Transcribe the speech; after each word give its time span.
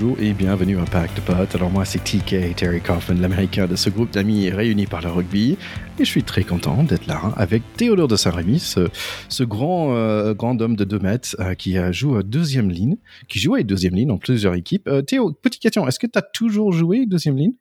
bonjour 0.00 0.20
et 0.20 0.32
bienvenue 0.32 0.78
à 0.78 0.84
Pack 0.84 1.12
de 1.16 1.20
Potes. 1.20 1.56
Alors 1.56 1.70
moi 1.70 1.84
c'est 1.84 1.98
TK, 1.98 2.54
Terry 2.54 2.80
Coffin, 2.80 3.14
l'américain 3.14 3.66
de 3.66 3.74
ce 3.74 3.90
groupe 3.90 4.12
d'amis 4.12 4.48
réunis 4.48 4.86
par 4.86 5.00
le 5.00 5.08
rugby. 5.08 5.56
Et 5.98 6.04
je 6.04 6.08
suis 6.08 6.22
très 6.22 6.44
content 6.44 6.84
d'être 6.84 7.06
là 7.06 7.32
avec 7.36 7.64
Théodore 7.76 8.06
de 8.06 8.14
Saint-Rémy, 8.14 8.60
ce, 8.60 9.42
grand, 9.42 9.96
euh, 9.96 10.34
grand 10.34 10.60
homme 10.62 10.76
de 10.76 10.84
2 10.84 10.98
mètres 11.00 11.36
euh, 11.40 11.54
qui 11.54 11.76
joue 11.90 12.16
à 12.16 12.22
deuxième 12.22 12.70
ligne, 12.70 12.96
qui 13.28 13.40
joue 13.40 13.56
à 13.56 13.62
deuxième 13.64 13.96
ligne 13.96 14.08
dans 14.08 14.18
plusieurs 14.18 14.54
équipes. 14.54 14.86
Euh, 14.86 15.02
Théo, 15.02 15.32
petite 15.32 15.62
question, 15.62 15.88
est-ce 15.88 15.98
que 15.98 16.06
tu 16.06 16.16
as 16.16 16.22
toujours 16.22 16.70
joué 16.70 17.04
deuxième 17.04 17.36
ligne? 17.36 17.54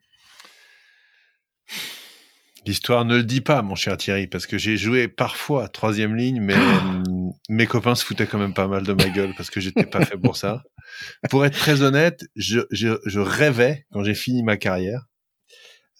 L'histoire 2.67 3.03
ne 3.03 3.15
le 3.15 3.23
dit 3.23 3.41
pas, 3.41 3.63
mon 3.63 3.75
cher 3.75 3.97
Thierry, 3.97 4.27
parce 4.27 4.45
que 4.45 4.59
j'ai 4.59 4.77
joué 4.77 5.07
parfois 5.07 5.69
troisième 5.69 6.15
ligne, 6.15 6.41
mais 6.41 6.53
mes 7.49 7.67
copains 7.67 7.95
se 7.95 8.05
foutaient 8.05 8.27
quand 8.27 8.37
même 8.37 8.53
pas 8.53 8.67
mal 8.67 8.83
de 8.83 8.93
ma 8.93 9.09
gueule 9.09 9.33
parce 9.35 9.49
que 9.49 9.59
j'étais 9.59 9.85
pas 9.85 10.05
fait 10.05 10.17
pour 10.17 10.37
ça. 10.37 10.63
Pour 11.29 11.45
être 11.45 11.57
très 11.57 11.81
honnête, 11.81 12.25
je, 12.35 12.61
je, 12.71 12.99
je 13.05 13.19
rêvais 13.19 13.85
quand 13.91 14.03
j'ai 14.03 14.15
fini 14.15 14.43
ma 14.43 14.57
carrière 14.57 15.07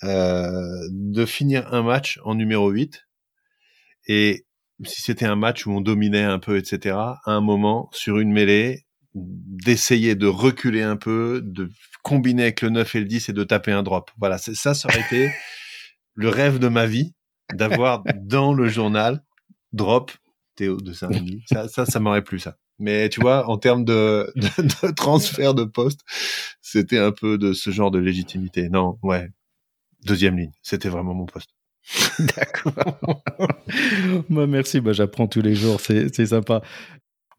euh, 0.04 0.88
de 0.92 1.26
finir 1.26 1.74
un 1.74 1.84
match 1.84 2.20
en 2.24 2.36
numéro 2.36 2.70
8 2.70 3.04
et 4.08 4.46
si 4.86 5.02
c'était 5.02 5.26
un 5.26 5.36
match 5.36 5.66
où 5.66 5.72
on 5.72 5.82
dominait 5.82 6.24
un 6.24 6.40
peu, 6.40 6.58
etc. 6.58 6.96
À 6.96 7.20
un 7.26 7.42
moment 7.42 7.90
sur 7.92 8.20
une 8.20 8.32
mêlée, 8.32 8.86
d'essayer 9.16 10.16
de 10.16 10.28
reculer 10.28 10.84
un 10.84 10.98
peu, 10.98 11.42
de 11.44 11.72
combiner 12.04 12.44
avec 12.44 12.62
le 12.62 12.70
9 12.70 12.96
et 12.96 13.00
le 13.00 13.06
10 13.06 13.30
et 13.30 13.34
de 13.34 13.44
taper 13.44 13.72
un 13.72 13.84
drop. 13.84 14.12
Voilà, 14.20 14.38
ça, 14.38 14.74
ça 14.74 14.88
aurait 14.88 15.02
été 15.02 15.32
le 16.14 16.30
rêve 16.30 16.60
de 16.60 16.68
ma 16.68 16.86
vie 16.86 17.16
d'avoir 17.54 18.04
dans 18.16 18.54
le 18.54 18.68
journal 18.68 19.24
drop 19.74 20.12
Théo 20.58 20.78
de 20.78 20.92
Saint-Denis. 20.92 21.44
Ça, 21.46 21.70
ça, 21.70 21.86
ça 21.86 22.00
m'aurait 22.00 22.24
plu 22.24 22.40
ça. 22.40 22.58
Mais 22.80 23.10
tu 23.10 23.22
vois, 23.22 23.50
en 23.50 23.58
termes 23.58 23.86
de, 23.86 24.32
transfert 24.96 25.54
de 25.54 25.64
poste, 25.64 26.02
c'était 26.62 27.00
un 27.00 27.12
peu 27.12 27.38
de 27.38 27.54
ce 27.54 27.70
genre 27.70 27.92
de 27.92 28.00
légitimité. 28.00 28.70
Non, 28.70 29.00
ouais. 29.04 29.30
Deuxième 30.06 30.38
ligne, 30.38 30.52
c'était 30.62 30.90
vraiment 30.90 31.14
mon 31.14 31.26
poste. 31.26 31.50
D'accord. 32.20 33.24
bah, 34.30 34.48
merci, 34.48 34.82
bah, 34.82 34.92
j'apprends 34.94 35.28
tous 35.28 35.42
les 35.42 35.56
jours, 35.56 35.80
c'est 35.80 36.26
sympa. 36.26 36.62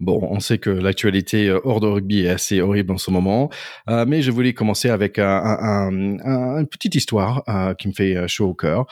Bon, 0.01 0.21
on 0.31 0.39
sait 0.39 0.59
que 0.59 0.71
l'actualité 0.71 1.49
euh, 1.49 1.61
hors 1.65 1.81
de 1.81 1.89
rugby 1.89 2.21
est 2.21 2.29
assez 2.29 2.61
horrible 2.61 2.93
en 2.93 2.99
ce 2.99 3.11
moment, 3.11 3.51
euh, 3.89 4.05
mais 4.07 4.23
je 4.23 4.31
voulais 4.31 4.53
commencer 4.55 4.91
avec 4.91 5.19
un, 5.19 5.91
une 5.91 6.69
petite 6.69 6.95
histoire 6.95 7.43
euh, 7.49 7.75
qui 7.75 7.89
me 7.89 7.93
fait 7.93 8.29
chaud 8.29 8.47
au 8.51 8.55
cœur 8.55 8.87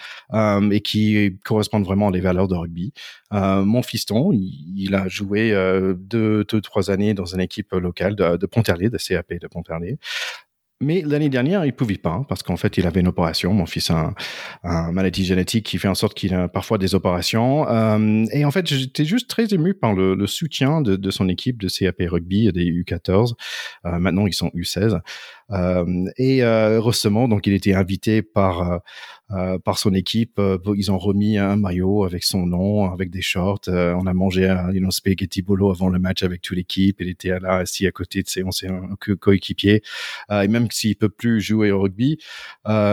et 0.72 0.80
qui 0.80 1.38
correspond 1.44 1.80
vraiment 1.80 2.08
à 2.08 2.18
valeurs 2.18 2.48
de 2.48 2.56
rugby. 2.56 2.92
mon 3.30 3.82
fiston, 3.82 4.32
il, 4.32 4.94
a 4.96 5.06
joué 5.06 5.52
deux, 5.96 6.44
deux, 6.44 6.60
trois 6.60 6.90
années 6.90 7.14
dans 7.14 7.27
une 7.27 7.40
équipe 7.40 7.72
locale 7.72 8.16
de, 8.16 8.36
de 8.36 8.46
Pontarlier, 8.46 8.90
de 8.90 8.98
CAP 8.98 9.34
de 9.34 9.46
Pontarlier. 9.46 9.98
Mais 10.82 11.00
l'année 11.00 11.30
dernière, 11.30 11.64
il 11.64 11.72
pouvait 11.72 11.96
pas 11.96 12.22
parce 12.28 12.42
qu'en 12.42 12.58
fait, 12.58 12.77
il 12.77 12.86
avait 12.86 13.00
une 13.00 13.08
opération. 13.08 13.55
Mon 13.55 13.64
fils 13.64 13.91
a 13.91 14.12
un, 14.62 14.92
maladie 14.92 15.24
génétique 15.24 15.64
qui 15.64 15.78
fait 15.78 15.88
en 15.88 15.94
sorte 15.94 16.12
qu'il 16.12 16.34
a 16.34 16.48
parfois 16.48 16.77
des 16.77 16.94
opérations. 16.94 17.66
Euh, 17.66 18.27
et 18.30 18.44
en 18.44 18.50
fait, 18.50 18.66
j'étais 18.66 19.06
juste 19.06 19.30
très 19.30 19.46
ému 19.55 19.72
par 19.72 19.94
le, 19.94 20.14
le 20.14 20.27
soutien 20.27 20.83
de, 20.83 20.96
de, 20.96 21.10
son 21.10 21.30
équipe 21.30 21.62
de 21.62 21.68
CAP 21.68 22.02
rugby, 22.10 22.52
des 22.52 22.66
U14. 22.66 23.33
Euh, 23.86 23.98
maintenant, 23.98 24.27
ils 24.27 24.34
sont 24.34 24.50
U16. 24.55 25.00
Euh, 25.52 26.06
et 26.16 26.42
euh, 26.42 26.80
récemment, 26.80 27.28
donc, 27.28 27.47
il 27.47 27.52
était 27.52 27.75
invité 27.75 28.22
par 28.22 28.80
euh, 29.33 29.58
par 29.64 29.78
son 29.78 29.92
équipe. 29.92 30.41
Ils 30.77 30.92
ont 30.92 30.98
remis 30.98 31.36
un 31.36 31.56
maillot 31.56 32.05
avec 32.05 32.22
son 32.22 32.47
nom, 32.47 32.91
avec 32.92 33.11
des 33.11 33.22
shorts. 33.22 33.62
On 33.67 34.06
a 34.06 34.14
mangé 34.14 34.48
un 34.48 34.73
you 34.73 34.90
spaghetti 34.92 35.42
bolo 35.42 35.70
avant 35.70 35.89
le 35.89 35.98
match 35.98 36.23
avec 36.23 36.42
toute 36.42 36.57
l'équipe. 36.57 37.01
Il 37.01 37.08
était 37.08 37.39
là 37.40 37.57
assis 37.57 37.89
à 37.89 37.90
côté 37.90 38.23
de 38.23 38.29
ses 38.29 38.45
anciens 38.45 38.80
coéquipiers. 39.20 39.83
et 40.30 40.48
même 40.48 40.70
s'il 40.70 40.95
peut 40.95 41.08
plus 41.08 41.40
jouer 41.40 41.73
au 41.73 41.80
rugby, 41.80 42.18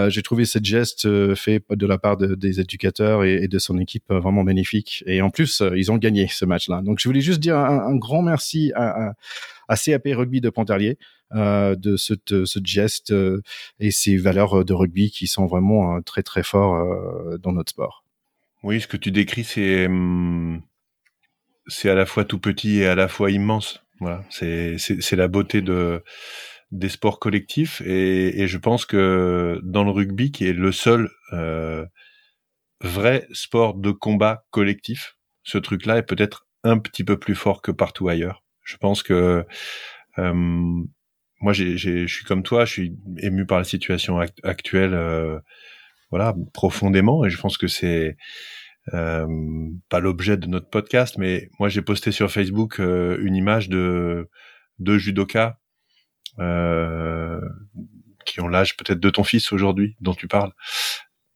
j'ai 0.08 0.22
trouvé 0.24 0.46
ce 0.46 0.58
geste 0.64 1.35
fait 1.35 1.64
de 1.70 1.85
la 1.85 2.00
part 2.00 2.18
de, 2.18 2.34
des 2.34 2.59
éducateurs 2.59 3.24
et, 3.24 3.44
et, 3.44 3.47
de 3.47 3.59
son 3.59 3.78
équipe 3.78 4.12
vraiment 4.12 4.44
magnifique. 4.44 5.03
Et 5.06 5.22
en 5.22 5.30
plus, 5.30 5.62
ils 5.75 5.91
ont 5.91 5.97
gagné 5.97 6.28
ce 6.28 6.46
match-là. 6.46 6.81
Donc, 6.81 6.97
je 7.00 7.08
voulais 7.08 7.22
juste 7.22 7.41
dire 7.41 7.58
un, 7.58 7.80
un 7.80 7.96
grand 7.96 8.24
merci 8.24 8.72
à, 8.74 9.09
à, 9.09 9.14
à 9.68 9.75
CAP 9.75 10.07
Rugby 10.07 10.41
de 10.41 10.50
Pontarlier 10.50 10.97
euh, 11.34 11.75
de 11.75 11.97
ce, 11.97 12.16
geste 12.63 13.12
euh, 13.12 13.41
et 13.79 13.91
ces 13.91 14.18
valeurs 14.18 14.63
de 14.63 14.74
rugby 14.74 15.09
qui 15.12 15.28
sont 15.28 15.46
vraiment 15.46 15.96
euh, 15.96 16.01
très 16.01 16.24
très 16.24 16.44
forts 16.44 16.84
dans 17.40 17.51
notre 17.51 17.72
sport. 17.72 18.06
Oui, 18.63 18.79
ce 18.79 18.88
que 18.88 18.97
tu 18.97 19.12
décris, 19.12 19.44
c'est 19.44 19.88
hum, 19.88 20.62
c'est 21.68 21.90
à 21.90 21.96
la 21.96 22.06
fois 22.06 22.25
tout 22.25 22.40
petit 22.40 22.79
et 22.79 22.88
à 22.88 22.96
la 22.96 23.07
fois 23.07 23.31
immense. 23.31 23.84
Voilà, 24.00 24.23
c'est 24.29 24.78
c'est 24.78 25.16
la 25.16 25.28
beauté 25.28 25.62
de 25.62 26.03
des 26.72 26.90
sports 26.90 27.19
collectifs 27.19 27.81
et, 27.81 28.41
et, 28.41 28.47
je 28.47 28.57
pense 28.57 28.85
que 28.85 29.59
dans 29.63 29.84
le 29.84 29.91
rugby, 29.91 30.31
qui 30.31 30.46
est 30.47 30.53
le 30.53 30.72
seul 30.72 31.09
euh, 31.31 31.85
vrai 32.81 33.28
sport 33.31 33.75
de 33.75 33.91
combat 33.91 34.46
collectif, 34.50 35.18
ce 35.44 35.59
truc-là 35.59 35.97
est 36.00 36.03
peut-être 36.03 36.47
un 36.63 36.79
petit 36.79 37.03
peu 37.03 37.18
plus 37.19 37.35
fort 37.35 37.62
que 37.62 37.72
partout 37.72 38.09
ailleurs. 38.09 38.43
Je 38.63 38.78
pense 38.78 39.03
que 39.03 39.46
euh, 40.18 40.34
moi, 40.34 41.53
je 41.53 42.06
suis 42.07 42.25
comme 42.25 42.44
toi, 42.44 42.66
je 42.66 42.72
suis 42.72 42.97
ému 43.18 43.46
par 43.46 43.57
la 43.57 43.63
situation 43.63 44.19
actuelle, 44.44 44.94
euh, 44.94 45.40
voilà, 46.09 46.35
profondément, 46.53 47.25
et 47.25 47.29
je 47.29 47.38
pense 47.38 47.57
que 47.57 47.68
c'est 47.68 48.18
euh, 48.94 49.28
pas 49.90 50.00
l'objet 50.00 50.38
de 50.38 50.47
notre 50.47 50.69
podcast, 50.69 51.18
mais 51.18 51.50
moi, 51.59 51.69
j'ai 51.69 51.81
posté 51.81 52.12
sur 52.12 52.31
Facebook 52.31 52.79
euh, 52.79 53.18
une 53.22 53.35
image 53.35 53.69
de 53.69 54.29
deux 54.79 54.97
judokas 54.97 55.57
euh, 56.40 57.40
qui 58.25 58.41
ont 58.41 58.47
l'âge 58.47 58.75
peut-être 58.78 59.00
de 59.00 59.09
ton 59.09 59.23
fils 59.23 59.52
aujourd'hui, 59.52 59.96
dont 60.02 60.13
tu 60.13 60.28
parles, 60.28 60.52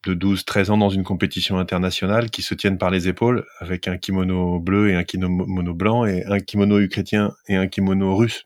de 0.10 0.36
12-13 0.36 0.72
ans 0.72 0.78
dans 0.78 0.90
une 0.90 1.04
compétition 1.04 1.58
internationale, 1.58 2.30
qui 2.30 2.42
se 2.42 2.54
tiennent 2.54 2.78
par 2.78 2.90
les 2.90 3.08
épaules 3.08 3.46
avec 3.60 3.88
un 3.88 3.98
kimono 3.98 4.60
bleu 4.60 4.90
et 4.90 4.96
un 4.96 5.04
kimono 5.04 5.74
blanc, 5.74 6.06
et 6.06 6.24
un 6.26 6.40
kimono 6.40 6.80
ukrainien 6.80 7.34
et 7.48 7.56
un 7.56 7.68
kimono 7.68 8.16
russe. 8.16 8.46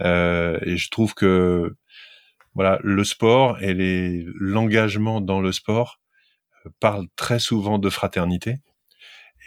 Euh, 0.00 0.58
et 0.62 0.76
je 0.76 0.90
trouve 0.90 1.14
que 1.14 1.74
voilà, 2.54 2.78
le 2.82 3.04
sport 3.04 3.62
et 3.62 3.74
l'engagement 4.38 5.20
dans 5.20 5.40
le 5.40 5.52
sport 5.52 6.00
euh, 6.66 6.70
parlent 6.80 7.08
très 7.16 7.38
souvent 7.38 7.78
de 7.78 7.90
fraternité. 7.90 8.56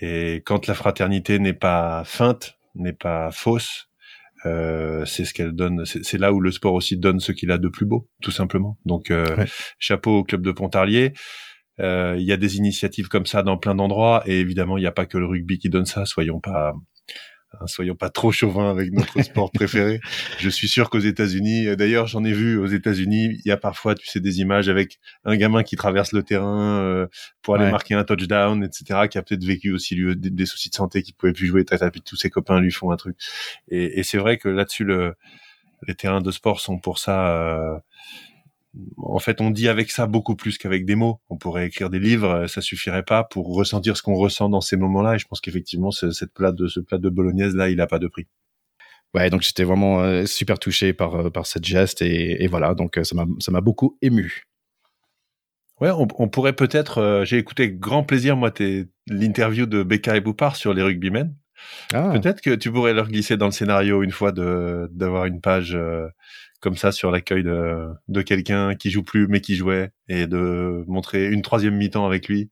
Et 0.01 0.43
quand 0.45 0.67
la 0.67 0.73
fraternité 0.73 1.39
n'est 1.39 1.53
pas 1.53 2.03
feinte, 2.05 2.57
n'est 2.75 2.93
pas 2.93 3.31
fausse, 3.31 3.89
euh, 4.45 5.05
c'est 5.05 5.25
ce 5.25 5.33
qu'elle 5.33 5.53
donne. 5.53 5.85
C'est 5.85 6.17
là 6.17 6.33
où 6.33 6.39
le 6.39 6.51
sport 6.51 6.73
aussi 6.73 6.97
donne 6.97 7.19
ce 7.19 7.31
qu'il 7.31 7.51
a 7.51 7.57
de 7.57 7.67
plus 7.67 7.85
beau, 7.85 8.09
tout 8.21 8.31
simplement. 8.31 8.77
Donc, 8.85 9.11
euh, 9.11 9.45
chapeau 9.79 10.19
au 10.19 10.23
club 10.23 10.41
de 10.41 10.51
Pontarlier. 10.51 11.13
Euh, 11.79 12.15
il 12.17 12.25
y 12.25 12.31
a 12.31 12.37
des 12.37 12.57
initiatives 12.57 13.07
comme 13.07 13.25
ça 13.25 13.43
dans 13.43 13.57
plein 13.57 13.75
d'endroits, 13.75 14.23
et 14.25 14.39
évidemment, 14.39 14.77
il 14.77 14.81
n'y 14.81 14.87
a 14.87 14.91
pas 14.91 15.05
que 15.05 15.17
le 15.17 15.25
rugby 15.25 15.57
qui 15.57 15.69
donne 15.69 15.85
ça. 15.85 16.05
Soyons 16.05 16.39
pas 16.39 16.73
soyons 17.65 17.95
pas 17.95 18.09
trop 18.09 18.31
chauvins 18.31 18.69
avec 18.69 18.91
notre 18.91 19.21
sport 19.21 19.51
préféré. 19.53 19.99
Je 20.39 20.49
suis 20.49 20.67
sûr 20.67 20.89
qu'aux 20.89 20.99
États-Unis, 20.99 21.67
euh, 21.67 21.75
d'ailleurs, 21.75 22.07
j'en 22.07 22.23
ai 22.23 22.33
vu 22.33 22.57
aux 22.57 22.67
États-Unis, 22.67 23.39
il 23.43 23.47
y 23.47 23.51
a 23.51 23.57
parfois, 23.57 23.95
tu 23.95 24.07
sais, 24.07 24.19
des 24.19 24.39
images 24.39 24.69
avec 24.69 24.99
un 25.23 25.35
gamin 25.35 25.63
qui 25.63 25.75
traverse 25.75 26.11
le 26.11 26.23
terrain 26.23 26.79
euh, 26.81 27.07
pour 27.41 27.55
aller 27.55 27.69
marquer 27.71 27.93
un 27.93 28.03
touchdown, 28.03 28.63
etc., 28.63 29.07
qui 29.09 29.17
a 29.17 29.21
peut-être 29.21 29.43
vécu 29.43 29.71
aussi 29.71 29.95
lui, 29.95 30.15
des, 30.15 30.45
soucis 30.45 30.69
de 30.69 30.75
santé, 30.75 31.03
qui 31.03 31.13
pouvait 31.13 31.33
plus 31.33 31.47
jouer, 31.47 31.65
très 31.65 31.89
puis 31.91 32.01
tous 32.01 32.15
ses 32.15 32.29
copains 32.29 32.59
lui 32.59 32.71
font 32.71 32.91
un 32.91 32.97
truc. 32.97 33.17
Et, 33.69 33.99
et 33.99 34.03
c'est 34.03 34.17
vrai 34.17 34.37
que 34.37 34.49
là-dessus, 34.49 34.83
le, 34.83 35.15
les 35.87 35.95
terrains 35.95 36.21
de 36.21 36.31
sport 36.31 36.59
sont 36.59 36.79
pour 36.79 36.99
ça. 36.99 37.27
Euh, 37.29 37.77
en 38.97 39.19
fait, 39.19 39.41
on 39.41 39.49
dit 39.49 39.67
avec 39.67 39.91
ça 39.91 40.07
beaucoup 40.07 40.35
plus 40.35 40.57
qu'avec 40.57 40.85
des 40.85 40.95
mots. 40.95 41.19
On 41.29 41.37
pourrait 41.37 41.67
écrire 41.67 41.89
des 41.89 41.99
livres, 41.99 42.29
euh, 42.29 42.47
ça 42.47 42.61
suffirait 42.61 43.03
pas 43.03 43.23
pour 43.23 43.53
ressentir 43.53 43.97
ce 43.97 44.01
qu'on 44.01 44.15
ressent 44.15 44.49
dans 44.49 44.61
ces 44.61 44.77
moments-là. 44.77 45.15
Et 45.15 45.19
je 45.19 45.25
pense 45.27 45.41
qu'effectivement, 45.41 45.91
cette 45.91 46.33
plat 46.33 46.51
de 46.51 46.67
ce 46.67 46.79
plat 46.79 46.97
de 46.97 47.09
bolognaise 47.09 47.55
là, 47.55 47.69
il 47.69 47.81
a 47.81 47.87
pas 47.87 47.99
de 47.99 48.07
prix. 48.07 48.27
Ouais, 49.13 49.29
donc 49.29 49.41
j'étais 49.41 49.63
vraiment 49.63 50.01
euh, 50.01 50.25
super 50.25 50.59
touché 50.59 50.91
par 50.93 51.15
euh, 51.15 51.29
par 51.29 51.45
cette 51.45 51.63
geste 51.63 52.01
et, 52.01 52.47
voilà, 52.47 52.73
donc 52.73 52.99
ça 53.01 53.15
m'a 53.15 53.25
ça 53.39 53.51
m'a 53.51 53.61
beaucoup 53.61 53.97
ému. 54.01 54.43
Ouais, 55.81 55.91
on, 55.91 56.29
pourrait 56.29 56.53
peut-être. 56.53 57.23
J'ai 57.25 57.37
écouté 57.37 57.63
avec 57.63 57.79
grand 57.79 58.03
plaisir 58.03 58.37
moi 58.37 58.53
l'interview 59.07 59.65
de 59.65 59.83
Becca 59.83 60.15
et 60.15 60.21
Boupard 60.21 60.55
sur 60.55 60.73
les 60.73 60.81
rugbymen. 60.81 61.35
Ah. 61.93 62.11
Peut-être 62.13 62.39
que 62.39 62.55
tu 62.55 62.71
pourrais 62.71 62.93
leur 62.93 63.09
glisser 63.09 63.35
dans 63.35 63.47
le 63.47 63.51
scénario 63.51 64.01
une 64.01 64.11
fois 64.11 64.31
de 64.31 64.89
d'avoir 64.93 65.25
une 65.25 65.41
page 65.41 65.77
comme 66.65 66.77
ça 66.77 66.91
sur 66.91 67.11
l'accueil 67.11 67.43
de, 67.43 67.89
de 68.07 68.23
quelqu'un 68.23 68.73
qui 68.73 68.89
joue 68.89 69.03
plus 69.03 69.27
mais 69.27 69.39
qui 69.39 69.55
jouait 69.55 69.91
et 70.09 70.25
de 70.25 70.83
montrer 70.87 71.27
une 71.27 71.43
troisième 71.43 71.75
mi-temps 71.75 72.07
avec 72.07 72.27
lui. 72.27 72.49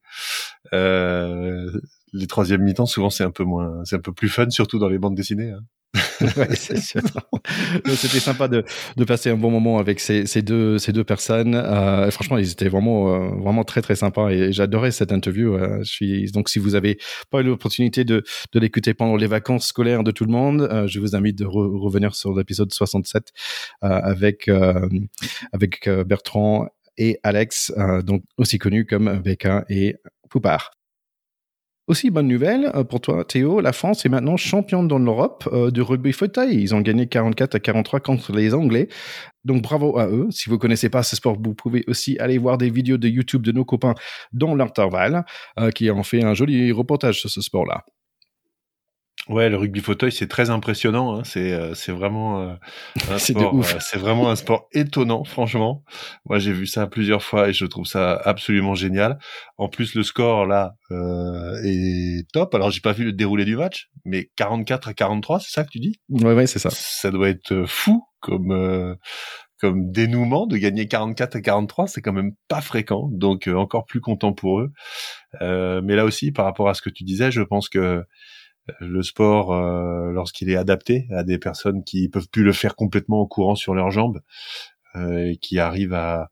Euh, 0.72 1.82
les 2.14 2.28
troisièmes 2.28 2.62
mi-temps, 2.62 2.86
souvent, 2.86 3.10
c'est 3.10 3.24
un 3.24 3.32
peu 3.32 3.44
moins, 3.44 3.84
c'est 3.86 3.96
un 3.96 4.02
peu 4.02 4.14
plus 4.14 4.30
fun, 4.30 4.50
surtout 4.50 4.80
dans 4.80 4.90
les 4.90 5.00
bandes 5.00 5.16
dessinées. 5.16 5.52
Hein. 5.52 5.62
ouais, 6.38 6.56
C'était 6.56 8.20
sympa 8.20 8.48
de, 8.48 8.64
de, 8.98 9.04
passer 9.04 9.30
un 9.30 9.36
bon 9.36 9.52
moment 9.52 9.78
avec 9.78 10.00
ces, 10.00 10.26
ces 10.26 10.42
deux, 10.42 10.80
ces 10.80 10.92
deux 10.92 11.04
personnes. 11.04 11.54
Euh, 11.56 12.10
franchement, 12.10 12.38
ils 12.38 12.52
étaient 12.52 12.70
vraiment, 12.70 13.14
euh, 13.14 13.28
vraiment 13.36 13.64
très, 13.64 13.82
très 13.82 13.96
sympas 13.96 14.30
et 14.30 14.52
j'adorais 14.52 14.92
cette 14.92 15.12
interview. 15.12 15.54
Euh, 15.56 15.80
je 15.84 15.92
suis, 15.92 16.32
donc, 16.32 16.50
si 16.50 16.58
vous 16.58 16.74
avez 16.76 16.98
pas 17.30 17.42
eu 17.42 17.44
l'opportunité 17.44 18.06
de, 18.06 18.24
de 18.54 18.60
l'écouter 18.60 18.94
pendant 18.94 19.16
les 19.16 19.28
vacances 19.28 19.68
scolaires 19.68 20.04
de 20.04 20.12
tout 20.12 20.26
le 20.26 20.32
monde, 20.32 20.62
euh, 20.62 20.88
je 20.88 21.00
vous 21.00 21.16
invite 21.16 21.38
de 21.38 21.46
revenir 21.46 22.16
sur 22.16 22.36
l'épisode 22.36 22.74
67 22.74 23.32
avec, 23.82 24.50
avec 25.52 25.90
Bertrand 25.90 26.68
et 26.98 27.20
Alex, 27.24 27.72
donc 28.04 28.24
aussi 28.38 28.58
connus 28.58 28.86
comme 28.86 29.20
Becca 29.20 29.66
et 29.70 29.96
Poupard. 30.30 30.72
Aussi, 31.88 32.12
bonne 32.12 32.30
nouvelle 32.30 32.72
euh, 32.76 32.86
pour 32.86 33.02
toi, 33.02 33.26
Théo, 33.26 33.60
la 33.60 33.74
France 33.74 34.06
est 34.06 34.10
maintenant 34.10 34.38
championne 34.38 34.88
dans 34.88 35.00
l'Europe 35.00 35.50
euh, 35.52 35.70
de 35.70 35.82
rugby 35.82 36.14
fauteuil. 36.14 36.62
Ils 36.62 36.74
ont 36.74 36.80
gagné 36.80 37.08
44 37.08 37.56
à 37.56 37.60
43 37.60 38.00
contre 38.00 38.32
les 38.32 38.54
Anglais. 38.54 38.88
Donc 39.44 39.62
bravo 39.64 39.98
à 40.00 40.08
eux. 40.08 40.28
Si 40.32 40.50
vous 40.50 40.58
connaissez 40.58 40.88
pas 40.88 41.04
ce 41.04 41.18
sport, 41.18 41.36
vous 41.44 41.54
pouvez 41.54 41.84
aussi 41.88 42.18
aller 42.20 42.38
voir 42.38 42.58
des 42.58 42.70
vidéos 42.70 42.98
de 42.98 43.10
YouTube 43.10 43.42
de 43.42 43.52
nos 43.52 43.66
copains 43.66 43.96
dans 44.32 44.56
l'intervalle, 44.56 45.26
euh, 45.60 45.72
qui 45.72 45.92
ont 45.92 46.04
fait 46.04 46.24
un 46.24 46.34
joli 46.34 46.72
reportage 46.72 47.20
sur 47.20 47.30
ce 47.30 47.42
sport-là. 47.42 47.84
Ouais, 49.30 49.50
le 49.50 49.56
rugby 49.56 49.80
fauteuil, 49.80 50.12
c'est 50.12 50.28
très 50.28 50.50
impressionnant. 50.50 51.16
Hein. 51.16 51.22
C'est 51.24 51.54
euh, 51.54 51.74
c'est 51.74 51.94
vraiment 51.94 52.42
euh, 52.42 52.56
un 53.10 53.18
sport. 53.18 53.56
Euh, 53.56 53.80
c'est 53.80 53.98
vraiment 53.98 54.30
un 54.30 54.36
sport 54.36 54.68
étonnant, 54.74 55.24
franchement. 55.24 55.84
Moi, 56.26 56.40
j'ai 56.40 56.52
vu 56.52 56.68
ça 56.68 56.88
plusieurs 56.88 57.24
fois 57.24 57.48
et 57.48 57.54
je 57.54 57.66
trouve 57.66 57.86
ça 57.86 58.20
absolument 58.26 58.76
génial. 58.76 59.18
En 59.58 59.70
plus, 59.70 59.96
le 59.96 60.04
score 60.04 60.46
là 60.46 60.76
est 61.64 62.30
top. 62.34 62.54
Alors, 62.54 62.70
j'ai 62.72 62.82
pas 62.82 62.92
vu 62.92 63.06
le 63.06 63.14
déroulé 63.14 63.46
du 63.46 63.56
match, 63.56 63.90
mais 64.04 64.30
44 64.36 64.90
à 64.90 64.94
43, 64.94 65.40
c'est 65.40 65.52
ça 65.52 65.64
que 65.64 65.70
tu 65.70 65.80
dis? 65.80 66.02
Ouais, 66.10 66.34
ouais, 66.34 66.46
c'est 66.46 66.60
ça. 66.60 66.70
Ça 66.70 67.10
doit 67.10 67.30
être 67.30 67.64
fou 67.66 68.06
comme 68.20 68.98
comme 69.60 69.92
dénouement 69.92 70.46
de 70.46 70.58
gagner 70.58 70.90
44 70.90 71.38
à 71.38 71.42
43, 71.42 71.88
c'est 71.88 72.02
quand 72.02 72.12
même 72.12 72.34
pas 72.50 72.60
fréquent. 72.60 73.08
Donc, 73.14 73.48
encore 73.48 73.86
plus 73.86 74.02
content 74.02 74.34
pour 74.34 74.60
eux. 74.60 74.74
mais 75.40 75.96
là 75.96 76.04
aussi, 76.04 76.34
par 76.34 76.44
rapport 76.44 76.68
à 76.68 76.74
ce 76.74 76.82
que 76.82 76.90
tu 76.90 77.06
disais, 77.06 77.32
je 77.32 77.42
pense 77.42 77.70
que 77.70 78.04
le 78.80 79.04
sport 79.04 79.54
euh, 79.54 80.12
lorsqu'il 80.12 80.50
est 80.50 80.56
adapté 80.56 81.08
à 81.12 81.24
des 81.24 81.38
personnes 81.38 81.84
qui 81.84 82.10
peuvent 82.10 82.30
plus 82.30 82.44
le 82.44 82.54
faire 82.54 82.76
complètement 82.76 83.22
en 83.22 83.26
courant 83.26 83.56
sur 83.56 83.76
leurs 83.76 83.92
jambes 83.92 84.22
euh, 84.96 85.32
et 85.32 85.38
qui 85.38 85.60
arrivent 85.60 85.94
à 85.94 86.30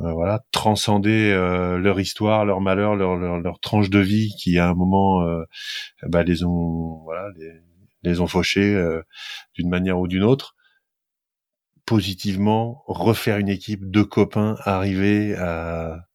euh, 0.00 0.12
voilà 0.12 0.44
transcender 0.52 1.32
leur 1.32 1.98
histoire, 1.98 2.44
leur 2.44 2.60
malheur, 2.60 2.96
leur, 2.96 3.16
leur, 3.16 3.60
tranche 3.60 3.90
de 3.90 3.98
vie 3.98 4.34
qui 4.38 4.58
à 4.58 4.68
un 4.68 4.74
moment 4.74 5.26
bah, 6.02 6.22
les 6.22 6.44
ont 6.44 7.00
voilà 7.04 7.30
les, 7.36 7.50
les 8.02 8.20
ont 8.20 8.26
fauchés 8.26 8.78
d'une 9.54 9.70
manière 9.70 9.98
ou 9.98 10.06
d'une 10.06 10.22
autre. 10.22 10.54
Positivement 11.86 12.82
refaire 12.86 13.38
une 13.38 13.48
équipe 13.48 13.90
de 13.90 14.02
copains 14.02 14.56
arriver 14.64 15.34
à 15.36 16.06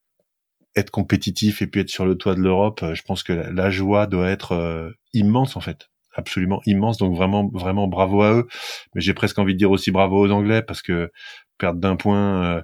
être 0.75 0.91
compétitif 0.91 1.61
et 1.61 1.67
puis 1.67 1.81
être 1.81 1.89
sur 1.89 2.05
le 2.05 2.15
toit 2.15 2.35
de 2.35 2.39
l'Europe, 2.39 2.83
je 2.93 3.01
pense 3.01 3.23
que 3.23 3.33
la, 3.33 3.69
joie 3.69 4.07
doit 4.07 4.29
être 4.29 4.93
immense 5.13 5.57
en 5.57 5.61
fait 5.61 5.91
absolument 6.15 6.61
immense 6.65 6.97
donc 6.97 7.15
vraiment 7.15 7.49
vraiment 7.53 7.87
bravo 7.87 8.21
à 8.21 8.33
eux 8.33 8.47
mais 8.93 9.01
j'ai 9.01 9.13
presque 9.13 9.39
envie 9.39 9.53
de 9.53 9.57
dire 9.57 9.71
aussi 9.71 9.91
bravo 9.91 10.19
aux 10.19 10.31
anglais 10.31 10.61
parce 10.61 10.81
que 10.81 11.11
perdre 11.57 11.79
d'un 11.79 11.95
point 11.95 12.43
euh, 12.43 12.61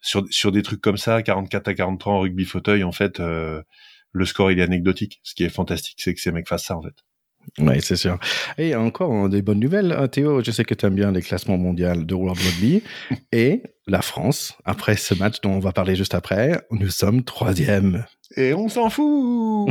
sur 0.00 0.24
sur 0.30 0.52
des 0.52 0.62
trucs 0.62 0.80
comme 0.80 0.96
ça 0.96 1.22
44 1.22 1.68
à 1.68 1.74
43 1.74 2.12
en 2.14 2.20
rugby 2.20 2.44
fauteuil 2.44 2.84
en 2.84 2.92
fait 2.92 3.20
euh, 3.20 3.62
le 4.12 4.24
score 4.24 4.50
il 4.50 4.58
est 4.58 4.62
anecdotique 4.62 5.20
ce 5.22 5.34
qui 5.34 5.44
est 5.44 5.48
fantastique 5.50 6.00
c'est 6.00 6.14
que 6.14 6.20
ces 6.20 6.32
mecs 6.32 6.48
fassent 6.48 6.64
ça 6.66 6.76
en 6.76 6.82
fait 6.82 6.94
oui, 7.58 7.80
c'est 7.80 7.96
sûr. 7.96 8.20
Et 8.56 8.76
encore 8.76 9.28
des 9.28 9.42
bonnes 9.42 9.58
nouvelles, 9.58 9.92
hein, 9.92 10.06
Théo. 10.06 10.42
Je 10.44 10.50
sais 10.52 10.64
que 10.64 10.74
tu 10.74 10.86
aimes 10.86 10.94
bien 10.94 11.10
les 11.10 11.22
classements 11.22 11.58
mondiaux 11.58 11.96
de 11.96 12.14
World 12.14 12.40
Rugby. 12.40 12.82
et 13.32 13.62
la 13.86 14.02
France, 14.02 14.56
après 14.64 14.96
ce 14.96 15.14
match 15.14 15.40
dont 15.42 15.52
on 15.52 15.58
va 15.58 15.72
parler 15.72 15.96
juste 15.96 16.14
après, 16.14 16.64
nous 16.70 16.90
sommes 16.90 17.24
troisième 17.24 18.04
et 18.36 18.54
on 18.54 18.68
s'en 18.68 18.88
fout 18.88 19.70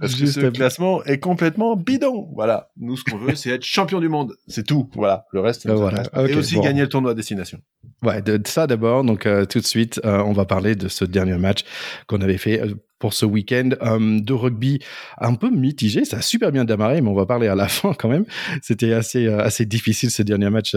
Parce 0.00 0.14
que 0.14 0.26
ce 0.26 0.50
classement 0.50 1.02
est 1.04 1.18
complètement 1.18 1.76
bidon. 1.76 2.28
Voilà. 2.34 2.70
Nous, 2.76 2.96
ce 2.96 3.04
qu'on 3.04 3.18
veut, 3.18 3.34
c'est 3.34 3.50
être 3.50 3.64
champion 3.64 4.00
du 4.00 4.08
monde. 4.08 4.34
C'est 4.48 4.66
tout. 4.66 4.88
Voilà. 4.94 5.26
Le 5.32 5.40
reste, 5.40 5.68
voilà. 5.68 6.04
et 6.28 6.34
aussi 6.34 6.58
gagner 6.60 6.82
le 6.82 6.88
tournoi 6.88 7.12
à 7.12 7.14
destination. 7.14 7.58
Ouais, 8.02 8.20
de, 8.22 8.40
ça 8.46 8.66
d'abord. 8.66 9.04
Donc, 9.04 9.26
euh, 9.26 9.44
tout 9.44 9.60
de 9.60 9.66
suite, 9.66 10.00
euh, 10.04 10.22
on 10.22 10.32
va 10.32 10.44
parler 10.44 10.74
de 10.74 10.88
ce 10.88 11.04
dernier 11.04 11.38
match 11.38 11.64
qu'on 12.06 12.20
avait 12.20 12.38
fait 12.38 12.60
euh, 12.60 12.74
pour 12.98 13.12
ce 13.12 13.26
week-end 13.26 13.70
de 13.70 14.32
rugby 14.32 14.80
un 15.18 15.34
peu 15.34 15.50
mitigé. 15.50 16.06
Ça 16.06 16.16
a 16.18 16.22
super 16.22 16.50
bien 16.50 16.64
démarré, 16.64 17.02
mais 17.02 17.10
on 17.10 17.14
va 17.14 17.26
parler 17.26 17.46
à 17.46 17.54
la 17.54 17.68
fin 17.68 17.92
quand 17.92 18.08
même. 18.08 18.24
C'était 18.62 18.94
assez, 18.94 19.28
assez 19.28 19.66
difficile 19.66 20.10
ce 20.10 20.22
dernier 20.22 20.48
match 20.48 20.74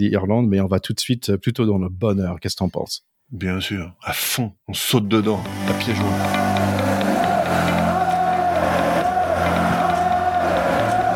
Italie-Irlande, 0.00 0.48
mais 0.48 0.60
on 0.60 0.66
va 0.66 0.80
tout 0.80 0.92
de 0.92 1.00
suite 1.00 1.36
plutôt 1.36 1.66
dans 1.66 1.78
le 1.78 1.88
bonheur. 1.88 2.40
Qu'est-ce 2.40 2.56
que 2.56 2.60
t'en 2.60 2.68
penses? 2.68 3.04
Bien 3.30 3.60
sûr, 3.60 3.94
à 4.02 4.12
fond, 4.12 4.52
on 4.66 4.74
saute 4.74 5.06
dedans, 5.06 5.40
joints. 5.86 6.40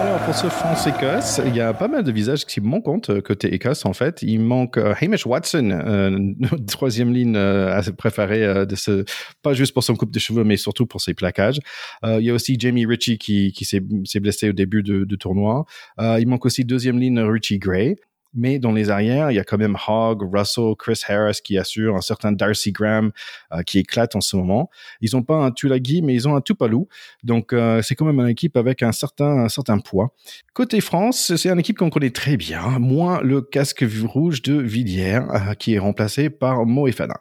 Alors 0.00 0.25
pour 0.25 0.34
ce 0.36 0.46
France-Écosse, 0.46 1.40
il 1.44 1.56
y 1.56 1.60
a 1.60 1.75
pas 1.75 1.88
mal 1.88 2.04
de 2.04 2.12
visages 2.12 2.44
qui 2.44 2.60
manquent 2.60 2.84
compte 2.84 3.10
euh, 3.10 3.20
côté 3.20 3.52
Écosse 3.52 3.84
en 3.84 3.94
fait. 3.94 4.22
Il 4.22 4.42
manque 4.42 4.76
euh, 4.76 4.94
Hamish 5.00 5.26
Watson, 5.26 5.70
euh, 5.72 6.19
troisième 6.69 7.12
ligne 7.12 7.34
euh, 7.34 7.82
préférée 7.98 8.64
de 8.64 8.76
ce, 8.76 9.04
pas 9.42 9.54
juste 9.54 9.75
pour 9.75 9.82
son 9.82 9.96
coupe 9.96 10.12
de 10.12 10.20
cheveux, 10.20 10.44
mais 10.44 10.56
surtout 10.56 10.86
pour 10.86 11.00
ses 11.00 11.14
plaquages. 11.14 11.58
il 12.04 12.20
y 12.22 12.31
a 12.31 12.34
aussi 12.34 12.56
Jamie 12.60 12.86
Ritchie 12.86 13.19
qui, 13.19 13.50
qui 13.50 13.64
s'est 13.64 13.81
blessé 14.20 14.50
au 14.50 14.52
début 14.52 14.84
du 14.84 15.19
tournoi. 15.19 15.64
il 15.98 16.28
manque 16.28 16.46
aussi 16.46 16.64
deuxième 16.64 17.00
ligne 17.00 17.19
Richie 17.19 17.58
Gray. 17.58 17.96
Mais 18.34 18.58
dans 18.58 18.72
les 18.72 18.90
arrières, 18.90 19.31
il 19.31 19.34
y 19.34 19.38
a 19.38 19.44
quand 19.44 19.58
même 19.58 19.76
Hogg, 19.86 20.22
Russell, 20.22 20.75
Chris 20.78 21.00
Harris 21.08 21.38
qui 21.42 21.56
assure, 21.56 21.94
un 21.94 22.00
certain 22.00 22.32
Darcy 22.32 22.72
Graham 22.72 23.12
euh, 23.52 23.62
qui 23.62 23.78
éclate 23.78 24.16
en 24.16 24.20
ce 24.20 24.36
moment. 24.36 24.70
Ils 25.00 25.10
n'ont 25.14 25.22
pas 25.22 25.36
un 25.36 25.52
Tulagi, 25.52 26.02
mais 26.02 26.14
ils 26.14 26.28
ont 26.28 26.34
un 26.34 26.40
Tupalou. 26.40 26.88
Donc 27.22 27.52
euh, 27.52 27.81
c'est 27.82 27.94
quand 27.94 28.04
même 28.04 28.20
une 28.20 28.28
équipe 28.28 28.56
avec 28.56 28.82
un 28.82 28.92
certain, 28.92 29.46
poids. 29.84 30.14
Côté 30.52 30.81
France, 30.81 31.34
c'est 31.36 31.48
une 31.48 31.58
équipe 31.58 31.78
qu'on 31.78 31.90
connaît 31.90 32.10
très 32.10 32.36
bien, 32.36 32.78
moins 32.78 33.20
le 33.22 33.40
casque 33.40 33.84
rouge 34.04 34.42
de 34.42 34.54
Villiers 34.54 35.20
euh, 35.31 35.54
qui 35.54 35.75
est 35.75 35.78
remplacé 35.78 36.31
par 36.31 36.66
Moefana. 36.66 37.20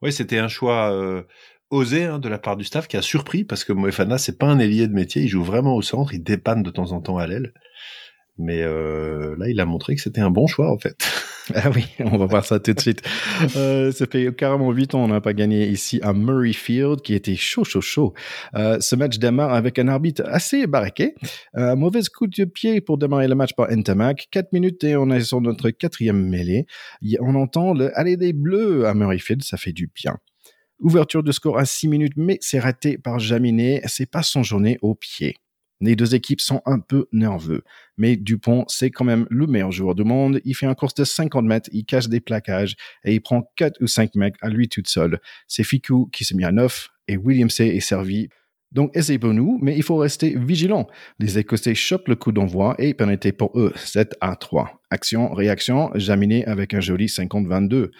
Oui, 0.00 0.12
c'était 0.12 0.38
un 0.38 0.48
choix 0.48 0.92
osé 1.70 2.04
hein, 2.04 2.18
de 2.18 2.28
la 2.28 2.38
part 2.38 2.56
du 2.56 2.64
staff 2.64 2.88
qui 2.88 2.96
a 2.96 3.02
surpris 3.02 3.44
parce 3.44 3.64
que 3.64 3.72
Moefana 3.72 4.18
c'est 4.18 4.36
pas 4.36 4.46
un 4.46 4.58
ailier 4.58 4.88
de 4.88 4.92
métier, 4.92 5.22
il 5.22 5.28
joue 5.28 5.44
vraiment 5.44 5.74
au 5.74 5.82
centre, 5.82 6.12
il 6.12 6.22
dépanne 6.22 6.62
de 6.62 6.70
temps 6.70 6.92
en 6.92 7.00
temps 7.00 7.18
à 7.18 7.26
l'aile. 7.26 7.52
Mais 8.38 8.62
euh, 8.62 9.36
là, 9.38 9.48
il 9.48 9.60
a 9.60 9.64
montré 9.64 9.94
que 9.94 10.00
c'était 10.00 10.20
un 10.20 10.30
bon 10.30 10.46
choix, 10.46 10.70
en 10.72 10.78
fait. 10.78 10.96
Ah 11.54 11.70
oui, 11.74 11.84
on 11.98 12.18
va 12.18 12.26
voir 12.26 12.44
ça 12.44 12.60
tout 12.60 12.72
de 12.72 12.80
suite. 12.80 13.02
Euh, 13.56 13.90
ça 13.92 14.06
fait 14.06 14.34
carrément 14.34 14.70
huit 14.70 14.94
ans 14.94 15.04
on 15.04 15.08
n'a 15.08 15.20
pas 15.20 15.32
gagné 15.32 15.66
ici 15.68 16.00
à 16.02 16.12
Murrayfield, 16.12 17.02
qui 17.02 17.14
était 17.14 17.34
chaud, 17.34 17.64
chaud, 17.64 17.80
chaud. 17.80 18.14
Euh, 18.54 18.78
ce 18.80 18.96
match 18.96 19.18
démarre 19.18 19.52
avec 19.52 19.78
un 19.78 19.88
arbitre 19.88 20.22
assez 20.26 20.66
baraqué. 20.66 21.14
Euh, 21.56 21.76
mauvaise 21.76 22.08
coup 22.08 22.26
de 22.26 22.44
pied 22.44 22.80
pour 22.80 22.98
démarrer 22.98 23.28
le 23.28 23.34
match 23.34 23.54
par 23.54 23.70
Entamac. 23.70 24.28
Quatre 24.30 24.52
minutes 24.52 24.84
et 24.84 24.96
on 24.96 25.10
est 25.10 25.20
sur 25.22 25.40
notre 25.40 25.70
quatrième 25.70 26.24
mêlée. 26.28 26.66
On 27.20 27.34
entend 27.34 27.74
le 27.74 27.96
aller 27.98 28.16
des 28.16 28.32
Bleus 28.32 28.86
à 28.86 28.94
Murrayfield, 28.94 29.42
ça 29.42 29.56
fait 29.56 29.72
du 29.72 29.90
bien. 29.92 30.18
Ouverture 30.80 31.22
de 31.22 31.32
score 31.32 31.58
à 31.58 31.64
six 31.64 31.88
minutes, 31.88 32.14
mais 32.16 32.38
c'est 32.40 32.58
raté 32.58 32.98
par 32.98 33.18
Jaminet. 33.18 33.82
C'est 33.86 34.10
pas 34.10 34.22
son 34.22 34.42
journée 34.42 34.78
au 34.82 34.94
pied. 34.94 35.36
Les 35.82 35.96
deux 35.96 36.14
équipes 36.14 36.40
sont 36.40 36.62
un 36.64 36.78
peu 36.78 37.06
nerveux. 37.12 37.64
Mais 37.96 38.16
Dupont, 38.16 38.64
c'est 38.68 38.90
quand 38.90 39.04
même 39.04 39.26
le 39.30 39.48
meilleur 39.48 39.72
joueur 39.72 39.96
du 39.96 40.04
monde. 40.04 40.40
Il 40.44 40.54
fait 40.54 40.66
un 40.66 40.74
course 40.74 40.94
de 40.94 41.02
50 41.02 41.44
mètres, 41.44 41.68
il 41.72 41.84
cache 41.84 42.08
des 42.08 42.20
plaquages 42.20 42.76
et 43.04 43.14
il 43.14 43.20
prend 43.20 43.50
4 43.56 43.82
ou 43.82 43.88
5 43.88 44.14
mecs 44.14 44.36
à 44.42 44.48
lui 44.48 44.68
tout 44.68 44.82
seul. 44.86 45.18
C'est 45.48 45.64
Ficou 45.64 46.08
qui 46.12 46.24
se 46.24 46.36
met 46.36 46.44
à 46.44 46.52
9 46.52 46.88
et 47.08 47.16
William 47.16 47.50
C 47.50 47.66
est 47.66 47.80
servi. 47.80 48.28
Donc, 48.70 48.96
essayez 48.96 49.18
pour 49.18 49.34
nous, 49.34 49.58
mais 49.60 49.76
il 49.76 49.82
faut 49.82 49.96
rester 49.96 50.34
vigilant. 50.38 50.86
Les 51.18 51.38
Écossais 51.38 51.74
chopent 51.74 52.08
le 52.08 52.14
coup 52.14 52.32
d'envoi 52.32 52.74
et 52.78 52.94
pénalité 52.94 53.32
pour 53.32 53.50
eux, 53.58 53.72
7 53.76 54.14
à 54.20 54.36
3. 54.36 54.80
Action, 54.88 55.34
réaction, 55.34 55.90
Jaminé 55.94 56.46
avec 56.46 56.72
un 56.72 56.80
joli 56.80 57.06
50-22 57.06 57.90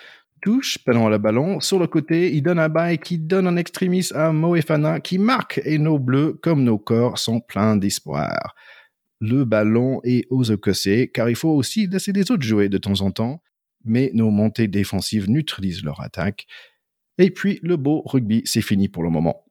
touche, 0.42 0.78
pendant 0.84 1.08
le 1.08 1.18
ballon. 1.18 1.60
Sur 1.60 1.78
le 1.78 1.86
côté, 1.86 2.34
il 2.34 2.42
donne 2.42 2.58
un 2.58 2.68
bail 2.68 2.98
qui 2.98 3.18
donne 3.18 3.46
un 3.46 3.56
extrémis 3.56 4.08
à 4.14 4.32
Moefana 4.32 5.00
qui 5.00 5.18
marque 5.18 5.60
et 5.64 5.78
nos 5.78 5.98
bleus, 5.98 6.38
comme 6.42 6.64
nos 6.64 6.78
corps, 6.78 7.18
sont 7.18 7.40
pleins 7.40 7.76
d'espoir. 7.76 8.54
Le 9.20 9.44
ballon 9.44 10.00
est 10.02 10.26
aux 10.30 10.42
Écossais 10.42 11.10
car 11.14 11.30
il 11.30 11.36
faut 11.36 11.50
aussi 11.50 11.86
laisser 11.86 12.12
les 12.12 12.30
autres 12.30 12.42
jouer 12.42 12.68
de 12.68 12.78
temps 12.78 13.00
en 13.00 13.12
temps, 13.12 13.40
mais 13.84 14.10
nos 14.14 14.30
montées 14.30 14.68
défensives 14.68 15.30
neutralisent 15.30 15.84
leur 15.84 16.00
attaque. 16.00 16.46
Et 17.18 17.30
puis 17.30 17.60
le 17.62 17.76
beau 17.76 18.02
rugby, 18.04 18.42
c'est 18.44 18.62
fini 18.62 18.88
pour 18.88 19.04
le 19.04 19.10
moment. 19.10 19.44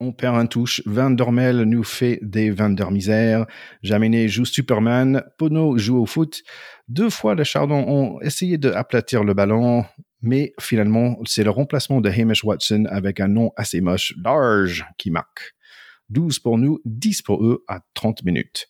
On 0.00 0.12
perd 0.12 0.36
un 0.36 0.46
touche. 0.46 0.80
Van 0.86 1.10
Dormel 1.10 1.62
nous 1.62 1.82
fait 1.82 2.20
des 2.22 2.50
Van 2.50 2.70
der 2.70 2.92
Misère. 2.92 3.46
Jaminet 3.82 4.28
joue 4.28 4.44
Superman. 4.44 5.24
Pono 5.38 5.76
joue 5.76 5.96
au 5.98 6.06
foot. 6.06 6.42
Deux 6.86 7.10
fois, 7.10 7.34
les 7.34 7.44
Chardons 7.44 7.84
ont 7.88 8.20
essayé 8.20 8.58
d'aplatir 8.58 9.24
le 9.24 9.34
ballon, 9.34 9.84
mais 10.20 10.52
finalement, 10.60 11.18
c'est 11.24 11.44
le 11.44 11.50
remplacement 11.50 12.00
de 12.00 12.10
Hamish 12.10 12.44
Watson 12.44 12.86
avec 12.90 13.20
un 13.20 13.28
nom 13.28 13.52
assez 13.56 13.80
moche, 13.80 14.14
Large, 14.22 14.84
qui 14.96 15.10
marque. 15.10 15.54
12 16.10 16.38
pour 16.38 16.58
nous, 16.58 16.80
10 16.84 17.22
pour 17.22 17.44
eux 17.44 17.64
à 17.68 17.80
30 17.94 18.24
minutes. 18.24 18.68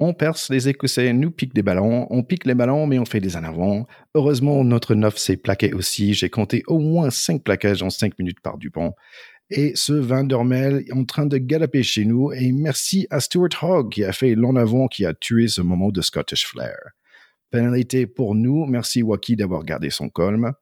On 0.00 0.12
perce, 0.12 0.50
les 0.50 0.68
Écossais 0.68 1.12
nous 1.12 1.30
piquent 1.30 1.54
des 1.54 1.62
ballons, 1.62 2.06
on 2.10 2.24
pique 2.24 2.46
les 2.46 2.54
ballons, 2.54 2.86
mais 2.86 2.98
on 2.98 3.04
fait 3.04 3.20
des 3.20 3.36
en 3.36 3.44
avant. 3.44 3.86
Heureusement, 4.14 4.64
notre 4.64 4.94
neuf 4.94 5.16
s'est 5.16 5.36
plaqué 5.36 5.72
aussi. 5.72 6.14
J'ai 6.14 6.30
compté 6.30 6.62
au 6.66 6.80
moins 6.80 7.10
5 7.10 7.42
plaquages 7.44 7.82
en 7.82 7.90
5 7.90 8.18
minutes 8.18 8.40
par 8.40 8.58
Dupont. 8.58 8.92
Et 9.50 9.72
ce 9.76 9.92
Van 9.92 10.26
est 10.26 10.92
en 10.92 11.04
train 11.04 11.26
de 11.26 11.38
galoper 11.38 11.82
chez 11.82 12.04
nous. 12.04 12.32
Et 12.32 12.50
merci 12.50 13.06
à 13.10 13.20
Stuart 13.20 13.62
Hogg 13.62 13.92
qui 13.92 14.04
a 14.04 14.12
fait 14.12 14.34
l'en 14.34 14.56
avant 14.56 14.88
qui 14.88 15.06
a 15.06 15.14
tué 15.14 15.46
ce 15.46 15.60
moment 15.60 15.90
de 15.90 16.00
Scottish 16.00 16.46
Flair. 16.46 16.76
Pénalité 17.54 18.08
pour 18.08 18.34
nous. 18.34 18.66
Merci 18.66 19.04
Waki 19.04 19.36
d'avoir 19.36 19.62
gardé 19.62 19.88
son 19.88 20.08
colme. 20.08 20.54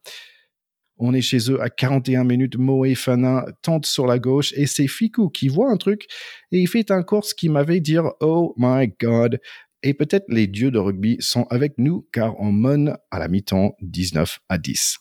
On 0.99 1.15
est 1.15 1.23
chez 1.23 1.51
eux 1.51 1.59
à 1.63 1.71
41 1.71 2.23
minutes. 2.25 2.59
Moe 2.59 2.95
Fana 2.95 3.47
tente 3.63 3.87
sur 3.87 4.07
la 4.07 4.19
gauche 4.19 4.53
et 4.59 4.67
c'est 4.67 4.87
Fiku 4.87 5.31
qui 5.31 5.49
voit 5.49 5.71
un 5.71 5.79
truc 5.79 6.05
et 6.51 6.59
il 6.59 6.69
fait 6.69 6.91
un 6.91 7.03
course 7.03 7.33
qui 7.33 7.49
m'avait 7.49 7.81
dire 7.81 8.11
Oh 8.21 8.53
my 8.59 8.93
God. 9.01 9.41
Et 9.83 9.95
peut-être 9.95 10.27
les 10.29 10.47
dieux 10.47 10.71
de 10.71 10.79
rugby 10.79 11.17
sont 11.21 11.47
avec 11.49 11.79
nous 11.79 12.07
car 12.13 12.39
on 12.39 12.53
mène 12.53 12.95
à 13.11 13.19
la 13.19 13.29
mi-temps 13.29 13.75
19 13.81 14.41
à 14.51 14.59
10. 14.59 14.99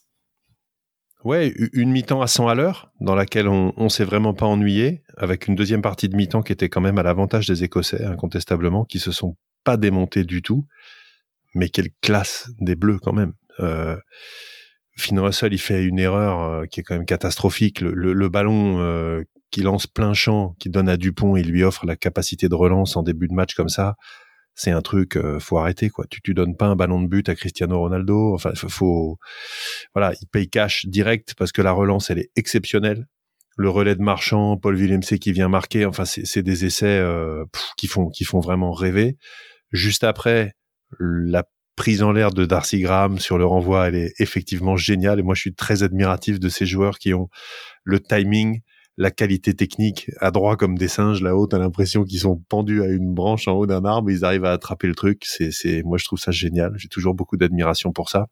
Ouais, 1.25 1.53
une 1.73 1.91
mi-temps 1.91 2.21
à 2.21 2.27
100 2.27 2.47
à 2.47 2.55
l'heure, 2.55 2.93
dans 3.01 3.15
laquelle 3.15 3.49
on, 3.49 3.73
on 3.75 3.89
s'est 3.89 4.05
vraiment 4.05 4.33
pas 4.33 4.45
ennuyé, 4.45 5.03
avec 5.17 5.49
une 5.49 5.55
deuxième 5.55 5.81
partie 5.81 6.07
de 6.07 6.15
mi-temps 6.15 6.41
qui 6.41 6.53
était 6.53 6.69
quand 6.69 6.79
même 6.79 6.99
à 6.99 7.03
l'avantage 7.03 7.47
des 7.47 7.65
Écossais, 7.65 8.05
incontestablement, 8.05 8.85
qui 8.85 8.99
se 8.99 9.11
sont 9.11 9.35
pas 9.65 9.75
démontés 9.75 10.23
du 10.23 10.41
tout. 10.41 10.65
Mais 11.53 11.69
quelle 11.69 11.89
classe 12.01 12.49
des 12.59 12.75
Bleus 12.75 12.99
quand 12.99 13.13
même. 13.13 13.33
Euh, 13.59 13.97
Finn 14.97 15.19
il 15.51 15.59
fait 15.59 15.83
une 15.83 15.99
erreur 15.99 16.41
euh, 16.41 16.65
qui 16.65 16.79
est 16.79 16.83
quand 16.83 16.95
même 16.95 17.05
catastrophique. 17.05 17.81
Le, 17.81 18.29
ballon 18.29 18.79
euh, 18.79 19.23
qui 19.49 19.61
lance 19.61 19.87
plein 19.87 20.13
champ, 20.13 20.55
qui 20.59 20.69
donne 20.69 20.89
à 20.89 20.97
Dupont, 20.97 21.35
il 21.35 21.49
lui 21.49 21.63
offre 21.63 21.85
la 21.85 21.95
capacité 21.95 22.49
de 22.49 22.55
relance 22.55 22.95
en 22.95 23.03
début 23.03 23.27
de 23.27 23.33
match 23.33 23.53
comme 23.55 23.69
ça. 23.69 23.95
C'est 24.53 24.71
un 24.71 24.81
truc, 24.81 25.15
euh, 25.15 25.39
faut 25.39 25.57
arrêter 25.57 25.89
quoi. 25.89 26.05
Tu 26.09 26.21
tu 26.21 26.33
donnes 26.33 26.57
pas 26.57 26.67
un 26.67 26.75
ballon 26.75 27.01
de 27.01 27.07
but 27.07 27.29
à 27.29 27.35
Cristiano 27.35 27.79
Ronaldo. 27.79 28.33
Enfin, 28.35 28.51
faut, 28.55 29.17
voilà, 29.95 30.13
il 30.21 30.27
paye 30.27 30.49
cash 30.49 30.85
direct 30.85 31.35
parce 31.37 31.51
que 31.51 31.61
la 31.61 31.71
relance 31.71 32.09
elle 32.09 32.19
est 32.19 32.31
exceptionnelle. 32.35 33.07
Le 33.57 33.69
relais 33.69 33.95
de 33.95 34.01
Marchand, 34.01 34.57
Paul 34.57 34.75
Villemc 34.75 35.01
qui 35.19 35.31
vient 35.31 35.49
marquer. 35.49 35.85
Enfin, 35.85 36.05
c'est 36.05 36.43
des 36.43 36.65
essais 36.65 37.03
qui 37.77 37.87
font 37.87 38.09
qui 38.09 38.23
font 38.23 38.39
vraiment 38.39 38.71
rêver. 38.71 39.17
Juste 39.71 40.03
après, 40.03 40.53
la 40.99 41.43
prise 41.75 42.03
en 42.03 42.11
l'air 42.11 42.31
de 42.31 42.45
Darcy 42.45 42.79
Graham 42.79 43.19
sur 43.19 43.37
le 43.37 43.45
renvoi, 43.45 43.87
elle 43.87 43.95
est 43.95 44.13
effectivement 44.19 44.75
géniale. 44.75 45.19
Et 45.19 45.23
moi, 45.23 45.35
je 45.35 45.41
suis 45.41 45.53
très 45.53 45.83
admiratif 45.83 46.39
de 46.39 46.49
ces 46.49 46.65
joueurs 46.65 46.99
qui 46.99 47.13
ont 47.13 47.29
le 47.83 47.99
timing, 47.99 48.61
la 48.97 49.09
qualité 49.09 49.53
technique, 49.55 50.11
à 50.19 50.31
droit 50.31 50.57
comme 50.57 50.77
des 50.77 50.87
singes. 50.87 51.21
Là-haut, 51.21 51.47
t'as 51.47 51.57
l'impression 51.57 52.03
qu'ils 52.03 52.19
sont 52.19 52.43
pendus 52.49 52.83
à 52.83 52.87
une 52.87 53.13
branche 53.13 53.47
en 53.47 53.53
haut 53.53 53.65
d'un 53.65 53.85
arbre. 53.85 54.11
Ils 54.11 54.25
arrivent 54.25 54.45
à 54.45 54.51
attraper 54.51 54.87
le 54.87 54.95
truc. 54.95 55.23
C'est, 55.25 55.51
c'est, 55.51 55.81
moi, 55.83 55.97
je 55.97 56.05
trouve 56.05 56.19
ça 56.19 56.31
génial. 56.31 56.73
J'ai 56.75 56.89
toujours 56.89 57.15
beaucoup 57.15 57.37
d'admiration 57.37 57.91
pour 57.91 58.09
ça. 58.09 58.27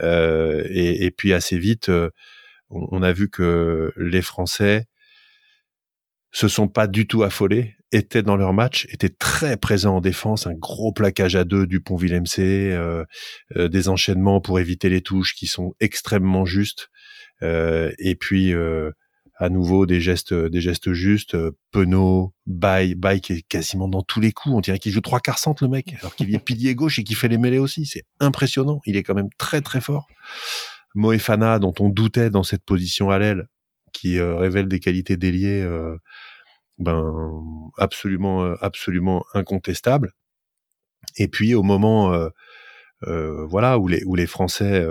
Euh, 0.00 0.64
et, 0.70 1.10
puis 1.10 1.32
assez 1.32 1.58
vite, 1.58 1.88
euh, 1.88 2.10
on, 2.70 3.02
a 3.02 3.12
vu 3.12 3.28
que 3.28 3.92
les 3.96 4.22
Français 4.22 4.86
se 6.30 6.48
sont 6.48 6.68
pas 6.68 6.86
du 6.86 7.06
tout 7.06 7.22
affolés 7.22 7.76
étaient 7.92 8.22
dans 8.22 8.36
leur 8.36 8.54
match, 8.54 8.86
étaient 8.90 9.10
très 9.10 9.56
présents 9.56 9.96
en 9.96 10.00
défense, 10.00 10.46
un 10.46 10.54
gros 10.54 10.92
plaquage 10.92 11.36
à 11.36 11.44
deux 11.44 11.66
du 11.66 11.80
pont 11.80 11.96
Villemc, 11.96 12.24
euh, 12.38 13.04
euh, 13.56 13.68
des 13.68 13.88
enchaînements 13.88 14.40
pour 14.40 14.58
éviter 14.58 14.88
les 14.88 15.02
touches 15.02 15.34
qui 15.34 15.46
sont 15.46 15.74
extrêmement 15.78 16.46
justes, 16.46 16.88
euh, 17.42 17.92
et 17.98 18.14
puis 18.14 18.54
euh, 18.54 18.90
à 19.36 19.50
nouveau 19.50 19.84
des 19.84 20.00
gestes, 20.00 20.32
des 20.32 20.60
gestes 20.60 20.92
justes. 20.92 21.36
Penaud, 21.70 22.32
Baye, 22.46 22.94
Baye 22.94 23.20
qui 23.20 23.34
est 23.34 23.42
quasiment 23.42 23.88
dans 23.88 24.02
tous 24.02 24.20
les 24.20 24.32
coups. 24.32 24.54
On 24.54 24.60
dirait 24.60 24.78
qu'il 24.78 24.92
joue 24.92 25.00
trois 25.00 25.20
quarts 25.20 25.38
centre 25.38 25.62
le 25.62 25.68
mec, 25.68 25.94
alors 26.00 26.14
qu'il 26.14 26.34
est 26.34 26.38
pilier 26.38 26.74
gauche 26.74 26.98
et 26.98 27.04
qu'il 27.04 27.16
fait 27.16 27.28
les 27.28 27.38
mêlées 27.38 27.58
aussi. 27.58 27.84
C'est 27.84 28.04
impressionnant. 28.20 28.80
Il 28.86 28.96
est 28.96 29.02
quand 29.02 29.14
même 29.14 29.30
très 29.38 29.60
très 29.60 29.80
fort. 29.80 30.06
Moefana, 30.94 31.58
dont 31.58 31.74
on 31.80 31.88
doutait 31.88 32.30
dans 32.30 32.42
cette 32.42 32.64
position 32.64 33.10
à 33.10 33.18
l'aile, 33.18 33.48
qui 33.92 34.20
révèle 34.20 34.68
des 34.68 34.80
qualités 34.80 35.16
déliées 35.16 35.66
ben 36.78 37.32
absolument 37.78 38.44
euh, 38.44 38.54
absolument 38.60 39.24
incontestable. 39.34 40.12
Et 41.16 41.28
puis 41.28 41.54
au 41.54 41.62
moment 41.62 42.12
euh, 42.12 42.28
euh, 43.04 43.44
voilà 43.46 43.78
où 43.78 43.88
les 43.88 44.04
où 44.04 44.14
les 44.14 44.26
Français 44.26 44.86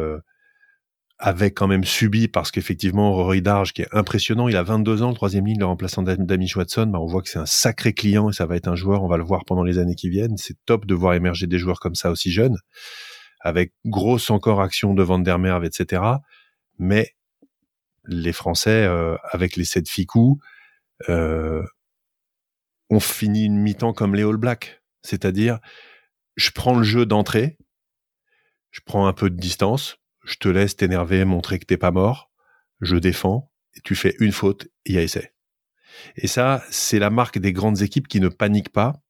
avaient 1.17 1.51
quand 1.51 1.67
même 1.67 1.83
subi 1.83 2.27
parce 2.27 2.51
qu'effectivement 2.51 3.13
Rory 3.13 3.41
Darge 3.41 3.73
qui 3.73 3.83
est 3.83 3.87
impressionnant, 3.91 4.47
il 4.47 4.55
a 4.55 4.63
22 4.63 5.03
ans, 5.03 5.09
le 5.09 5.15
troisième 5.15 5.45
ligne, 5.45 5.59
le 5.59 5.65
remplaçant 5.65 6.01
d'Amish 6.01 6.55
Watson, 6.55 6.87
ben 6.87 6.99
on 6.99 7.05
voit 7.05 7.21
que 7.21 7.29
c'est 7.29 7.39
un 7.39 7.45
sacré 7.45 7.93
client 7.93 8.29
et 8.29 8.33
ça 8.33 8.45
va 8.47 8.55
être 8.55 8.67
un 8.67 8.75
joueur, 8.75 9.03
on 9.03 9.07
va 9.07 9.17
le 9.17 9.23
voir 9.23 9.45
pendant 9.45 9.63
les 9.63 9.77
années 9.77 9.95
qui 9.95 10.09
viennent. 10.09 10.37
C'est 10.37 10.57
top 10.65 10.85
de 10.85 10.95
voir 10.95 11.13
émerger 11.13 11.47
des 11.47 11.59
joueurs 11.59 11.79
comme 11.79 11.95
ça 11.95 12.09
aussi 12.11 12.31
jeunes, 12.31 12.57
avec 13.39 13.73
grosse 13.85 14.31
encore 14.31 14.61
action 14.61 14.93
de 14.95 15.03
Van 15.03 15.19
der 15.19 15.37
Merwe, 15.37 15.65
etc. 15.65 16.01
Mais 16.79 17.11
les 18.05 18.33
Français, 18.33 18.89
avec 19.31 19.55
les 19.55 19.65
sept 19.65 19.87
ficous, 19.87 20.39
on 21.07 22.99
finit 22.99 23.45
une 23.45 23.57
mi-temps 23.57 23.93
comme 23.93 24.15
les 24.15 24.23
All 24.23 24.37
Blacks. 24.37 24.81
C'est-à-dire, 25.03 25.59
je 26.35 26.51
prends 26.51 26.75
le 26.75 26.83
jeu 26.83 27.05
d'entrée, 27.05 27.57
je 28.71 28.81
prends 28.85 29.07
un 29.07 29.13
peu 29.13 29.29
de 29.29 29.37
distance, 29.37 29.97
je 30.23 30.35
te 30.35 30.47
laisse 30.47 30.75
t'énerver, 30.75 31.25
montrer 31.25 31.59
que 31.59 31.65
t'es 31.65 31.77
pas 31.77 31.91
mort, 31.91 32.31
je 32.79 32.97
défends, 32.97 33.51
tu 33.83 33.95
fais 33.95 34.15
une 34.19 34.31
faute, 34.31 34.67
il 34.85 34.95
y 34.95 34.97
a 34.97 35.01
essai. 35.01 35.33
Et 36.15 36.27
ça, 36.27 36.63
c'est 36.69 36.99
la 36.99 37.09
marque 37.09 37.39
des 37.39 37.53
grandes 37.53 37.81
équipes 37.81 38.07
qui 38.07 38.19
ne 38.19 38.29
paniquent 38.29 38.71
pas. 38.71 39.01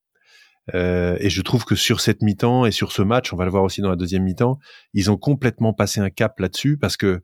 Euh, 0.76 1.18
et 1.20 1.30
je 1.30 1.42
trouve 1.42 1.66
que 1.66 1.76
sur 1.76 2.02
cette 2.02 2.22
mi-temps 2.22 2.66
et 2.66 2.72
sur 2.72 2.92
ce 2.92 3.02
match, 3.02 3.34
on 3.34 3.36
va 3.36 3.46
le 3.46 3.52
voir 3.52 3.64
aussi 3.64 3.82
dans 3.82 3.90
la 3.90 3.96
deuxième 3.96 4.24
mi-temps, 4.24 4.60
ils 4.94 5.10
ont 5.10 5.18
complètement 5.18 5.74
passé 5.74 6.00
un 6.00 6.10
cap 6.10 6.40
là-dessus 6.40 6.78
parce 6.78 6.98
que 6.98 7.22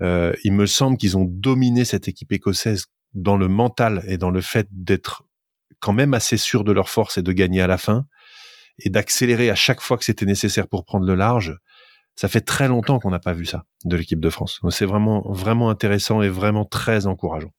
euh, 0.00 0.32
il 0.42 0.52
me 0.52 0.66
semble 0.66 0.96
qu'ils 0.96 1.16
ont 1.16 1.24
dominé 1.24 1.84
cette 1.84 2.08
équipe 2.08 2.32
écossaise 2.32 2.86
dans 3.14 3.36
le 3.36 3.48
mental 3.48 4.02
et 4.06 4.16
dans 4.18 4.30
le 4.30 4.40
fait 4.40 4.66
d'être 4.70 5.24
quand 5.80 5.92
même 5.92 6.14
assez 6.14 6.36
sûrs 6.36 6.64
de 6.64 6.72
leur 6.72 6.88
force 6.88 7.18
et 7.18 7.22
de 7.22 7.32
gagner 7.32 7.60
à 7.60 7.66
la 7.66 7.78
fin 7.78 8.06
et 8.78 8.90
d'accélérer 8.90 9.50
à 9.50 9.54
chaque 9.54 9.80
fois 9.80 9.98
que 9.98 10.04
c'était 10.04 10.26
nécessaire 10.26 10.68
pour 10.68 10.84
prendre 10.84 11.06
le 11.06 11.14
large. 11.14 11.58
Ça 12.14 12.28
fait 12.28 12.40
très 12.40 12.68
longtemps 12.68 12.98
qu'on 12.98 13.10
n'a 13.10 13.18
pas 13.18 13.32
vu 13.32 13.46
ça 13.46 13.64
de 13.84 13.96
l'équipe 13.96 14.20
de 14.20 14.30
France. 14.30 14.60
C'est 14.70 14.86
vraiment, 14.86 15.22
vraiment 15.30 15.70
intéressant 15.70 16.22
et 16.22 16.28
vraiment 16.28 16.64
très 16.64 17.06
encourageant. 17.06 17.52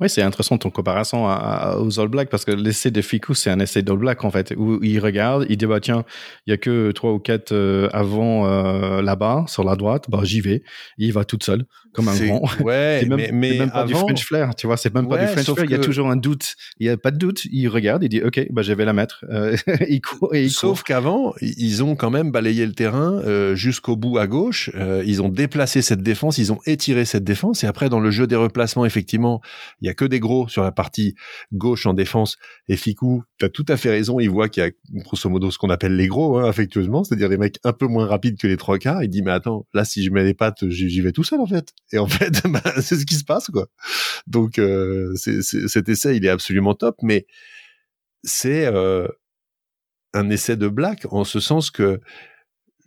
Oui, 0.00 0.08
c'est 0.08 0.22
intéressant 0.22 0.58
ton 0.58 0.70
comparaison 0.70 1.26
aux 1.26 2.00
All 2.00 2.08
Blacks 2.08 2.28
parce 2.28 2.44
que 2.44 2.50
l'essai 2.50 2.90
de 2.90 3.00
Ficou, 3.00 3.34
c'est 3.34 3.50
un 3.50 3.60
essai 3.60 3.82
d'All 3.82 3.98
Black 3.98 4.24
en 4.24 4.30
fait, 4.30 4.52
où 4.56 4.82
il 4.82 4.98
regarde, 4.98 5.46
il 5.48 5.56
dit 5.56 5.66
bah 5.66 5.78
tiens, 5.78 6.04
il 6.46 6.50
y 6.50 6.52
a 6.52 6.56
que 6.56 6.90
trois 6.90 7.12
ou 7.12 7.20
quatre 7.20 7.52
euh, 7.52 7.88
avant 7.92 8.46
euh, 8.46 9.02
là-bas 9.02 9.44
sur 9.46 9.62
la 9.62 9.76
droite, 9.76 10.06
bah 10.08 10.20
j'y 10.24 10.40
vais. 10.40 10.64
Il 10.98 11.12
va 11.12 11.24
toute 11.24 11.44
seule 11.44 11.64
comme 11.92 12.08
un 12.08 12.16
grand. 12.16 12.42
Ouais, 12.60 12.98
c'est 13.02 13.08
même, 13.08 13.20
mais, 13.32 13.56
même 13.56 13.70
pas 13.70 13.84
du 13.84 13.94
French 13.94 14.24
flair, 14.24 14.56
tu 14.56 14.66
vois, 14.66 14.76
c'est 14.76 14.92
même 14.92 15.08
pas 15.08 15.16
du 15.16 15.26
French 15.28 15.44
flair. 15.44 15.64
Il 15.64 15.70
y 15.70 15.74
a 15.74 15.78
toujours 15.78 16.10
un 16.10 16.16
doute. 16.16 16.56
Il 16.80 16.86
y 16.88 16.90
a 16.90 16.96
pas 16.96 17.12
de 17.12 17.18
doute. 17.18 17.44
Il 17.52 17.68
regarde, 17.68 18.02
il 18.02 18.08
dit 18.08 18.20
ok, 18.20 18.48
bah 18.50 18.62
je 18.62 18.72
vais 18.72 18.84
la 18.84 18.92
mettre. 18.92 19.24
Euh, 19.30 19.56
il 19.88 20.00
court 20.00 20.34
et 20.34 20.42
il 20.42 20.50
Sauf 20.50 20.82
qu'avant, 20.82 21.34
ils 21.40 21.84
ont 21.84 21.94
quand 21.94 22.10
même 22.10 22.32
balayé 22.32 22.66
le 22.66 22.72
terrain 22.72 23.22
jusqu'au 23.54 23.94
bout 23.94 24.18
à 24.18 24.26
gauche. 24.26 24.72
ils 25.06 25.22
ont 25.22 25.28
déplacé 25.28 25.82
cette 25.82 26.02
défense, 26.02 26.38
ils 26.38 26.52
ont 26.52 26.58
étiré 26.66 27.04
cette 27.04 27.22
défense 27.22 27.62
et 27.62 27.68
après 27.68 27.88
dans 27.88 28.00
le 28.00 28.10
jeu 28.10 28.26
des 28.26 28.34
replacements, 28.34 28.84
effectivement 28.84 29.40
il 29.84 29.86
y 29.86 29.90
a 29.90 29.94
que 29.94 30.06
des 30.06 30.18
gros 30.18 30.48
sur 30.48 30.62
la 30.62 30.72
partie 30.72 31.14
gauche 31.52 31.84
en 31.84 31.92
défense. 31.92 32.38
Et 32.68 32.76
Ficou, 32.76 33.22
tu 33.38 33.44
as 33.44 33.50
tout 33.50 33.66
à 33.68 33.76
fait 33.76 33.90
raison, 33.90 34.18
il 34.18 34.30
voit 34.30 34.48
qu'il 34.48 34.62
y 34.62 34.66
a 34.66 34.70
grosso 35.02 35.28
modo 35.28 35.50
ce 35.50 35.58
qu'on 35.58 35.68
appelle 35.68 35.94
les 35.94 36.06
gros, 36.06 36.38
hein, 36.38 36.48
affectueusement, 36.48 37.04
c'est-à-dire 37.04 37.28
les 37.28 37.36
mecs 37.36 37.58
un 37.64 37.74
peu 37.74 37.86
moins 37.86 38.06
rapides 38.06 38.38
que 38.38 38.46
les 38.46 38.56
trois 38.56 38.78
quarts. 38.78 39.02
Il 39.04 39.10
dit, 39.10 39.20
mais 39.20 39.30
attends, 39.30 39.66
là, 39.74 39.84
si 39.84 40.02
je 40.02 40.10
mets 40.10 40.24
les 40.24 40.32
pattes, 40.32 40.66
j'y 40.70 41.00
vais 41.02 41.12
tout 41.12 41.22
seul, 41.22 41.38
en 41.38 41.46
fait. 41.46 41.74
Et 41.92 41.98
en 41.98 42.06
fait, 42.08 42.32
bah, 42.48 42.62
c'est 42.80 42.96
ce 42.96 43.04
qui 43.04 43.16
se 43.16 43.24
passe, 43.24 43.48
quoi. 43.48 43.66
Donc, 44.26 44.58
euh, 44.58 45.14
cet 45.16 45.88
essai, 45.90 46.16
il 46.16 46.24
est 46.24 46.30
absolument 46.30 46.72
top, 46.72 46.96
mais 47.02 47.26
c'est 48.22 48.64
euh, 48.64 49.06
un 50.14 50.30
essai 50.30 50.56
de 50.56 50.68
black 50.68 51.06
en 51.10 51.24
ce 51.24 51.40
sens 51.40 51.70
que 51.70 52.00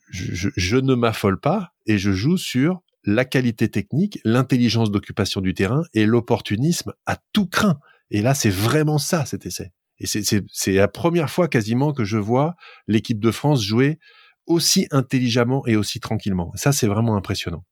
je, 0.10 0.50
je 0.56 0.78
ne 0.78 0.96
m'affole 0.96 1.40
pas 1.40 1.74
et 1.86 2.00
je 2.00 2.12
joue 2.12 2.38
sur 2.38 2.82
la 3.08 3.24
qualité 3.24 3.70
technique, 3.70 4.20
l'intelligence 4.26 4.92
d'occupation 4.92 5.40
du 5.40 5.54
terrain 5.54 5.84
et 5.94 6.06
l'opportunisme 6.06 6.94
à 7.06 7.18
tout 7.32 7.48
craint. 7.48 7.80
Et 8.12 8.22
là, 8.22 8.36
c'est 8.36 8.50
vraiment 8.50 8.98
ça, 8.98 9.26
cet 9.26 9.46
essai. 9.46 9.72
Et 10.00 10.06
c'est 10.06 10.74
la 10.74 10.88
première 10.88 11.30
fois 11.30 11.48
quasiment 11.48 11.94
que 11.94 12.04
je 12.04 12.18
vois 12.18 12.56
l'équipe 12.88 13.20
de 13.20 13.32
France 13.32 13.64
jouer 13.64 13.98
aussi 14.46 14.88
intelligemment 14.92 15.66
et 15.66 15.76
aussi 15.76 16.00
tranquillement. 16.00 16.52
Ça, 16.56 16.72
c'est 16.72 16.88
vraiment 16.88 17.16
impressionnant. 17.16 17.64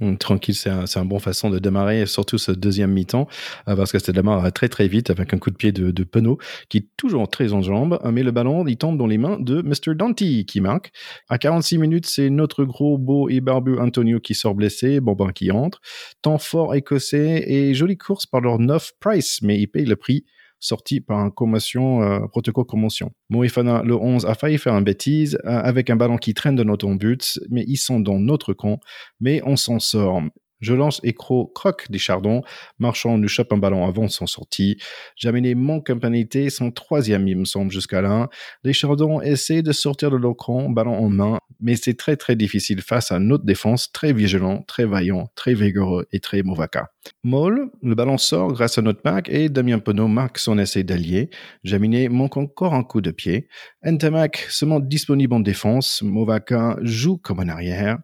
Hum, 0.00 0.18
tranquille, 0.18 0.56
c'est 0.56 0.70
un, 0.70 0.86
un, 0.92 1.04
bon 1.04 1.20
façon 1.20 1.50
de 1.50 1.60
démarrer, 1.60 2.04
surtout 2.06 2.36
ce 2.36 2.50
deuxième 2.50 2.90
mi-temps, 2.90 3.28
euh, 3.68 3.76
parce 3.76 3.92
que 3.92 4.00
ça 4.00 4.10
démarre 4.10 4.52
très 4.52 4.68
très 4.68 4.88
vite 4.88 5.08
avec 5.08 5.32
un 5.32 5.38
coup 5.38 5.52
de 5.52 5.56
pied 5.56 5.70
de, 5.70 5.92
de 5.92 6.02
Penaud, 6.02 6.38
qui 6.68 6.78
est 6.78 6.88
toujours 6.96 7.28
très 7.28 7.52
en 7.52 7.62
jambes, 7.62 8.00
euh, 8.04 8.10
mais 8.10 8.24
le 8.24 8.32
ballon, 8.32 8.66
il 8.66 8.76
tombe 8.76 8.98
dans 8.98 9.06
les 9.06 9.18
mains 9.18 9.38
de 9.38 9.62
Mr. 9.62 9.94
Dante, 9.94 10.16
qui 10.16 10.60
marque. 10.60 10.90
À 11.28 11.38
46 11.38 11.78
minutes, 11.78 12.06
c'est 12.06 12.28
notre 12.28 12.64
gros, 12.64 12.98
beau 12.98 13.28
et 13.28 13.40
barbu 13.40 13.78
Antonio 13.78 14.18
qui 14.18 14.34
sort 14.34 14.56
blessé, 14.56 14.98
Bobin 14.98 15.30
qui 15.30 15.52
entre. 15.52 15.80
Temps 16.22 16.38
fort 16.38 16.74
écossais 16.74 17.44
et 17.46 17.72
jolie 17.72 17.96
course 17.96 18.26
par 18.26 18.40
leur 18.40 18.58
9 18.58 18.94
Price, 18.98 19.42
mais 19.42 19.60
il 19.60 19.68
paye 19.68 19.84
le 19.84 19.94
prix 19.94 20.24
sorti 20.64 21.00
par 21.00 21.18
un 21.18 21.30
commotion, 21.30 22.02
euh, 22.02 22.26
protocole 22.26 22.64
commotion. 22.64 23.12
Moefana, 23.28 23.82
le 23.82 23.96
11, 23.96 24.24
a 24.24 24.34
failli 24.34 24.56
faire 24.56 24.74
une 24.74 24.84
bêtise 24.84 25.38
euh, 25.44 25.50
avec 25.50 25.90
un 25.90 25.96
ballon 25.96 26.16
qui 26.16 26.32
traîne 26.32 26.56
de 26.56 26.64
notre 26.64 26.92
but, 26.94 27.38
mais 27.50 27.64
ils 27.68 27.76
sont 27.76 28.00
dans 28.00 28.18
notre 28.18 28.54
camp, 28.54 28.80
mais 29.20 29.42
on 29.44 29.56
s'en 29.56 29.78
sort. 29.78 30.22
Je 30.64 30.72
lance 30.72 31.00
Écro 31.04 31.46
croque 31.54 31.90
des 31.90 31.98
chardons. 31.98 32.42
Marchand 32.78 33.18
nous 33.18 33.28
chope 33.28 33.52
un 33.52 33.58
ballon 33.58 33.86
avant 33.86 34.08
son 34.08 34.26
sortie. 34.26 34.78
J'amène 35.16 35.54
mon 35.54 35.80
compagnie 35.80 36.26
son 36.48 36.70
troisième, 36.70 37.28
il 37.28 37.36
me 37.36 37.44
semble, 37.44 37.70
jusqu'à 37.70 38.00
là. 38.00 38.28
Les 38.64 38.72
chardons 38.72 39.20
essaient 39.20 39.62
de 39.62 39.72
sortir 39.72 40.10
de 40.10 40.16
l'ocran, 40.16 40.70
ballon 40.70 40.96
en 40.96 41.08
main, 41.10 41.38
mais 41.60 41.76
c'est 41.76 41.94
très 41.94 42.16
très 42.16 42.34
difficile 42.34 42.80
face 42.80 43.12
à 43.12 43.18
notre 43.18 43.44
défense 43.44 43.92
très 43.92 44.12
vigilant, 44.12 44.62
très 44.66 44.86
vaillant, 44.86 45.28
très 45.34 45.54
vigoureux 45.54 46.06
et 46.12 46.20
très 46.20 46.42
Movaka. 46.42 46.90
Moll, 47.22 47.70
le 47.82 47.94
ballon 47.94 48.16
sort 48.16 48.52
grâce 48.52 48.78
à 48.78 48.82
notre 48.82 49.02
pack 49.02 49.28
et 49.28 49.48
Damien 49.48 49.78
Penaud 49.78 50.08
marque 50.08 50.38
son 50.38 50.58
essai 50.58 50.82
d'allier. 50.82 51.30
Jaminé 51.62 52.08
manque 52.08 52.36
encore 52.36 52.74
un 52.74 52.84
coup 52.84 53.02
de 53.02 53.10
pied. 53.10 53.48
Entamac 53.84 54.46
se 54.48 54.64
montre 54.64 54.86
disponible 54.86 55.34
en 55.34 55.40
défense. 55.40 56.02
Movaka 56.02 56.78
joue 56.82 57.18
comme 57.18 57.40
en 57.40 57.48
arrière. 57.48 57.98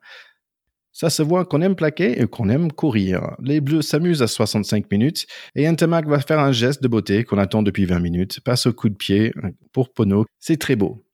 Ça 0.92 1.08
se 1.08 1.22
voit 1.22 1.44
qu'on 1.44 1.62
aime 1.62 1.76
plaquer 1.76 2.20
et 2.20 2.26
qu'on 2.26 2.48
aime 2.48 2.72
courir. 2.72 3.36
Les 3.42 3.60
Bleus 3.60 3.82
s'amusent 3.82 4.22
à 4.22 4.26
65 4.26 4.90
minutes 4.90 5.26
et 5.54 5.68
Entamac 5.68 6.06
va 6.06 6.18
faire 6.18 6.40
un 6.40 6.52
geste 6.52 6.82
de 6.82 6.88
beauté 6.88 7.24
qu'on 7.24 7.38
attend 7.38 7.62
depuis 7.62 7.84
20 7.84 8.00
minutes. 8.00 8.40
Passe 8.40 8.66
au 8.66 8.72
coup 8.72 8.88
de 8.88 8.96
pied 8.96 9.32
pour 9.72 9.92
Pono. 9.92 10.24
C'est 10.40 10.58
très 10.58 10.76
beau. 10.76 11.04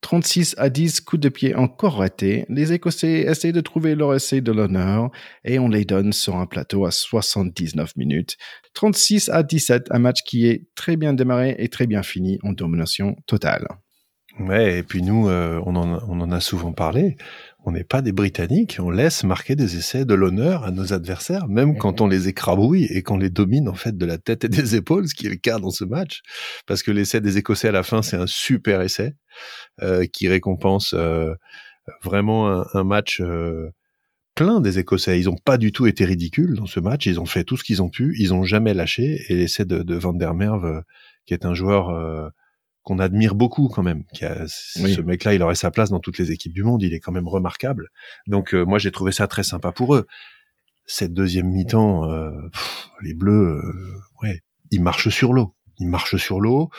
36 0.00 0.54
à 0.58 0.70
10 0.70 1.00
coups 1.00 1.20
de 1.20 1.28
pied 1.28 1.54
encore 1.56 1.96
ratés. 1.96 2.44
Les 2.48 2.72
Écossais 2.72 3.22
essayent 3.22 3.52
de 3.52 3.60
trouver 3.60 3.96
leur 3.96 4.14
essai 4.14 4.40
de 4.40 4.52
l'honneur 4.52 5.10
et 5.44 5.58
on 5.58 5.68
les 5.68 5.84
donne 5.84 6.12
sur 6.12 6.36
un 6.36 6.46
plateau 6.46 6.86
à 6.86 6.92
79 6.92 7.96
minutes. 7.96 8.36
36 8.74 9.28
à 9.30 9.42
17, 9.42 9.88
un 9.90 9.98
match 9.98 10.22
qui 10.22 10.46
est 10.46 10.68
très 10.76 10.96
bien 10.96 11.14
démarré 11.14 11.56
et 11.58 11.68
très 11.68 11.88
bien 11.88 12.04
fini 12.04 12.38
en 12.44 12.52
domination 12.52 13.16
totale. 13.26 13.66
Ouais, 14.38 14.78
et 14.78 14.82
puis 14.84 15.02
nous, 15.02 15.28
euh, 15.28 15.60
on 15.66 15.74
en 15.74 16.30
a 16.30 16.40
souvent 16.40 16.72
parlé 16.72 17.16
on 17.68 17.72
n'est 17.72 17.84
pas 17.84 18.00
des 18.00 18.12
Britanniques, 18.12 18.78
on 18.80 18.88
laisse 18.88 19.24
marquer 19.24 19.54
des 19.54 19.76
essais 19.76 20.06
de 20.06 20.14
l'honneur 20.14 20.64
à 20.64 20.70
nos 20.70 20.94
adversaires, 20.94 21.48
même 21.48 21.76
quand 21.76 22.00
on 22.00 22.06
les 22.06 22.26
écrabouille 22.26 22.84
et 22.84 23.02
qu'on 23.02 23.18
les 23.18 23.28
domine 23.28 23.68
en 23.68 23.74
fait 23.74 23.94
de 23.94 24.06
la 24.06 24.16
tête 24.16 24.44
et 24.44 24.48
des 24.48 24.74
épaules, 24.74 25.06
ce 25.06 25.14
qui 25.14 25.26
est 25.26 25.30
le 25.30 25.36
cas 25.36 25.58
dans 25.58 25.70
ce 25.70 25.84
match, 25.84 26.22
parce 26.66 26.82
que 26.82 26.90
l'essai 26.90 27.20
des 27.20 27.36
Écossais 27.36 27.68
à 27.68 27.72
la 27.72 27.82
fin, 27.82 28.00
c'est 28.00 28.16
un 28.16 28.26
super 28.26 28.80
essai 28.80 29.12
euh, 29.82 30.06
qui 30.10 30.28
récompense 30.28 30.94
euh, 30.94 31.34
vraiment 32.02 32.64
un, 32.74 32.84
match 32.84 33.20
euh, 33.20 33.68
plein 34.34 34.60
des 34.60 34.78
Écossais. 34.78 35.20
Ils 35.20 35.26
n'ont 35.26 35.36
pas 35.36 35.58
du 35.58 35.70
tout 35.70 35.86
été 35.86 36.06
ridicules 36.06 36.54
dans 36.54 36.66
ce 36.66 36.80
match, 36.80 37.04
ils 37.04 37.20
ont 37.20 37.26
fait 37.26 37.44
tout 37.44 37.58
ce 37.58 37.64
qu'ils 37.64 37.82
ont 37.82 37.90
pu, 37.90 38.16
ils 38.18 38.32
ont 38.32 38.44
jamais 38.44 38.72
lâché, 38.72 39.20
et 39.28 39.34
l'essai 39.36 39.66
de, 39.66 39.82
de 39.82 39.94
Van 39.94 40.14
der 40.14 40.32
Merwe, 40.32 40.84
qui 41.26 41.34
est 41.34 41.44
un 41.44 41.52
joueur 41.52 42.32
qu'on 42.88 42.98
admire 42.98 43.34
beaucoup 43.34 43.68
quand 43.68 43.82
même. 43.82 44.04
Qui 44.14 44.24
a, 44.24 44.44
Ce 44.46 45.00
mec-là, 45.02 45.34
il 45.34 45.42
aurait 45.42 45.54
sa 45.54 45.70
place 45.70 45.90
dans 45.90 46.00
toutes 46.00 46.16
les 46.16 46.32
équipes 46.32 46.54
du 46.54 46.64
monde. 46.64 46.82
Il 46.82 46.94
est 46.94 47.00
quand 47.00 47.12
même 47.12 47.28
remarquable. 47.28 47.90
Donc 48.26 48.54
euh, 48.54 48.64
moi, 48.64 48.78
j'ai 48.78 48.90
trouvé 48.90 49.12
ça 49.12 49.26
très 49.26 49.42
sympa 49.42 49.72
pour 49.72 49.94
eux. 49.94 50.06
Cette 50.86 51.12
deuxième 51.12 51.48
mi-temps, 51.48 52.10
euh, 52.10 52.30
les 53.02 53.12
Bleus, 53.12 53.58
euh, 53.58 53.62
ouais, 54.22 54.40
ils 54.70 54.82
marchent 54.82 55.10
sur 55.10 55.34
l'eau. 55.34 55.54
Ils 55.78 55.86
marchent 55.86 56.16
sur 56.16 56.40
l'eau. 56.40 56.70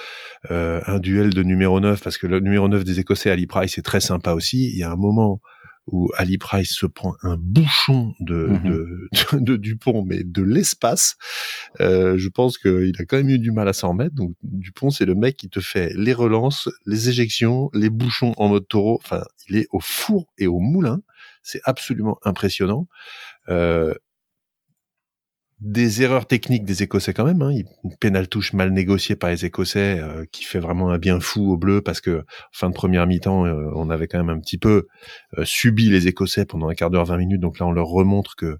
un 0.49 0.99
duel 0.99 1.29
de 1.29 1.43
numéro 1.43 1.79
9, 1.79 2.01
parce 2.01 2.17
que 2.17 2.25
le 2.25 2.39
numéro 2.39 2.67
9 2.67 2.83
des 2.83 2.99
Écossais, 2.99 3.29
Ali 3.29 3.45
Price, 3.45 3.73
c'est 3.75 3.83
très 3.83 4.01
sympa 4.01 4.33
aussi. 4.33 4.71
Il 4.71 4.77
y 4.77 4.83
a 4.83 4.91
un 4.91 4.97
moment 4.97 5.41
où 5.91 6.09
Ali 6.17 6.37
Price 6.37 6.71
se 6.71 6.85
prend 6.85 7.15
un 7.23 7.37
bouchon 7.37 8.13
de, 8.19 8.47
mhm. 8.47 9.07
de, 9.41 9.55
Dupont, 9.57 10.03
mais 10.03 10.23
de 10.23 10.41
l'espace. 10.41 11.15
Euh, 11.79 12.17
je 12.17 12.29
pense 12.29 12.57
qu'il 12.57 12.93
a 12.99 13.05
quand 13.05 13.17
même 13.17 13.29
eu 13.29 13.39
du 13.39 13.51
mal 13.51 13.67
à 13.67 13.73
s'en 13.73 13.89
remettre. 13.89 14.15
Donc 14.15 14.33
Dupont, 14.43 14.89
c'est 14.89 15.05
le 15.05 15.15
mec 15.15 15.37
qui 15.37 15.49
te 15.49 15.59
fait 15.59 15.91
les 15.95 16.13
relances, 16.13 16.69
les 16.85 17.09
éjections, 17.09 17.69
les 17.73 17.89
bouchons 17.89 18.33
en 18.37 18.49
mode 18.49 18.67
taureau. 18.67 18.99
Enfin, 19.03 19.23
il 19.47 19.57
est 19.57 19.67
au 19.71 19.79
four 19.79 20.31
et 20.37 20.47
au 20.47 20.59
moulin. 20.59 21.01
C'est 21.43 21.61
absolument 21.63 22.17
impressionnant. 22.23 22.87
Euh, 23.49 23.93
des 25.61 26.01
erreurs 26.03 26.25
techniques 26.25 26.63
des 26.63 26.83
Écossais 26.83 27.13
quand 27.13 27.25
même. 27.25 27.41
Hein. 27.41 27.51
Une 27.83 27.95
pénale 27.97 28.27
touche 28.29 28.53
mal 28.53 28.71
négociée 28.71 29.15
par 29.15 29.29
les 29.29 29.45
Écossais 29.45 29.99
euh, 29.99 30.25
qui 30.31 30.43
fait 30.43 30.59
vraiment 30.59 30.89
un 30.89 30.97
bien 30.97 31.19
fou 31.19 31.51
au 31.51 31.57
bleu 31.57 31.81
parce 31.81 31.99
que 31.99 32.23
fin 32.51 32.69
de 32.69 32.73
première 32.73 33.07
mi-temps, 33.07 33.45
euh, 33.45 33.69
on 33.75 33.89
avait 33.89 34.07
quand 34.07 34.17
même 34.17 34.29
un 34.29 34.39
petit 34.39 34.57
peu 34.57 34.87
euh, 35.37 35.43
subi 35.43 35.89
les 35.89 36.07
Écossais 36.07 36.45
pendant 36.45 36.69
un 36.69 36.75
quart 36.75 36.89
d'heure, 36.89 37.05
20 37.05 37.17
minutes. 37.17 37.41
Donc 37.41 37.59
là, 37.59 37.65
on 37.65 37.71
leur 37.71 37.87
remontre 37.87 38.35
que 38.35 38.57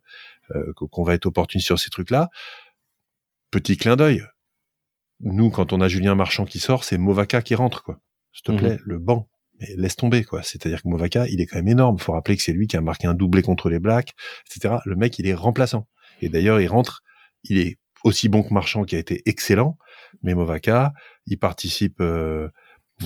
qu'on 0.74 1.04
va 1.04 1.14
être 1.14 1.28
opportuniste 1.28 1.68
sur 1.68 1.78
ces 1.78 1.92
trucs-là. 1.92 2.30
Petit 3.52 3.78
clin 3.78 3.96
d'œil. 3.96 4.24
Nous, 5.20 5.52
quand 5.52 5.74
on 5.74 5.80
a 5.80 5.88
Julien 5.88 6.16
Marchand 6.16 6.46
qui 6.46 6.58
sort, 6.58 6.84
c'est 6.84 6.98
Movaka 6.98 7.44
qui 7.44 7.54
rentre, 7.54 7.84
quoi. 7.84 8.00
S'il 8.34 8.46
te 8.46 8.52
mhm. 8.54 8.58
plaît, 8.58 8.80
le 8.84 8.98
banc. 8.98 9.30
Mais 9.60 9.68
laisse 9.76 9.96
tomber, 9.96 10.24
quoi. 10.24 10.42
C'est-à-dire 10.42 10.82
que 10.82 10.88
Movaka, 10.88 11.28
il 11.28 11.40
est 11.40 11.46
quand 11.46 11.58
même 11.58 11.68
énorme. 11.68 12.00
Faut 12.00 12.14
rappeler 12.14 12.36
que 12.36 12.42
c'est 12.42 12.52
lui 12.52 12.66
qui 12.66 12.78
a 12.78 12.82
marqué 12.82 13.06
un 13.06 13.14
doublé 13.14 13.44
contre 13.44 13.70
les 13.70 13.78
Blacks, 13.78 14.14
etc. 14.50 14.78
Le 14.86 14.96
mec, 14.96 15.20
il 15.20 15.28
est 15.28 15.36
remplaçant. 15.36 15.88
Et 16.22 16.30
d'ailleurs, 16.30 16.62
il 16.62 16.68
rentre, 16.68 17.02
il 17.44 17.58
est 17.58 17.78
aussi 18.04 18.30
bon 18.30 18.44
que 18.44 18.54
Marchand 18.54 18.84
qui 18.84 18.96
a 18.96 19.00
été 19.00 19.22
excellent, 19.26 19.78
mais 20.24 20.34
Movaka, 20.34 20.94
il 21.26 21.38
participe 21.38 22.00
euh, 22.02 22.50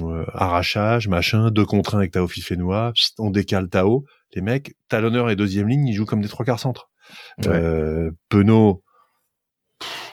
euh, 0.01 0.25
arrachage, 0.33 1.07
machin, 1.07 1.51
deux 1.51 1.65
contre 1.65 1.95
un 1.95 1.99
avec 1.99 2.11
Tao 2.11 2.27
Fifenoa, 2.27 2.93
on 3.19 3.29
décale 3.29 3.69
Tao, 3.69 4.05
les 4.33 4.41
mecs, 4.41 4.75
talonneur 4.89 5.29
et 5.29 5.35
deuxième 5.35 5.67
ligne, 5.67 5.87
ils 5.87 5.93
jouent 5.93 6.05
comme 6.05 6.21
des 6.21 6.29
trois 6.29 6.45
quarts 6.45 6.59
centres. 6.59 6.89
Euh, 7.45 8.11
Penaud, 8.29 8.83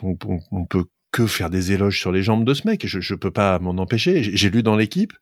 on, 0.03 0.17
on, 0.51 0.67
peut 0.67 0.85
que 1.13 1.27
faire 1.27 1.51
des 1.51 1.73
éloges 1.73 1.99
sur 1.99 2.13
les 2.13 2.23
jambes 2.23 2.45
de 2.45 2.55
ce 2.55 2.67
mec. 2.67 2.87
Je, 2.87 3.01
je 3.01 3.15
peux 3.15 3.31
pas 3.31 3.59
m'en 3.59 3.71
empêcher. 3.71 4.23
J'ai 4.23 4.51
lu 4.51 4.63
dans 4.63 4.77
l'équipe, 4.77 5.13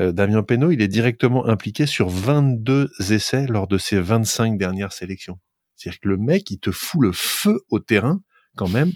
euh, 0.00 0.12
Damien 0.12 0.42
Penaud, 0.42 0.70
il 0.70 0.80
est 0.80 0.88
directement 0.88 1.46
impliqué 1.46 1.86
sur 1.86 2.08
22 2.08 2.90
essais 3.10 3.46
lors 3.46 3.66
de 3.66 3.78
ses 3.78 4.00
25 4.00 4.56
dernières 4.58 4.92
sélections. 4.92 5.38
C'est-à-dire 5.76 6.00
que 6.00 6.08
le 6.08 6.16
mec, 6.16 6.50
il 6.50 6.58
te 6.58 6.70
fout 6.70 7.02
le 7.02 7.12
feu 7.12 7.60
au 7.68 7.78
terrain 7.78 8.20
quand 8.56 8.68
même. 8.68 8.92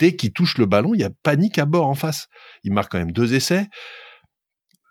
Dès 0.00 0.16
qu'il 0.16 0.32
touche 0.32 0.58
le 0.58 0.66
ballon, 0.66 0.94
il 0.94 1.00
y 1.00 1.04
a 1.04 1.10
panique 1.22 1.58
à 1.58 1.64
bord 1.64 1.86
en 1.86 1.94
face. 1.94 2.28
Il 2.64 2.72
marque 2.72 2.92
quand 2.92 2.98
même 2.98 3.12
deux 3.12 3.34
essais. 3.34 3.68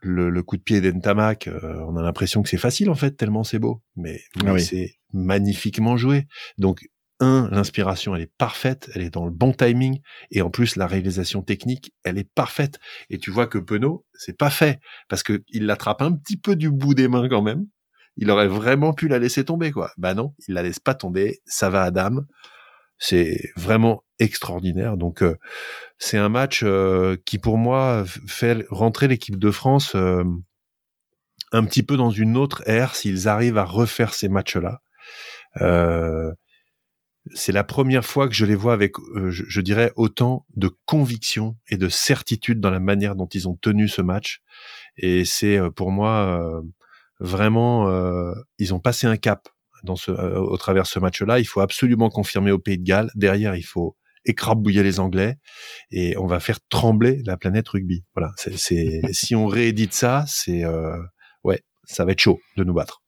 Le, 0.03 0.41
coup 0.41 0.57
de 0.57 0.63
pied 0.63 0.81
d'Entamac, 0.81 1.47
euh, 1.47 1.85
on 1.87 1.95
a 1.95 2.01
l'impression 2.01 2.41
que 2.41 2.49
c'est 2.49 2.57
facile 2.57 2.89
en 2.89 2.95
fait, 2.95 3.11
tellement 3.11 3.43
c'est 3.43 3.59
beau. 3.59 3.83
Mais, 3.95 4.19
ah 4.45 4.57
c'est 4.57 4.95
magnifiquement 5.13 5.95
joué. 5.95 6.25
Donc, 6.57 6.87
un, 7.21 7.47
l'inspiration, 7.51 8.15
elle 8.15 8.23
est 8.23 8.33
parfaite, 8.37 8.89
elle 8.95 9.03
est 9.03 9.11
dans 9.11 9.25
le 9.25 9.31
bon 9.31 9.53
timing, 9.53 9.99
et 10.31 10.41
en 10.41 10.49
plus, 10.49 10.75
la 10.75 10.87
réalisation 10.87 11.43
technique, 11.43 11.93
elle 12.03 12.17
est 12.17 12.27
parfaite. 12.33 12.79
Et 13.09 13.19
tu 13.19 13.29
vois 13.29 13.45
que 13.45 13.59
Penaud, 13.59 14.05
c'est 14.13 14.37
pas 14.37 14.49
fait, 14.49 14.79
parce 15.07 15.21
que 15.21 15.43
il 15.49 15.67
l'attrape 15.67 16.01
un 16.01 16.13
petit 16.13 16.37
peu 16.37 16.55
du 16.55 16.71
bout 16.71 16.95
des 16.95 17.07
mains 17.07 17.29
quand 17.29 17.43
même, 17.43 17.67
il 18.17 18.29
aurait 18.29 18.47
vraiment 18.47 18.93
pu 18.93 19.07
la 19.07 19.19
laisser 19.19 19.45
tomber, 19.45 19.71
quoi. 19.71 19.91
Bah 19.97 20.13
non, 20.13 20.33
il 20.47 20.53
la 20.53 20.63
laisse 20.63 20.79
pas 20.79 20.93
tomber. 20.93 21.41
Ça 21.45 21.69
va 21.69 21.83
à 21.83 21.91
dame. 21.91 22.25
C'est 22.97 23.51
vraiment 23.55 24.03
extraordinaire. 24.19 24.97
Donc 24.97 25.23
euh, 25.23 25.37
c'est 25.97 26.17
un 26.17 26.29
match 26.29 26.61
euh, 26.63 27.17
qui 27.25 27.39
pour 27.39 27.57
moi 27.57 28.03
fait 28.27 28.65
rentrer 28.69 29.07
l'équipe 29.07 29.39
de 29.39 29.51
France 29.51 29.95
euh, 29.95 30.23
un 31.51 31.65
petit 31.65 31.83
peu 31.83 31.97
dans 31.97 32.11
une 32.11 32.37
autre 32.37 32.61
ère 32.67 32.95
s'ils 32.95 33.27
arrivent 33.27 33.57
à 33.57 33.65
refaire 33.65 34.13
ces 34.13 34.29
matchs-là. 34.29 34.81
c'est 37.33 37.51
la 37.51 37.63
première 37.63 38.05
fois 38.05 38.27
que 38.27 38.33
je 38.33 38.45
les 38.45 38.55
vois 38.55 38.73
avec, 38.73 38.93
je, 39.29 39.43
je, 39.47 39.61
dirais, 39.61 39.91
autant 39.95 40.45
de 40.55 40.69
conviction 40.85 41.55
et 41.67 41.77
de 41.77 41.87
certitude 41.89 42.59
dans 42.59 42.71
la 42.71 42.79
manière 42.79 43.15
dont 43.15 43.27
ils 43.27 43.47
ont 43.47 43.55
tenu 43.55 43.87
ce 43.87 44.01
match. 44.01 44.41
Et 44.97 45.25
c'est 45.25 45.59
pour 45.75 45.91
moi 45.91 46.63
vraiment, 47.21 47.87
euh, 47.87 48.33
ils 48.57 48.73
ont 48.73 48.79
passé 48.79 49.07
un 49.07 49.15
cap 49.15 49.47
dans 49.83 49.95
ce, 49.95 50.11
euh, 50.11 50.39
au 50.39 50.57
travers 50.57 50.85
ce 50.85 50.99
match-là. 50.99 51.39
Il 51.39 51.45
faut 51.45 51.61
absolument 51.61 52.09
confirmer 52.09 52.51
au 52.51 52.59
Pays 52.59 52.77
de 52.77 52.83
Galles. 52.83 53.09
Derrière, 53.15 53.55
il 53.55 53.63
faut 53.63 53.95
écrabouiller 54.25 54.83
les 54.83 54.99
Anglais 54.99 55.37
et 55.89 56.17
on 56.17 56.27
va 56.27 56.39
faire 56.39 56.59
trembler 56.69 57.21
la 57.25 57.37
planète 57.37 57.69
rugby. 57.69 58.03
Voilà, 58.15 58.33
c'est 58.37 59.01
si 59.13 59.35
on 59.35 59.47
réédite 59.47 59.93
ça, 59.93 60.25
c'est 60.27 60.63
euh, 60.63 60.97
ouais, 61.43 61.61
ça 61.85 62.05
va 62.05 62.11
être 62.11 62.19
chaud 62.19 62.39
de 62.57 62.63
nous 62.63 62.73
battre. 62.73 63.00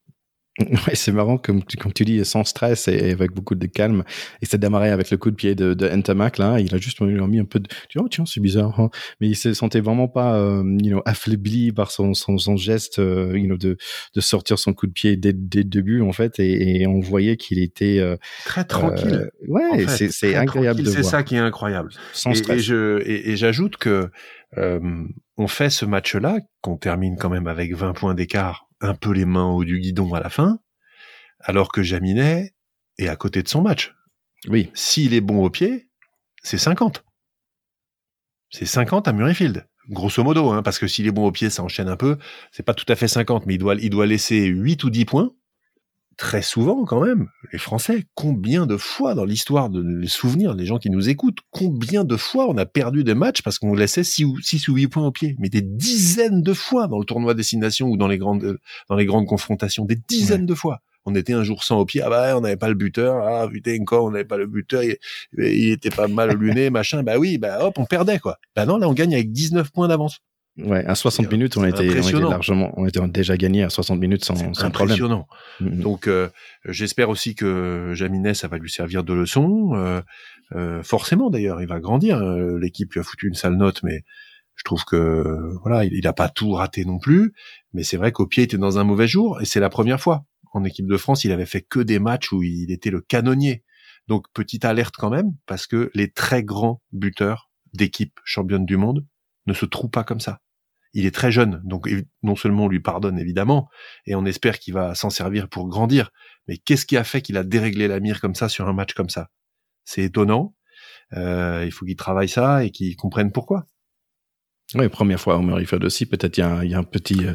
Ouais, 0.87 0.93
c'est 0.93 1.11
marrant, 1.11 1.37
comme, 1.37 1.63
comme 1.79 1.93
tu 1.93 2.05
dis, 2.05 2.23
sans 2.25 2.43
stress 2.43 2.87
et 2.87 3.11
avec 3.11 3.31
beaucoup 3.31 3.55
de 3.55 3.65
calme. 3.65 4.03
Et 4.41 4.45
c'est 4.45 4.59
démarré 4.59 4.91
avec 4.91 5.09
le 5.09 5.17
coup 5.17 5.31
de 5.31 5.35
pied 5.35 5.55
de, 5.55 5.73
de 5.73 5.87
Ntamak, 5.87 6.37
là. 6.37 6.59
Il 6.59 6.73
a 6.75 6.77
juste 6.77 7.01
mis 7.01 7.39
un 7.39 7.45
peu 7.45 7.59
de. 7.59 7.67
Tu 7.89 7.97
vois, 7.97 8.05
oh, 8.05 8.09
tiens, 8.09 8.25
c'est 8.25 8.39
bizarre. 8.39 8.79
Hein. 8.79 8.89
Mais 9.19 9.27
il 9.29 9.35
se 9.35 9.53
sentait 9.53 9.79
vraiment 9.79 10.07
pas 10.07 10.35
euh, 10.35 10.63
you 10.81 10.91
know, 10.91 11.01
affaibli 11.05 11.71
par 11.71 11.89
son, 11.89 12.13
son, 12.13 12.37
son 12.37 12.55
geste 12.55 12.99
euh, 12.99 13.37
you 13.37 13.47
know, 13.47 13.57
de, 13.57 13.77
de 14.13 14.21
sortir 14.21 14.59
son 14.59 14.73
coup 14.73 14.85
de 14.85 14.91
pied 14.91 15.15
dès, 15.15 15.33
dès 15.33 15.59
le 15.59 15.69
début, 15.69 16.01
en 16.01 16.11
fait. 16.11 16.39
Et, 16.39 16.81
et 16.81 16.87
on 16.87 16.99
voyait 16.99 17.37
qu'il 17.37 17.59
était. 17.59 17.99
Euh, 17.99 18.17
très 18.45 18.63
tranquille. 18.63 19.31
Euh, 19.31 19.47
ouais, 19.47 19.85
en 19.85 19.87
fait, 19.87 20.09
c'est 20.11 20.35
incroyable 20.35 20.83
de 20.83 20.89
voir. 20.89 20.95
C'est 20.95 21.09
ça 21.09 21.23
qui 21.23 21.35
est 21.35 21.39
incroyable. 21.39 21.89
Sans 22.13 22.31
et, 22.31 22.35
stress. 22.35 22.59
Et, 22.59 22.61
je, 22.61 23.01
et, 23.07 23.31
et 23.31 23.37
j'ajoute 23.37 23.77
que. 23.77 24.09
on 24.55 25.47
fait 25.47 25.71
ce 25.71 25.85
match-là, 25.85 26.37
qu'on 26.61 26.77
termine 26.77 27.17
quand 27.17 27.31
même 27.31 27.47
avec 27.47 27.73
20 27.73 27.93
points 27.93 28.13
d'écart, 28.13 28.62
un 28.83 28.95
peu 28.95 29.11
les 29.11 29.25
mains 29.25 29.49
au 29.49 29.63
du 29.63 29.79
guidon 29.79 30.13
à 30.13 30.19
la 30.19 30.29
fin, 30.29 30.59
alors 31.39 31.71
que 31.71 31.81
Jaminet 31.81 32.53
est 32.97 33.07
à 33.07 33.15
côté 33.15 33.41
de 33.41 33.47
son 33.47 33.61
match. 33.61 33.93
Oui. 34.47 34.69
S'il 34.73 35.13
est 35.13 35.21
bon 35.21 35.43
au 35.43 35.49
pied, 35.49 35.87
c'est 36.43 36.57
50. 36.57 37.03
C'est 38.49 38.65
50 38.65 39.07
à 39.07 39.13
Murrayfield. 39.13 39.67
Grosso 39.89 40.23
modo, 40.23 40.51
hein, 40.51 40.63
parce 40.63 40.79
que 40.79 40.87
s'il 40.87 41.07
est 41.07 41.11
bon 41.11 41.25
au 41.25 41.31
pied, 41.31 41.49
ça 41.49 41.63
enchaîne 41.63 41.89
un 41.89 41.97
peu. 41.97 42.17
C'est 42.51 42.63
pas 42.63 42.73
tout 42.73 42.85
à 42.87 42.95
fait 42.95 43.07
50, 43.07 43.45
mais 43.45 43.55
il 43.55 43.57
doit, 43.57 43.75
il 43.75 43.89
doit 43.89 44.05
laisser 44.05 44.45
8 44.45 44.83
ou 44.83 44.89
10 44.89 45.05
points. 45.05 45.31
Très 46.17 46.41
souvent, 46.41 46.85
quand 46.85 47.03
même, 47.03 47.27
les 47.51 47.57
Français, 47.57 48.05
combien 48.13 48.65
de 48.67 48.77
fois 48.77 49.15
dans 49.15 49.25
l'histoire 49.25 49.69
de 49.69 49.81
les 49.81 50.07
souvenirs, 50.07 50.53
les 50.53 50.65
gens 50.65 50.77
qui 50.77 50.89
nous 50.89 51.09
écoutent, 51.09 51.39
combien 51.49 52.03
de 52.03 52.15
fois 52.15 52.47
on 52.47 52.57
a 52.57 52.65
perdu 52.65 53.03
des 53.03 53.15
matchs 53.15 53.41
parce 53.41 53.57
qu'on 53.57 53.73
laissait 53.73 54.03
6 54.03 54.25
ou, 54.25 54.39
6 54.39 54.67
ou 54.67 54.75
8 54.75 54.87
points 54.87 55.07
au 55.07 55.11
pied. 55.11 55.35
Mais 55.39 55.49
des 55.49 55.61
dizaines 55.61 56.43
de 56.43 56.53
fois 56.53 56.87
dans 56.87 56.99
le 56.99 57.05
tournoi 57.05 57.33
destination 57.33 57.87
ou 57.87 57.97
dans 57.97 58.07
les 58.07 58.17
grandes, 58.17 58.59
dans 58.89 58.95
les 58.95 59.05
grandes 59.05 59.25
confrontations. 59.25 59.85
Des 59.85 59.97
dizaines 60.07 60.41
ouais. 60.41 60.47
de 60.47 60.55
fois 60.55 60.81
on 61.05 61.15
était 61.15 61.33
un 61.33 61.43
jour 61.43 61.63
sans 61.63 61.79
au 61.79 61.85
pied, 61.85 62.01
ah 62.01 62.09
bah 62.09 62.37
on 62.37 62.41
n'avait 62.41 62.55
pas 62.55 62.69
le 62.69 62.75
buteur, 62.75 63.25
ah 63.27 63.47
putain 63.51 63.77
encore 63.81 64.05
on 64.05 64.11
n'avait 64.11 64.23
pas 64.25 64.37
le 64.37 64.47
buteur, 64.47 64.83
il, 64.83 64.97
il 65.37 65.71
était 65.71 65.89
pas 65.89 66.07
mal 66.07 66.35
luné, 66.37 66.69
machin, 66.69 67.03
bah 67.03 67.17
oui, 67.17 67.37
bah 67.37 67.57
hop, 67.61 67.77
on 67.77 67.85
perdait 67.85 68.19
quoi. 68.19 68.37
Bah 68.55 68.65
non, 68.65 68.77
là 68.77 68.87
on 68.87 68.93
gagne 68.93 69.13
avec 69.13 69.31
19 69.31 69.71
points 69.71 69.87
d'avance. 69.87 70.19
Ouais, 70.57 70.85
à 70.85 70.93
60 70.93 71.31
minutes, 71.31 71.57
on 71.57 71.65
était, 71.65 71.89
on 71.89 72.07
était 72.07 72.19
largement, 72.19 72.71
on 72.77 72.85
était 72.85 72.99
déjà 73.07 73.35
gagné 73.37 73.63
à 73.63 73.69
60 73.69 73.99
minutes 73.99 74.23
sans, 74.23 74.35
sans 74.35 74.65
impressionnant. 74.65 75.27
problème. 75.59 75.81
Donc, 75.81 76.07
euh, 76.07 76.29
j'espère 76.65 77.09
aussi 77.09 77.33
que 77.33 77.93
Jaminet, 77.95 78.35
ça 78.35 78.47
va 78.47 78.59
lui 78.59 78.69
servir 78.69 79.03
de 79.03 79.13
leçon. 79.13 79.71
Euh, 79.73 80.01
euh, 80.55 80.83
forcément, 80.83 81.31
d'ailleurs, 81.31 81.59
il 81.61 81.67
va 81.67 81.79
grandir. 81.79 82.19
L'équipe 82.59 82.93
lui 82.93 82.99
a 82.99 83.03
foutu 83.03 83.27
une 83.27 83.33
sale 83.33 83.55
note, 83.55 83.81
mais 83.81 84.03
je 84.55 84.63
trouve 84.63 84.85
que 84.85 85.23
voilà, 85.63 85.85
il, 85.85 85.93
il 85.93 86.05
a 86.07 86.13
pas 86.13 86.29
tout 86.29 86.51
raté 86.51 86.85
non 86.85 86.99
plus. 86.99 87.33
Mais 87.73 87.83
c'est 87.83 87.97
vrai 87.97 88.11
qu'au 88.11 88.27
pied, 88.27 88.43
il 88.43 88.45
était 88.45 88.57
dans 88.57 88.77
un 88.77 88.83
mauvais 88.83 89.07
jour, 89.07 89.41
et 89.41 89.45
c'est 89.45 89.59
la 89.59 89.69
première 89.69 89.99
fois 89.99 90.23
en 90.53 90.63
équipe 90.63 90.87
de 90.87 90.97
France, 90.97 91.23
il 91.23 91.31
avait 91.31 91.45
fait 91.45 91.61
que 91.61 91.79
des 91.79 91.99
matchs 91.99 92.31
où 92.31 92.43
il 92.43 92.71
était 92.71 92.91
le 92.91 93.01
canonnier. 93.01 93.63
Donc 94.07 94.27
petite 94.33 94.65
alerte 94.65 94.95
quand 94.97 95.09
même, 95.09 95.31
parce 95.45 95.67
que 95.67 95.89
les 95.93 96.11
très 96.11 96.43
grands 96.43 96.81
buteurs 96.91 97.49
d'équipe 97.73 98.19
championne 98.23 98.65
du 98.65 98.77
monde 98.77 99.05
ne 99.45 99.53
se 99.53 99.65
trouvent 99.65 99.89
pas 99.89 100.03
comme 100.03 100.19
ça. 100.19 100.39
Il 100.93 101.05
est 101.05 101.15
très 101.15 101.31
jeune, 101.31 101.61
donc 101.63 101.89
non 102.21 102.35
seulement 102.35 102.65
on 102.65 102.67
lui 102.67 102.79
pardonne 102.79 103.17
évidemment, 103.17 103.67
et 104.05 104.13
on 104.15 104.25
espère 104.25 104.59
qu'il 104.59 104.75
va 104.75 104.93
s'en 104.93 105.09
servir 105.09 105.49
pour 105.49 105.67
grandir, 105.67 106.11
mais 106.47 106.57
qu'est-ce 106.57 106.85
qui 106.85 106.97
a 106.97 107.03
fait 107.03 107.21
qu'il 107.21 107.37
a 107.37 107.43
déréglé 107.43 107.87
la 107.87 107.99
mire 107.99 108.21
comme 108.21 108.35
ça 108.35 108.47
sur 108.47 108.67
un 108.67 108.73
match 108.73 108.93
comme 108.93 109.09
ça? 109.09 109.29
C'est 109.85 110.03
étonnant. 110.03 110.55
Euh, 111.13 111.63
il 111.65 111.71
faut 111.71 111.85
qu'il 111.85 111.95
travaille 111.95 112.29
ça 112.29 112.63
et 112.63 112.71
qu'il 112.71 112.95
comprenne 112.95 113.31
pourquoi. 113.31 113.67
Oui, 114.75 114.89
première 114.89 115.19
fois 115.19 115.37
au 115.37 115.41
Murrayfield 115.41 115.83
aussi, 115.83 116.05
peut-être 116.05 116.37
il 116.37 116.41
y, 116.63 116.69
y, 116.69 116.73
a 116.73 116.79
un 116.79 116.83
petit 116.83 117.25
euh, 117.25 117.33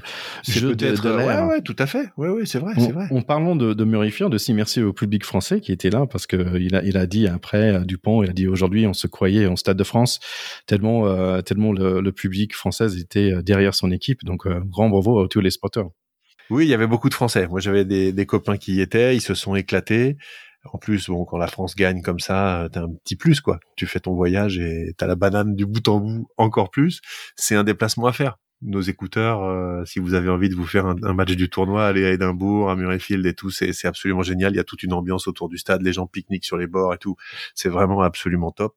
jeu 0.48 0.74
de, 0.74 0.96
de 0.96 1.08
l'air. 1.08 1.44
Ouais, 1.44 1.54
ouais, 1.54 1.62
tout 1.62 1.76
à 1.78 1.86
fait. 1.86 2.10
Ouais, 2.16 2.28
ouais, 2.28 2.46
c'est 2.46 2.58
vrai, 2.58 2.74
c'est 2.78 2.92
vrai. 2.92 3.06
En 3.10 3.22
parlant 3.22 3.54
de, 3.56 3.74
de 3.74 3.84
Murrayfield, 3.84 4.34
aussi 4.34 4.52
merci 4.54 4.82
au 4.82 4.92
public 4.92 5.24
français 5.24 5.60
qui 5.60 5.72
était 5.72 5.90
là 5.90 6.06
parce 6.06 6.26
que 6.26 6.58
il 6.58 6.74
a, 6.74 6.82
il 6.82 6.96
a 6.96 7.06
dit 7.06 7.28
après 7.28 7.74
euh, 7.74 7.80
Dupont, 7.80 8.22
il 8.22 8.30
a 8.30 8.32
dit 8.32 8.48
aujourd'hui 8.48 8.86
on 8.86 8.94
se 8.94 9.06
croyait 9.06 9.46
en 9.46 9.56
Stade 9.56 9.76
de 9.76 9.84
France 9.84 10.20
tellement, 10.66 11.06
euh, 11.06 11.40
tellement 11.42 11.72
le, 11.72 12.00
le, 12.00 12.12
public 12.12 12.54
français 12.54 12.98
était 12.98 13.42
derrière 13.42 13.74
son 13.74 13.90
équipe. 13.90 14.24
Donc 14.24 14.46
euh, 14.46 14.60
grand 14.64 14.88
bravo 14.88 15.20
à 15.20 15.28
tous 15.28 15.40
les 15.40 15.50
spotters. 15.50 15.88
Oui, 16.50 16.64
il 16.64 16.68
y 16.68 16.74
avait 16.74 16.86
beaucoup 16.86 17.10
de 17.10 17.14
Français. 17.14 17.46
Moi, 17.46 17.60
j'avais 17.60 17.84
des, 17.84 18.12
des 18.12 18.26
copains 18.26 18.56
qui 18.56 18.76
y 18.76 18.80
étaient, 18.80 19.14
ils 19.14 19.20
se 19.20 19.34
sont 19.34 19.54
éclatés. 19.54 20.16
En 20.72 20.78
plus, 20.78 21.08
bon, 21.08 21.24
quand 21.24 21.38
la 21.38 21.46
France 21.46 21.74
gagne 21.74 22.02
comme 22.02 22.20
ça, 22.20 22.68
t'as 22.72 22.82
un 22.82 22.92
petit 23.04 23.16
plus, 23.16 23.40
quoi. 23.40 23.60
Tu 23.76 23.86
fais 23.86 24.00
ton 24.00 24.14
voyage 24.14 24.58
et 24.58 24.94
t'as 24.96 25.06
la 25.06 25.14
banane 25.16 25.54
du 25.54 25.66
bout 25.66 25.86
en 25.88 26.00
bout 26.00 26.28
encore 26.36 26.70
plus. 26.70 27.00
C'est 27.36 27.54
un 27.54 27.64
déplacement 27.64 28.06
à 28.06 28.12
faire. 28.12 28.38
Nos 28.60 28.80
écouteurs, 28.80 29.44
euh, 29.44 29.84
si 29.84 30.00
vous 30.00 30.14
avez 30.14 30.28
envie 30.28 30.48
de 30.48 30.56
vous 30.56 30.66
faire 30.66 30.84
un, 30.86 31.14
match 31.14 31.30
du 31.36 31.48
tournoi, 31.48 31.86
aller 31.86 32.04
à 32.04 32.10
Édimbourg, 32.10 32.70
à 32.70 32.76
Murrayfield 32.76 33.24
et 33.24 33.34
tout, 33.34 33.50
c'est 33.50 33.72
absolument 33.84 34.22
génial. 34.22 34.52
Il 34.52 34.56
y 34.56 34.60
a 34.60 34.64
toute 34.64 34.82
une 34.82 34.92
ambiance 34.92 35.28
autour 35.28 35.48
du 35.48 35.58
stade, 35.58 35.82
les 35.82 35.92
gens 35.92 36.08
pique-niquent 36.08 36.44
sur 36.44 36.56
les 36.56 36.66
bords 36.66 36.92
et 36.92 36.98
tout. 36.98 37.16
C'est 37.54 37.68
vraiment 37.68 38.02
absolument 38.02 38.50
top. 38.50 38.74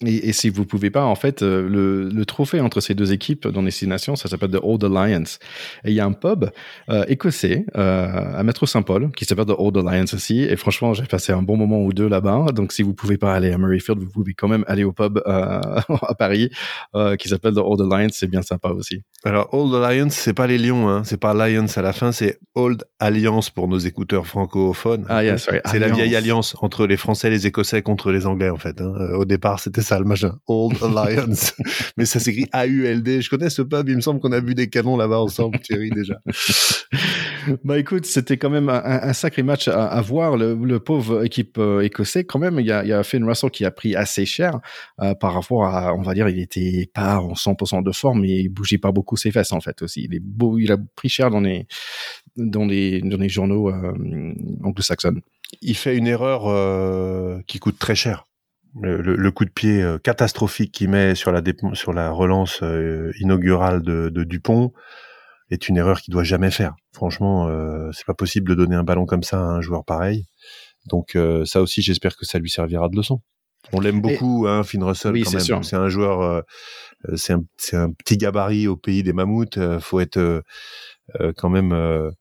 Et, 0.00 0.28
et, 0.28 0.32
si 0.32 0.48
vous 0.48 0.66
pouvez 0.66 0.90
pas, 0.90 1.04
en 1.04 1.14
fait, 1.14 1.42
euh, 1.42 1.68
le, 1.68 2.08
le, 2.08 2.24
trophée 2.26 2.60
entre 2.60 2.80
ces 2.80 2.94
deux 2.94 3.12
équipes 3.12 3.46
dans 3.46 3.62
Destination, 3.62 4.16
ça 4.16 4.28
s'appelle 4.28 4.50
The 4.50 4.58
Old 4.60 4.82
Alliance. 4.82 5.38
Et 5.84 5.90
il 5.90 5.94
y 5.94 6.00
a 6.00 6.04
un 6.04 6.12
pub 6.12 6.50
euh, 6.88 7.04
écossais 7.06 7.64
euh, 7.76 8.36
à 8.36 8.42
Métro 8.42 8.66
Saint-Paul 8.66 9.12
qui 9.12 9.24
s'appelle 9.24 9.46
The 9.46 9.54
Old 9.56 9.76
Alliance 9.76 10.12
aussi. 10.12 10.42
Et 10.42 10.56
franchement, 10.56 10.94
j'ai 10.94 11.04
passé 11.04 11.32
un 11.32 11.42
bon 11.42 11.56
moment 11.56 11.80
ou 11.80 11.92
deux 11.92 12.08
là-bas. 12.08 12.46
Donc, 12.52 12.72
si 12.72 12.82
vous 12.82 12.92
pouvez 12.92 13.18
pas 13.18 13.34
aller 13.34 13.52
à 13.52 13.58
Murrayfield, 13.58 14.00
vous 14.00 14.10
pouvez 14.10 14.34
quand 14.34 14.48
même 14.48 14.64
aller 14.66 14.82
au 14.82 14.92
pub 14.92 15.18
euh, 15.26 15.60
à 16.02 16.14
Paris 16.18 16.50
euh, 16.96 17.14
qui 17.14 17.28
s'appelle 17.28 17.54
The 17.54 17.58
Old 17.58 17.80
Alliance. 17.80 18.14
C'est 18.14 18.30
bien 18.30 18.42
sympa 18.42 18.70
aussi. 18.70 19.02
Alors, 19.22 19.54
Old 19.54 19.82
Alliance, 19.82 20.14
c'est 20.14 20.34
pas 20.34 20.48
les 20.48 20.58
lions, 20.58 20.88
hein. 20.88 21.02
c'est 21.04 21.20
pas 21.20 21.30
Alliance 21.30 21.78
à 21.78 21.82
la 21.82 21.92
fin, 21.92 22.10
c'est 22.10 22.40
Old 22.56 22.84
Alliance 22.98 23.48
pour 23.50 23.68
nos 23.68 23.78
écouteurs 23.78 24.26
francophones. 24.26 25.06
Ah, 25.08 25.38
sorry. 25.38 25.60
C'est 25.66 25.78
la 25.78 25.88
vieille 25.88 26.16
alliance 26.16 26.56
entre 26.60 26.86
les 26.86 26.96
Français 26.96 27.28
et 27.28 27.30
les 27.30 27.46
Écossais 27.46 27.80
contre 27.80 28.10
les 28.10 28.26
Anglais, 28.26 28.50
en 28.50 28.58
fait. 28.58 28.80
Hein. 28.80 28.92
Au 29.14 29.24
départ, 29.24 29.60
c'était 29.60 29.83
ça 29.84 29.98
le 29.98 30.04
machin. 30.04 30.38
Old 30.48 30.76
Alliance. 30.82 31.54
Mais 31.96 32.04
ça 32.04 32.18
s'écrit 32.18 32.46
A-U-L-D. 32.52 33.20
Je 33.20 33.30
connais 33.30 33.50
ce 33.50 33.62
pub, 33.62 33.88
il 33.88 33.96
me 33.96 34.00
semble 34.00 34.20
qu'on 34.20 34.32
a 34.32 34.40
vu 34.40 34.54
des 34.54 34.68
canons 34.68 34.96
là-bas 34.96 35.20
ensemble, 35.20 35.60
Thierry, 35.60 35.90
déjà. 35.90 36.20
bah 37.64 37.78
écoute, 37.78 38.06
c'était 38.06 38.36
quand 38.36 38.50
même 38.50 38.68
un, 38.68 38.82
un, 38.82 39.12
sacré 39.12 39.42
match 39.42 39.68
à, 39.68 39.86
à 39.86 40.00
voir. 40.00 40.36
Le, 40.36 40.54
le, 40.54 40.80
pauvre 40.80 41.24
équipe 41.24 41.58
euh, 41.58 41.80
écossais, 41.80 42.24
quand 42.24 42.38
même, 42.38 42.58
il 42.58 42.66
y 42.66 42.72
a, 42.72 42.84
y 42.84 42.92
a 42.92 43.02
Finn 43.04 43.24
Russell 43.24 43.50
qui 43.50 43.64
a 43.64 43.70
pris 43.70 43.94
assez 43.94 44.26
cher 44.26 44.58
euh, 45.00 45.14
par 45.14 45.34
rapport 45.34 45.66
à, 45.66 45.94
on 45.94 46.02
va 46.02 46.14
dire, 46.14 46.28
il 46.28 46.40
était 46.40 46.90
pas 46.92 47.18
en 47.18 47.34
100% 47.34 47.82
de 47.82 47.92
forme, 47.92 48.22
mais 48.22 48.30
il 48.30 48.48
bougeait 48.48 48.78
pas 48.78 48.92
beaucoup 48.92 49.16
ses 49.16 49.30
fesses 49.30 49.52
en 49.52 49.60
fait 49.60 49.82
aussi. 49.82 50.04
Il 50.04 50.14
est 50.14 50.22
beau, 50.22 50.58
il 50.58 50.72
a 50.72 50.76
pris 50.96 51.08
cher 51.08 51.30
dans 51.30 51.40
les 51.40 51.66
dans 52.36 52.64
les 52.64 53.00
dans 53.00 53.18
les 53.18 53.28
journaux 53.28 53.70
euh, 53.70 54.34
anglo-saxons. 54.62 55.20
Il 55.62 55.76
fait 55.76 55.96
une 55.96 56.06
erreur 56.06 56.46
euh, 56.46 57.40
qui 57.46 57.58
coûte 57.58 57.78
très 57.78 57.94
cher. 57.94 58.26
Le, 58.80 59.30
coup 59.30 59.44
de 59.44 59.50
pied 59.50 59.82
euh, 59.82 59.98
catastrophique 59.98 60.72
qu'il 60.72 60.90
met 60.90 61.14
sur 61.14 61.30
la, 61.30 61.42
sur 61.74 61.92
la 61.92 62.10
relance 62.10 62.60
euh, 62.62 63.12
inaugurale 63.20 63.82
de, 63.82 64.08
de, 64.08 64.24
Dupont 64.24 64.72
est 65.50 65.68
une 65.68 65.76
erreur 65.76 66.00
qu'il 66.00 66.12
doit 66.12 66.24
jamais 66.24 66.50
faire. 66.50 66.74
Franchement, 66.92 67.48
euh, 67.48 67.90
c'est 67.92 68.06
pas 68.06 68.14
possible 68.14 68.48
de 68.50 68.54
donner 68.54 68.76
un 68.76 68.82
ballon 68.82 69.06
comme 69.06 69.22
ça 69.22 69.38
à 69.38 69.42
un 69.42 69.60
joueur 69.60 69.84
pareil. 69.84 70.26
Donc 70.86 71.16
euh, 71.16 71.44
ça 71.44 71.62
aussi, 71.62 71.82
j'espère 71.82 72.16
que 72.16 72.24
ça 72.24 72.38
lui 72.38 72.50
servira 72.50 72.88
de 72.88 72.96
leçon. 72.96 73.20
On 73.72 73.80
l'aime 73.80 74.00
beaucoup, 74.00 74.46
Et... 74.46 74.50
hein, 74.50 74.62
Finn 74.62 74.82
Russell. 74.82 75.12
Oui, 75.12 75.24
c'est 75.24 75.40
sûr. 75.40 75.64
C'est 75.64 75.76
un 75.76 75.88
joueur, 75.88 76.20
euh, 76.20 76.42
c'est 77.16 77.32
un, 77.32 77.44
un, 77.72 77.92
petit 77.92 78.18
gabarit 78.18 78.66
au 78.66 78.76
pays 78.76 79.02
des 79.02 79.12
mammouths. 79.12 79.58
faut 79.80 80.00
être 80.00 80.42
quand 81.36 81.48
même 81.48 82.12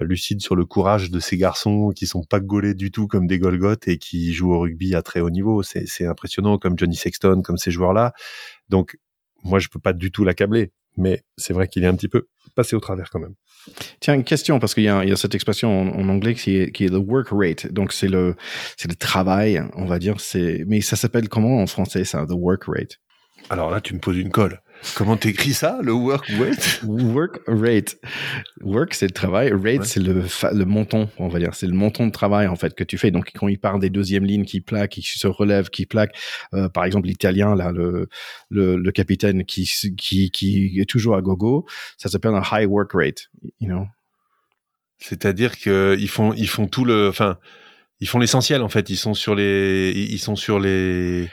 lucide 0.00 0.40
sur 0.40 0.56
le 0.56 0.64
courage 0.64 1.10
de 1.10 1.20
ces 1.20 1.36
garçons 1.36 1.92
qui 1.94 2.06
sont 2.06 2.22
pas 2.22 2.40
gaulés 2.40 2.74
du 2.74 2.90
tout 2.90 3.06
comme 3.06 3.26
des 3.26 3.38
Golgoth 3.38 3.88
et 3.88 3.98
qui 3.98 4.32
jouent 4.32 4.52
au 4.52 4.60
rugby 4.60 4.94
à 4.94 5.02
très 5.02 5.20
haut 5.20 5.30
niveau. 5.30 5.62
C'est 5.62 6.06
impressionnant 6.06 6.58
comme 6.58 6.78
Johnny 6.78 6.96
Sexton, 6.96 7.42
comme 7.42 7.58
ces 7.58 7.70
joueurs-là. 7.70 8.12
Donc, 8.68 8.96
moi, 9.44 9.58
je 9.58 9.68
peux 9.68 9.80
pas 9.80 9.92
du 9.92 10.10
tout 10.10 10.24
l'accabler, 10.24 10.72
mais 10.96 11.22
c'est 11.36 11.52
vrai 11.52 11.68
qu'il 11.68 11.84
est 11.84 11.88
un 11.88 11.94
petit 11.94 12.08
peu 12.08 12.28
passé 12.54 12.76
au 12.76 12.80
travers 12.80 13.10
quand 13.10 13.18
même. 13.18 13.34
Tiens, 14.00 14.14
une 14.14 14.24
question, 14.24 14.58
parce 14.58 14.74
qu'il 14.74 14.84
y, 14.84 14.86
y, 14.86 14.90
a 15.12 15.16
cette 15.16 15.34
expression 15.34 15.82
en, 15.82 16.00
en 16.00 16.08
anglais 16.08 16.34
qui 16.34 16.56
est, 16.56 16.72
qui 16.72 16.84
est, 16.84 16.88
le 16.88 16.98
work 16.98 17.28
rate. 17.30 17.72
Donc, 17.72 17.92
c'est 17.92 18.08
le, 18.08 18.34
c'est 18.76 18.88
le 18.88 18.96
travail, 18.96 19.62
on 19.74 19.86
va 19.86 19.98
dire. 19.98 20.20
C'est, 20.20 20.64
mais 20.66 20.80
ça 20.80 20.96
s'appelle 20.96 21.28
comment 21.28 21.60
en 21.60 21.66
français, 21.66 22.04
ça, 22.04 22.26
the 22.26 22.32
work 22.32 22.64
rate? 22.66 22.98
Alors 23.50 23.70
là, 23.70 23.80
tu 23.80 23.94
me 23.94 23.98
poses 23.98 24.18
une 24.18 24.30
colle. 24.30 24.60
Comment 24.96 25.16
t'écris 25.16 25.54
ça, 25.54 25.78
le 25.82 25.92
work 25.92 26.26
rate? 26.38 26.82
Work 26.84 27.40
rate. 27.46 27.96
Work, 28.62 28.94
c'est 28.94 29.06
le 29.06 29.12
travail. 29.12 29.50
Rate, 29.52 29.64
ouais. 29.64 29.84
c'est 29.84 30.00
le, 30.00 30.24
le 30.52 30.64
montant, 30.64 31.08
on 31.18 31.28
va 31.28 31.38
dire. 31.38 31.54
C'est 31.54 31.66
le 31.66 31.74
montant 31.74 32.06
de 32.06 32.12
travail, 32.12 32.48
en 32.48 32.56
fait, 32.56 32.74
que 32.74 32.84
tu 32.84 32.98
fais. 32.98 33.10
Donc, 33.10 33.30
quand 33.34 33.48
il 33.48 33.58
part 33.58 33.78
des 33.78 33.90
deuxièmes 33.90 34.24
lignes 34.24 34.44
qui 34.44 34.60
plaquent, 34.60 34.90
qui 34.90 35.02
se 35.02 35.26
relèvent, 35.26 35.70
qui 35.70 35.86
plaquent, 35.86 36.16
euh, 36.54 36.68
par 36.68 36.84
exemple, 36.84 37.06
l'italien, 37.06 37.54
là, 37.54 37.70
le, 37.72 38.08
le, 38.50 38.76
le, 38.76 38.92
capitaine 38.92 39.44
qui, 39.44 39.70
qui, 39.96 40.30
qui 40.30 40.80
est 40.80 40.88
toujours 40.88 41.16
à 41.16 41.22
gogo, 41.22 41.66
ça 41.96 42.08
s'appelle 42.08 42.34
un 42.34 42.42
high 42.52 42.68
work 42.68 42.92
rate, 42.92 43.30
you 43.60 43.68
know. 43.68 43.86
C'est-à-dire 44.98 45.56
qu'ils 45.56 46.08
font, 46.08 46.32
ils 46.32 46.48
font 46.48 46.66
tout 46.66 46.84
le, 46.84 47.08
enfin, 47.08 47.38
ils 48.02 48.08
font 48.08 48.18
l'essentiel 48.18 48.62
en 48.62 48.68
fait. 48.68 48.90
Ils 48.90 48.96
sont 48.96 49.14
sur 49.14 49.36
les, 49.36 49.92
ils 49.94 50.18
sont 50.18 50.34
sur 50.34 50.58
les, 50.58 51.28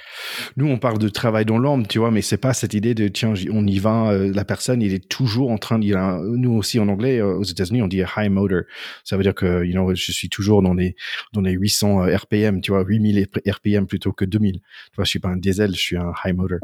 nous 0.55 0.67
on 0.67 0.77
parle 0.77 0.99
de 0.99 1.09
travail 1.09 1.43
dans 1.43 1.57
l'ombre, 1.57 1.87
tu 1.87 1.97
vois, 1.97 2.11
mais 2.11 2.21
c'est 2.21 2.37
pas 2.37 2.53
cette 2.53 2.75
idée 2.75 2.93
de 2.93 3.07
tiens, 3.07 3.33
on 3.51 3.65
y 3.65 3.79
va. 3.79 4.11
Euh, 4.11 4.31
la 4.31 4.45
personne, 4.45 4.83
il 4.83 4.93
est 4.93 5.09
toujours 5.09 5.49
en 5.49 5.57
train. 5.57 5.79
Il 5.81 5.95
a, 5.95 6.19
nous 6.23 6.53
aussi 6.53 6.79
en 6.79 6.87
anglais, 6.87 7.23
aux 7.23 7.43
États-Unis, 7.43 7.81
on 7.81 7.87
dit 7.87 8.03
high 8.15 8.29
motor. 8.29 8.61
Ça 9.03 9.17
veut 9.17 9.23
dire 9.23 9.33
que, 9.33 9.65
you 9.65 9.71
know, 9.71 9.95
je 9.95 10.11
suis 10.11 10.29
toujours 10.29 10.61
dans 10.61 10.75
les 10.75 10.95
dans 11.33 11.41
les 11.41 11.53
800 11.53 12.05
RPM, 12.15 12.61
tu 12.61 12.69
vois, 12.69 12.83
8000 12.87 13.27
RPM 13.47 13.87
plutôt 13.87 14.13
que 14.13 14.25
2000. 14.25 14.59
Tu 14.59 14.61
vois, 14.95 15.05
je 15.05 15.09
suis 15.09 15.19
pas 15.19 15.29
un 15.29 15.37
diesel, 15.37 15.71
je 15.73 15.81
suis 15.81 15.97
un 15.97 16.13
high 16.23 16.35
motor. 16.35 16.59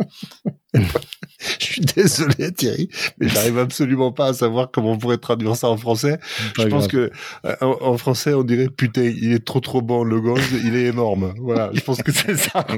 je 0.75 1.65
suis 1.65 1.81
désolé 1.81 2.51
Thierry, 2.53 2.89
mais 3.17 3.27
j'arrive 3.27 3.57
absolument 3.57 4.11
pas 4.11 4.27
à 4.27 4.33
savoir 4.33 4.69
comment 4.71 4.91
on 4.91 4.97
pourrait 4.99 5.17
traduire 5.17 5.55
ça 5.55 5.67
en 5.67 5.77
français. 5.77 6.19
je 6.59 6.67
pense 6.67 6.87
que 6.87 7.09
en, 7.61 7.97
français 7.97 8.35
on 8.35 8.43
dirait 8.43 8.69
putain, 8.69 9.03
il 9.03 9.33
est 9.33 9.43
trop 9.43 9.61
trop 9.61 9.81
bon 9.81 9.94
le 10.03 10.19
gold, 10.19 10.43
il 10.63 10.75
est 10.75 10.85
énorme. 10.85 11.33
Voilà, 11.39 11.69
je 11.73 11.81
pense 11.81 12.01
que 12.01 12.11
c'est 12.11 12.37
ça. 12.37 12.65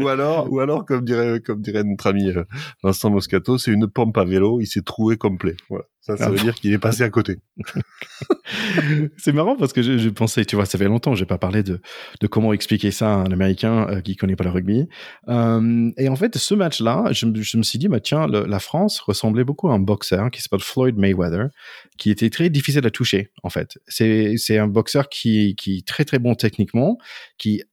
ou 0.00 0.08
alors, 0.08 0.52
ou 0.52 0.60
alors, 0.60 0.84
comme 0.84 1.04
dirait, 1.04 1.40
comme 1.40 1.60
dirait 1.60 1.84
notre 1.84 2.06
ami 2.06 2.28
euh, 2.30 2.44
Vincent 2.82 3.10
Moscato, 3.10 3.58
c'est 3.58 3.72
une 3.72 3.88
pompe 3.88 4.16
à 4.18 4.24
vélo, 4.24 4.60
il 4.60 4.66
s'est 4.66 4.82
troué 4.82 5.16
complet. 5.16 5.56
Voilà. 5.68 5.84
Ça, 6.02 6.16
ça 6.16 6.30
veut 6.30 6.38
dire 6.38 6.54
qu'il 6.54 6.72
est 6.72 6.78
passé 6.78 7.02
à 7.02 7.10
côté. 7.10 7.36
c'est 9.18 9.32
marrant 9.32 9.54
parce 9.54 9.74
que 9.74 9.82
je, 9.82 10.08
pensais, 10.08 10.46
tu 10.46 10.56
vois, 10.56 10.64
ça 10.64 10.78
fait 10.78 10.86
longtemps, 10.86 11.14
j'ai 11.14 11.26
pas 11.26 11.36
parlé 11.36 11.62
de, 11.62 11.82
de 12.22 12.26
comment 12.26 12.54
expliquer 12.54 12.90
ça 12.90 13.12
à 13.12 13.16
un 13.16 13.30
Américain 13.30 13.86
euh, 13.90 14.00
qui 14.00 14.16
connaît 14.16 14.34
pas 14.34 14.44
le 14.44 14.50
rugby. 14.50 14.88
Euh, 15.28 15.90
et 15.98 16.08
en 16.08 16.16
fait, 16.16 16.38
ce 16.38 16.54
match-là, 16.54 17.04
je, 17.10 17.26
je, 17.34 17.58
me 17.58 17.62
suis 17.62 17.78
dit, 17.78 17.88
bah 17.88 18.00
tiens, 18.00 18.26
la 18.26 18.58
France 18.60 18.98
ressemblait 19.00 19.44
beaucoup 19.44 19.68
à 19.68 19.74
un 19.74 19.78
boxeur 19.78 20.30
qui 20.30 20.40
s'appelle 20.40 20.60
Floyd 20.60 20.96
Mayweather, 20.96 21.48
qui 21.98 22.10
était 22.10 22.30
très 22.30 22.48
difficile 22.48 22.86
à 22.86 22.90
toucher. 22.90 23.30
En 23.42 23.50
fait, 23.50 23.78
c'est 23.86 24.38
c'est 24.38 24.56
un 24.56 24.68
boxeur 24.68 25.10
qui 25.10 25.54
qui 25.54 25.78
est 25.78 25.86
très 25.86 26.06
très 26.06 26.18
bon 26.18 26.34
techniquement, 26.34 26.96
qui 27.36 27.56
est 27.56 27.64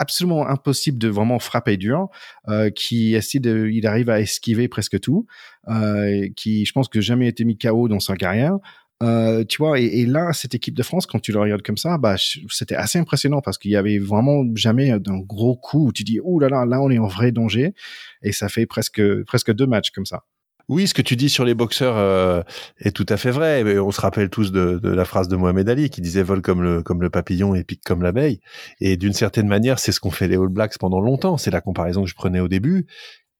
absolument 0.00 0.48
impossible 0.48 0.98
de 0.98 1.08
vraiment 1.08 1.38
frapper 1.38 1.75
dur, 1.76 2.08
euh, 2.48 2.70
qui 2.70 3.14
essaie 3.14 3.38
de, 3.38 3.68
il 3.68 3.86
arrive 3.86 4.10
à 4.10 4.20
esquiver 4.20 4.68
presque 4.68 5.00
tout, 5.00 5.26
euh, 5.68 6.28
qui, 6.36 6.64
je 6.64 6.72
pense 6.72 6.88
que 6.88 7.00
jamais 7.00 7.28
été 7.28 7.44
mis 7.44 7.58
KO 7.58 7.88
dans 7.88 8.00
sa 8.00 8.16
carrière. 8.16 8.56
Euh, 9.02 9.44
tu 9.44 9.58
vois, 9.58 9.78
et, 9.78 10.06
là, 10.06 10.32
cette 10.32 10.54
équipe 10.54 10.74
de 10.74 10.82
France, 10.82 11.06
quand 11.06 11.20
tu 11.20 11.30
le 11.32 11.38
regardes 11.38 11.62
comme 11.62 11.76
ça, 11.76 11.98
bah, 11.98 12.16
c'était 12.48 12.76
assez 12.76 12.98
impressionnant 12.98 13.42
parce 13.42 13.58
qu'il 13.58 13.70
y 13.70 13.76
avait 13.76 13.98
vraiment 13.98 14.42
jamais 14.54 14.98
d'un 14.98 15.18
gros 15.18 15.56
coup 15.56 15.88
où 15.88 15.92
tu 15.92 16.02
dis, 16.02 16.18
oh 16.24 16.38
là 16.38 16.48
là, 16.48 16.64
là, 16.64 16.80
on 16.80 16.90
est 16.90 16.98
en 16.98 17.06
vrai 17.06 17.30
danger. 17.30 17.74
Et 18.22 18.32
ça 18.32 18.48
fait 18.48 18.64
presque, 18.64 19.02
presque 19.24 19.52
deux 19.52 19.66
matchs 19.66 19.90
comme 19.90 20.06
ça. 20.06 20.24
Oui, 20.68 20.88
ce 20.88 20.94
que 20.94 21.02
tu 21.02 21.14
dis 21.14 21.28
sur 21.28 21.44
les 21.44 21.54
boxeurs 21.54 21.96
euh, 21.96 22.42
est 22.80 22.90
tout 22.90 23.06
à 23.08 23.16
fait 23.16 23.30
vrai. 23.30 23.78
On 23.78 23.92
se 23.92 24.00
rappelle 24.00 24.28
tous 24.30 24.50
de, 24.50 24.80
la 24.82 25.04
phrase 25.04 25.28
de 25.28 25.36
Mohamed 25.36 25.68
Ali 25.68 25.90
qui 25.90 26.00
disait 26.00 26.24
"Vol 26.24 26.42
comme 26.42 26.60
le 26.60 26.82
comme 26.82 27.02
le 27.02 27.08
papillon 27.08 27.54
et 27.54 27.62
pique 27.62 27.82
comme 27.84 28.02
l'abeille". 28.02 28.40
Et 28.80 28.96
d'une 28.96 29.12
certaine 29.12 29.46
manière, 29.46 29.78
c'est 29.78 29.92
ce 29.92 30.00
qu'ont 30.00 30.10
fait 30.10 30.26
les 30.26 30.36
All 30.36 30.48
Blacks 30.48 30.76
pendant 30.78 31.00
longtemps. 31.00 31.38
C'est 31.38 31.52
la 31.52 31.60
comparaison 31.60 32.02
que 32.02 32.10
je 32.10 32.16
prenais 32.16 32.40
au 32.40 32.48
début. 32.48 32.86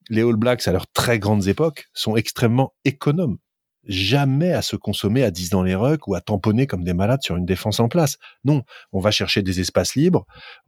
Les 0.08 0.22
All 0.22 0.36
Blacks, 0.36 0.68
à 0.68 0.72
leurs 0.72 0.86
très 0.86 1.18
grandes 1.18 1.48
époques, 1.48 1.86
sont 1.94 2.14
extrêmement 2.14 2.74
économes. 2.84 3.38
Jamais 3.88 4.52
à 4.52 4.62
se 4.62 4.76
consommer 4.76 5.24
à 5.24 5.32
10 5.32 5.50
dans 5.50 5.62
les 5.64 5.74
rucks 5.74 6.06
ou 6.06 6.14
à 6.14 6.20
tamponner 6.20 6.68
comme 6.68 6.84
des 6.84 6.94
malades 6.94 7.22
sur 7.22 7.36
une 7.36 7.46
défense 7.46 7.80
en 7.80 7.88
place. 7.88 8.18
Non, 8.44 8.62
on 8.92 9.00
va 9.00 9.10
chercher 9.10 9.42
des 9.42 9.60
espaces 9.60 9.96
libres, 9.96 10.26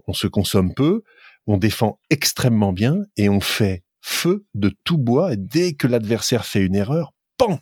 on 0.08 0.12
se 0.12 0.26
consomme 0.26 0.74
peu, 0.74 1.02
on 1.46 1.56
défend 1.56 2.00
extrêmement 2.10 2.72
bien 2.72 2.96
et 3.16 3.28
on 3.28 3.40
fait 3.40 3.84
feu 4.00 4.46
de 4.54 4.72
tout 4.84 4.98
bois 4.98 5.32
et 5.32 5.37
dès 5.37 5.74
que 5.74 5.87
l'adversaire 5.87 6.44
fait 6.44 6.64
une 6.64 6.74
erreur, 6.74 7.12
pan 7.37 7.61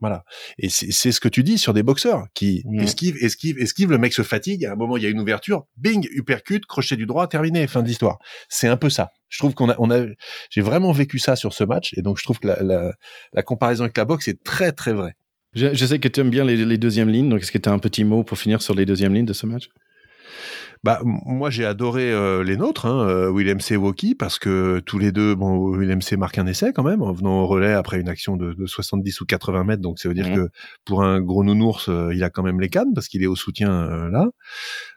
voilà. 0.00 0.24
Et 0.58 0.68
c'est 0.68 1.10
ce 1.10 1.20
que 1.20 1.28
tu 1.28 1.42
dis 1.42 1.56
sur 1.56 1.72
des 1.72 1.82
boxeurs 1.82 2.26
qui 2.34 2.62
mmh. 2.66 2.80
esquivent, 2.80 3.16
esquivent, 3.22 3.58
esquivent. 3.58 3.90
Le 3.90 3.98
mec 3.98 4.12
se 4.12 4.22
fatigue. 4.22 4.66
À 4.66 4.72
un 4.72 4.76
moment, 4.76 4.98
il 4.98 5.02
y 5.02 5.06
a 5.06 5.08
une 5.08 5.20
ouverture. 5.20 5.64
Bing, 5.78 6.06
uppercut, 6.10 6.66
crochet 6.66 6.96
du 6.96 7.06
droit, 7.06 7.26
terminé. 7.28 7.66
Fin 7.66 7.82
de 7.82 7.88
l'histoire. 7.88 8.18
C'est 8.50 8.68
un 8.68 8.76
peu 8.76 8.90
ça. 8.90 9.10
Je 9.30 9.38
trouve 9.38 9.54
qu'on 9.54 9.70
a, 9.70 9.74
on 9.78 9.90
a, 9.90 10.04
j'ai 10.50 10.60
vraiment 10.60 10.92
vécu 10.92 11.18
ça 11.18 11.34
sur 11.34 11.54
ce 11.54 11.64
match. 11.64 11.94
Et 11.96 12.02
donc, 12.02 12.18
je 12.18 12.24
trouve 12.24 12.38
que 12.38 12.48
la, 12.48 12.62
la, 12.62 12.92
la 13.32 13.42
comparaison 13.42 13.84
avec 13.84 13.96
la 13.96 14.04
boxe 14.04 14.28
est 14.28 14.42
très, 14.44 14.72
très 14.72 14.92
vraie. 14.92 15.14
Je, 15.54 15.72
je 15.72 15.86
sais 15.86 15.98
que 15.98 16.08
tu 16.08 16.20
aimes 16.20 16.30
bien 16.30 16.44
les, 16.44 16.62
les 16.62 16.78
deuxièmes 16.78 17.08
lignes. 17.08 17.30
Donc, 17.30 17.40
est-ce 17.40 17.52
que 17.52 17.56
tu 17.56 17.68
as 17.70 17.72
un 17.72 17.78
petit 17.78 18.04
mot 18.04 18.22
pour 18.22 18.38
finir 18.38 18.60
sur 18.60 18.74
les 18.74 18.84
deuxièmes 18.84 19.14
lignes 19.14 19.24
de 19.24 19.32
ce 19.32 19.46
match? 19.46 19.68
Bah 20.84 21.00
moi 21.04 21.50
j'ai 21.50 21.64
adoré 21.64 22.12
euh, 22.12 22.44
les 22.44 22.56
nôtres, 22.56 22.86
hein, 22.86 23.08
euh, 23.08 23.32
Willem 23.32 23.60
C. 23.60 23.76
Woki, 23.76 24.14
parce 24.14 24.38
que 24.38 24.80
tous 24.86 24.98
les 24.98 25.10
deux, 25.10 25.34
bon 25.34 25.76
Willem 25.76 26.00
C. 26.00 26.16
marque 26.16 26.38
un 26.38 26.46
essai 26.46 26.72
quand 26.72 26.84
même 26.84 27.02
en 27.02 27.12
venant 27.12 27.40
au 27.40 27.46
relais 27.46 27.72
après 27.72 28.00
une 28.00 28.08
action 28.08 28.36
de, 28.36 28.52
de 28.52 28.66
70 28.66 29.20
ou 29.20 29.26
80 29.26 29.64
mètres, 29.64 29.82
donc 29.82 29.98
ça 29.98 30.08
veut 30.08 30.14
dire 30.14 30.28
mmh. 30.28 30.34
que 30.36 30.48
pour 30.84 31.02
un 31.02 31.20
gros 31.20 31.42
nounours, 31.42 31.88
euh, 31.88 32.14
il 32.14 32.22
a 32.22 32.30
quand 32.30 32.42
même 32.42 32.60
les 32.60 32.68
cannes 32.68 32.94
parce 32.94 33.08
qu'il 33.08 33.22
est 33.22 33.26
au 33.26 33.36
soutien 33.36 34.08
là. 34.10 34.28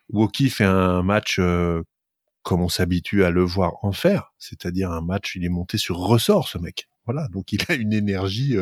Woki 0.09 0.49
fait 0.49 0.65
un 0.65 1.01
match 1.01 1.39
comme 2.43 2.61
on 2.61 2.69
s'habitue 2.69 3.23
à 3.23 3.31
le 3.31 3.41
voir 3.41 3.73
en 3.83 3.91
faire, 3.91 4.33
c'est-à-dire 4.37 4.91
un 4.91 5.01
match, 5.01 5.35
il 5.35 5.45
est 5.45 5.49
monté 5.49 5.77
sur 5.77 5.97
ressort 5.97 6.47
ce 6.47 6.57
mec. 6.57 6.87
Voilà, 7.05 7.27
donc 7.29 7.51
il 7.51 7.61
a 7.69 7.73
une 7.73 7.93
énergie 7.93 8.55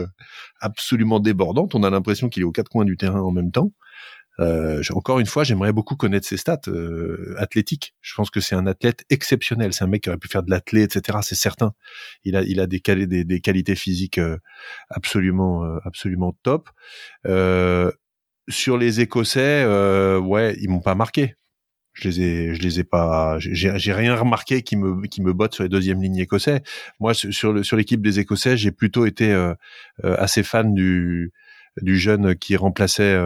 absolument 0.62 1.20
débordante. 1.20 1.76
On 1.76 1.84
a 1.84 1.90
l'impression 1.90 2.30
qu'il 2.30 2.44
est 2.44 2.46
aux 2.46 2.54
quatre 2.54 2.70
coins 2.70 2.86
du 2.86 2.96
terrain 2.96 3.22
en 3.22 3.32
même 3.32 3.52
temps. 3.52 3.72
Euh, 4.40 4.82
encore 4.92 5.20
une 5.20 5.26
fois, 5.26 5.44
j'aimerais 5.44 5.74
beaucoup 5.74 5.96
connaître 5.96 6.28
ses 6.28 6.38
stats 6.38 6.62
euh, 6.68 7.36
athlétiques. 7.38 7.96
Je 8.02 8.14
pense 8.16 8.30
que 8.30 8.40
c'est 8.40 8.56
un 8.56 8.68
athlète 8.68 9.04
exceptionnel. 9.10 9.74
C'est 9.74 9.84
un 9.84 9.88
mec 9.88 10.04
qui 10.04 10.10
aurait 10.10 10.18
pu 10.18 10.28
faire 10.28 10.44
de 10.44 10.52
l'athlète, 10.52 10.96
etc. 10.96 11.20
C'est 11.22 11.36
certain. 11.36 11.74
Il 12.24 12.36
a, 12.36 12.44
il 12.44 12.60
a 12.60 12.68
des, 12.68 12.82
des, 13.08 13.24
des 13.24 13.42
qualités 13.42 13.76
physiques 13.76 14.20
euh, 14.20 14.38
absolument, 14.90 15.64
euh, 15.66 15.80
absolument 15.86 16.38
top. 16.44 16.70
sur 18.50 18.78
les 18.78 19.02
Écossais, 19.02 19.66
ouais, 20.18 20.56
ils 20.62 20.70
m'ont 20.70 20.82
pas 20.82 20.96
marqué. 20.96 21.36
Je 21.94 22.10
les 22.10 22.22
ai, 22.22 22.54
je 22.54 22.62
les 22.62 22.80
ai 22.80 22.84
pas. 22.84 23.38
J'ai 23.40 23.94
rien 23.94 24.16
remarqué 24.16 24.62
qui 24.62 24.76
me, 24.76 25.08
qui 25.08 25.24
me 25.24 25.34
botte 25.34 25.56
sur 25.56 25.64
les 25.64 25.70
deuxièmes 25.70 26.02
lignes 26.02 26.20
écossais. 26.20 26.62
Moi, 27.00 27.16
sur 27.16 27.52
le, 27.54 27.64
sur 27.64 27.76
l'équipe 27.76 28.04
des 28.04 28.20
Écossais, 28.20 28.56
j'ai 28.56 28.72
plutôt 28.72 29.08
été 29.08 29.34
assez 30.04 30.44
fan 30.44 30.76
du, 30.76 31.34
du 31.82 31.98
jeune 31.98 32.36
qui 32.36 32.56
remplaçait 32.56 33.18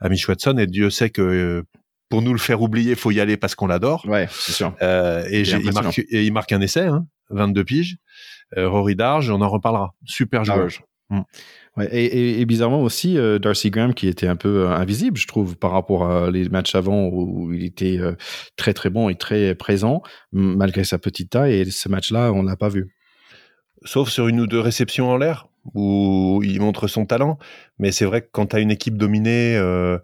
Amish 0.00 0.28
Watson 0.28 0.56
et 0.58 0.66
Dieu 0.66 0.90
sait 0.90 1.10
que 1.10 1.22
euh, 1.22 1.62
pour 2.08 2.22
nous 2.22 2.32
le 2.32 2.38
faire 2.38 2.62
oublier, 2.62 2.94
faut 2.94 3.10
y 3.10 3.20
aller 3.20 3.36
parce 3.36 3.54
qu'on 3.54 3.66
l'adore. 3.66 4.04
Ouais, 4.06 4.28
c'est 4.30 4.52
sûr. 4.52 4.74
Euh, 4.82 5.24
et, 5.28 5.42
il 5.42 5.72
marque, 5.72 5.98
et 5.98 6.24
il 6.24 6.32
marque 6.32 6.52
un 6.52 6.60
essai, 6.60 6.86
hein, 6.86 7.06
22 7.30 7.64
piges. 7.64 7.96
Euh, 8.56 8.68
Rory 8.68 8.94
Darge, 8.94 9.30
on 9.30 9.40
en 9.40 9.48
reparlera. 9.48 9.94
Super 10.04 10.44
joueur. 10.44 10.68
Mm. 11.10 11.20
Ouais, 11.76 11.88
et, 11.92 12.40
et, 12.40 12.46
bizarrement 12.46 12.82
aussi, 12.82 13.18
euh, 13.18 13.40
Darcy 13.40 13.70
Graham 13.70 13.94
qui 13.94 14.06
était 14.06 14.28
un 14.28 14.36
peu 14.36 14.68
invisible, 14.68 15.18
je 15.18 15.26
trouve, 15.26 15.56
par 15.56 15.72
rapport 15.72 16.08
à 16.08 16.30
les 16.30 16.48
matchs 16.48 16.76
avant 16.76 17.08
où 17.08 17.52
il 17.52 17.64
était 17.64 17.98
très 18.56 18.74
très 18.74 18.90
bon 18.90 19.08
et 19.08 19.16
très 19.16 19.56
présent, 19.56 20.00
malgré 20.30 20.84
sa 20.84 20.98
petite 20.98 21.30
taille. 21.30 21.54
Et 21.54 21.64
ce 21.70 21.88
match-là, 21.88 22.32
on 22.32 22.42
l'a 22.42 22.56
pas 22.56 22.68
vu. 22.68 22.94
Sauf 23.82 24.08
sur 24.08 24.28
une 24.28 24.40
ou 24.40 24.46
deux 24.46 24.60
réceptions 24.60 25.10
en 25.10 25.16
l'air 25.16 25.48
où 25.72 26.42
il 26.44 26.60
montre 26.60 26.88
son 26.88 27.06
talent. 27.06 27.38
Mais 27.78 27.92
c'est 27.92 28.04
vrai 28.04 28.22
que 28.22 28.28
quand 28.30 28.46
tu 28.46 28.56
as 28.56 28.60
une 28.60 28.70
équipe 28.70 28.98
dominée 28.98 29.56
euh, 29.56 29.98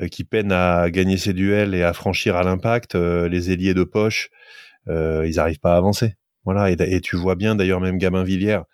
euh, 0.00 0.08
qui 0.08 0.24
peine 0.24 0.52
à 0.52 0.90
gagner 0.90 1.16
ses 1.16 1.32
duels 1.32 1.74
et 1.74 1.82
à 1.82 1.92
franchir 1.92 2.36
à 2.36 2.42
l'impact, 2.42 2.94
euh, 2.94 3.28
les 3.28 3.50
ailiers 3.50 3.74
de 3.74 3.84
poche, 3.84 4.30
ils 4.88 5.32
n'arrivent 5.36 5.60
pas 5.60 5.74
à 5.74 5.76
avancer. 5.76 6.14
Voilà. 6.44 6.70
Et, 6.70 7.00
tu 7.00 7.16
vois 7.16 7.34
bien 7.34 7.56
d'ailleurs 7.56 7.80
même 7.80 7.98
Gabin 7.98 8.22
Villière, 8.22 8.64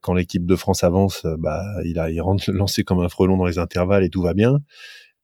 quand 0.00 0.14
l'équipe 0.14 0.46
de 0.46 0.56
France 0.56 0.84
avance, 0.84 1.26
bah 1.38 1.64
il 1.84 1.98
a 1.98 2.10
il 2.10 2.20
rentre 2.20 2.50
lancé 2.52 2.84
comme 2.84 3.00
un 3.00 3.08
frelon 3.08 3.36
dans 3.36 3.46
les 3.46 3.58
intervalles 3.58 4.04
et 4.04 4.10
tout 4.10 4.22
va 4.22 4.34
bien. 4.34 4.58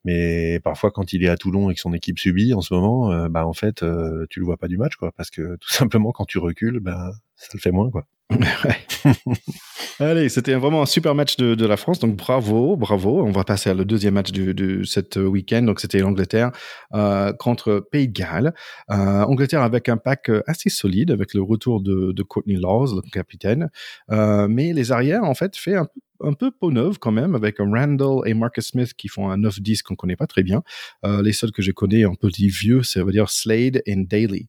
Mais 0.04 0.60
parfois, 0.60 0.90
quand 0.90 1.12
il 1.12 1.24
est 1.24 1.28
à 1.28 1.36
Toulon 1.36 1.70
et 1.70 1.74
que 1.74 1.80
son 1.80 1.94
équipe 1.94 2.18
subit 2.18 2.54
en 2.54 2.60
ce 2.60 2.74
moment, 2.74 3.28
bah 3.28 3.46
en 3.46 3.52
fait, 3.54 3.84
tu 4.30 4.40
le 4.40 4.46
vois 4.46 4.56
pas 4.56 4.68
du 4.68 4.78
match, 4.78 4.96
quoi, 4.96 5.12
parce 5.12 5.30
que 5.30 5.56
tout 5.60 5.70
simplement 5.70 6.12
quand 6.12 6.24
tu 6.24 6.38
recules, 6.38 6.80
bah 6.80 7.12
ça 7.36 7.48
le 7.54 7.60
fait 7.60 7.70
moins, 7.70 7.90
quoi. 7.90 8.06
Allez, 10.00 10.28
c'était 10.28 10.54
vraiment 10.54 10.82
un 10.82 10.86
super 10.86 11.14
match 11.14 11.36
de, 11.36 11.54
de, 11.54 11.66
la 11.66 11.76
France, 11.76 11.98
donc 11.98 12.16
bravo, 12.16 12.76
bravo. 12.76 13.22
On 13.22 13.30
va 13.30 13.44
passer 13.44 13.70
à 13.70 13.74
le 13.74 13.84
deuxième 13.84 14.14
match 14.14 14.32
de, 14.32 14.52
de 14.52 14.82
cette 14.84 15.16
week-end, 15.16 15.62
donc 15.62 15.80
c'était 15.80 15.98
l'Angleterre 15.98 16.50
euh, 16.94 17.32
contre 17.32 17.86
Pays 17.90 18.08
de 18.08 18.12
Galles. 18.12 18.54
Euh, 18.90 19.22
Angleterre 19.22 19.62
avec 19.62 19.88
un 19.88 19.96
pack 19.96 20.30
assez 20.46 20.70
solide, 20.70 21.10
avec 21.10 21.34
le 21.34 21.42
retour 21.42 21.82
de, 21.82 22.12
de 22.12 22.22
Courtney 22.22 22.56
Laws, 22.56 22.94
le 22.94 23.10
capitaine. 23.10 23.70
Euh, 24.10 24.48
mais 24.48 24.72
les 24.72 24.90
arrières, 24.90 25.24
en 25.24 25.34
fait, 25.34 25.56
fait 25.56 25.76
un 25.76 25.84
peu 25.84 26.00
un 26.24 26.32
peu 26.32 26.50
peau 26.50 26.70
neuve 26.70 26.98
quand 26.98 27.12
même, 27.12 27.34
avec 27.34 27.56
Randall 27.58 28.26
et 28.26 28.34
Marcus 28.34 28.68
Smith 28.68 28.94
qui 28.94 29.08
font 29.08 29.30
un 29.30 29.38
9-10 29.38 29.82
qu'on 29.82 29.96
connaît 29.96 30.16
pas 30.16 30.26
très 30.26 30.42
bien. 30.42 30.62
Euh, 31.04 31.22
les 31.22 31.32
seuls 31.32 31.52
que 31.52 31.62
je 31.62 31.72
connais 31.72 32.04
un 32.04 32.14
peu 32.14 32.28
vieux, 32.36 32.82
ça 32.82 33.02
veut 33.04 33.12
dire 33.12 33.30
Slade 33.30 33.82
et 33.86 33.96
Daly. 33.96 34.48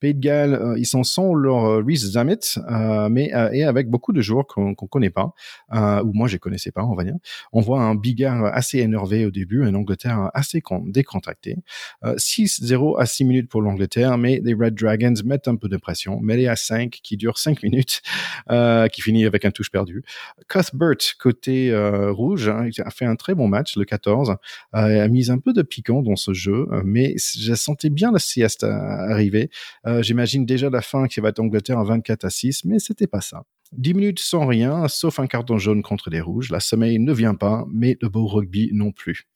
Pays 0.00 0.14
de 0.14 0.20
Galles, 0.20 0.54
euh, 0.54 0.78
ils 0.78 0.86
s'en 0.86 1.02
sont 1.02 1.34
leur 1.34 1.64
euh, 1.64 1.82
Reese 1.84 2.12
Zammit, 2.12 2.58
euh, 2.70 3.08
mais 3.08 3.30
et 3.52 3.64
avec 3.64 3.88
beaucoup 3.88 4.12
de 4.12 4.20
joueurs 4.20 4.46
qu'on 4.46 4.74
qu'on 4.74 4.86
connaît 4.86 5.10
pas, 5.10 5.32
ou 5.72 6.12
moi 6.12 6.28
je 6.28 6.36
connaissais 6.36 6.70
pas, 6.70 6.84
on 6.84 6.94
va 6.94 7.04
dire. 7.04 7.16
On 7.52 7.60
voit 7.60 7.82
un 7.82 7.94
Bigard 7.94 8.44
assez 8.46 8.78
énervé 8.78 9.26
au 9.26 9.30
début, 9.30 9.64
un 9.64 9.74
Angleterre 9.74 10.30
assez 10.34 10.62
décontracté. 10.86 11.56
6-0 12.02 13.00
à 13.00 13.06
6 13.06 13.24
minutes 13.24 13.48
pour 13.48 13.62
l'Angleterre, 13.62 14.18
mais 14.18 14.40
les 14.42 14.54
Red 14.54 14.74
Dragons 14.74 15.14
mettent 15.24 15.48
un 15.48 15.56
peu 15.56 15.68
de 15.68 15.76
pression, 15.76 16.20
mêlée 16.20 16.48
à 16.48 16.56
5 16.56 16.90
qui 17.02 17.16
dure 17.16 17.38
5 17.38 17.62
minutes, 17.62 18.02
qui 18.92 19.02
finit 19.02 19.24
avec 19.24 19.44
un 19.44 19.50
touche 19.50 19.70
perdu. 19.70 20.02
Cuthbert 20.48 21.13
côté 21.18 21.70
euh, 21.70 22.12
rouge, 22.12 22.48
hein, 22.48 22.68
a 22.78 22.90
fait 22.90 23.04
un 23.04 23.16
très 23.16 23.34
bon 23.34 23.48
match, 23.48 23.76
le 23.76 23.84
14, 23.84 24.36
a 24.72 25.08
mis 25.08 25.30
un 25.30 25.38
peu 25.38 25.52
de 25.52 25.62
piquant 25.62 26.02
dans 26.02 26.16
ce 26.16 26.32
jeu, 26.32 26.66
mais 26.84 27.14
je 27.16 27.54
sentais 27.54 27.90
bien 27.90 28.12
la 28.12 28.18
sieste 28.18 28.64
arriver. 28.64 29.50
J'imagine 30.00 30.46
déjà 30.46 30.70
la 30.70 30.82
fin 30.82 31.06
qui 31.06 31.20
va 31.20 31.28
être 31.30 31.40
Angleterre 31.40 31.78
en 31.78 31.84
24 31.84 32.24
à 32.24 32.30
6, 32.30 32.64
mais 32.64 32.78
c'était 32.78 33.06
pas 33.06 33.20
ça. 33.20 33.44
10 33.76 33.94
minutes 33.94 34.20
sans 34.20 34.46
rien, 34.46 34.86
sauf 34.88 35.18
un 35.18 35.26
carton 35.26 35.58
jaune 35.58 35.82
contre 35.82 36.10
les 36.10 36.20
rouges. 36.20 36.50
La 36.50 36.60
sommeil 36.60 36.98
ne 36.98 37.12
vient 37.12 37.34
pas, 37.34 37.64
mais 37.72 37.96
le 38.00 38.08
beau 38.08 38.26
rugby 38.26 38.70
non 38.72 38.92
plus. 38.92 39.26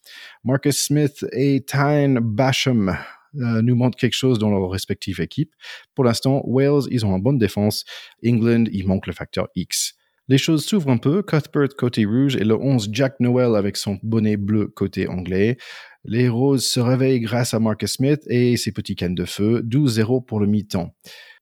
Marcus 0.45 0.85
Smith 0.85 1.27
et 1.33 1.65
Tyne 1.65 2.21
Basham 2.21 2.97
euh, 3.37 3.63
nous 3.63 3.75
montrent 3.75 3.99
quelque 3.99 4.17
chose 4.17 4.39
dans 4.39 4.51
leur 4.51 4.71
respective 4.71 5.21
équipe. 5.21 5.53
Pour 5.95 6.05
l'instant, 6.05 6.43
Wales, 6.45 6.83
ils 6.91 7.05
ont 7.05 7.17
une 7.17 7.23
bonne 7.23 7.39
défense. 7.39 7.85
England, 8.25 8.65
il 8.73 8.87
manque 8.87 9.07
le 9.07 9.13
facteur 9.13 9.49
X. 9.55 9.95
Les 10.29 10.37
choses 10.39 10.67
s'ouvrent 10.67 10.91
un 10.91 10.99
peu. 10.99 11.23
Cuthbert 11.23 11.75
côté 11.77 12.05
rouge 12.05 12.37
et 12.37 12.45
le 12.45 12.55
11 12.55 12.91
Jack 12.93 13.19
Noel 13.19 13.57
avec 13.57 13.79
son 13.79 13.99
bonnet 14.03 14.37
bleu 14.37 14.67
côté 14.67 15.09
anglais. 15.09 15.57
Les 16.05 16.29
Roses 16.29 16.67
se 16.67 16.81
réveillent 16.81 17.21
grâce 17.21 17.55
à 17.55 17.59
Marcus 17.59 17.95
Smith 17.95 18.21
et 18.29 18.57
ses 18.57 18.73
petits 18.73 18.95
cannes 18.95 19.15
de 19.15 19.25
feu. 19.25 19.63
12-0 19.67 20.25
pour 20.25 20.41
le 20.41 20.47
mi-temps. 20.47 20.95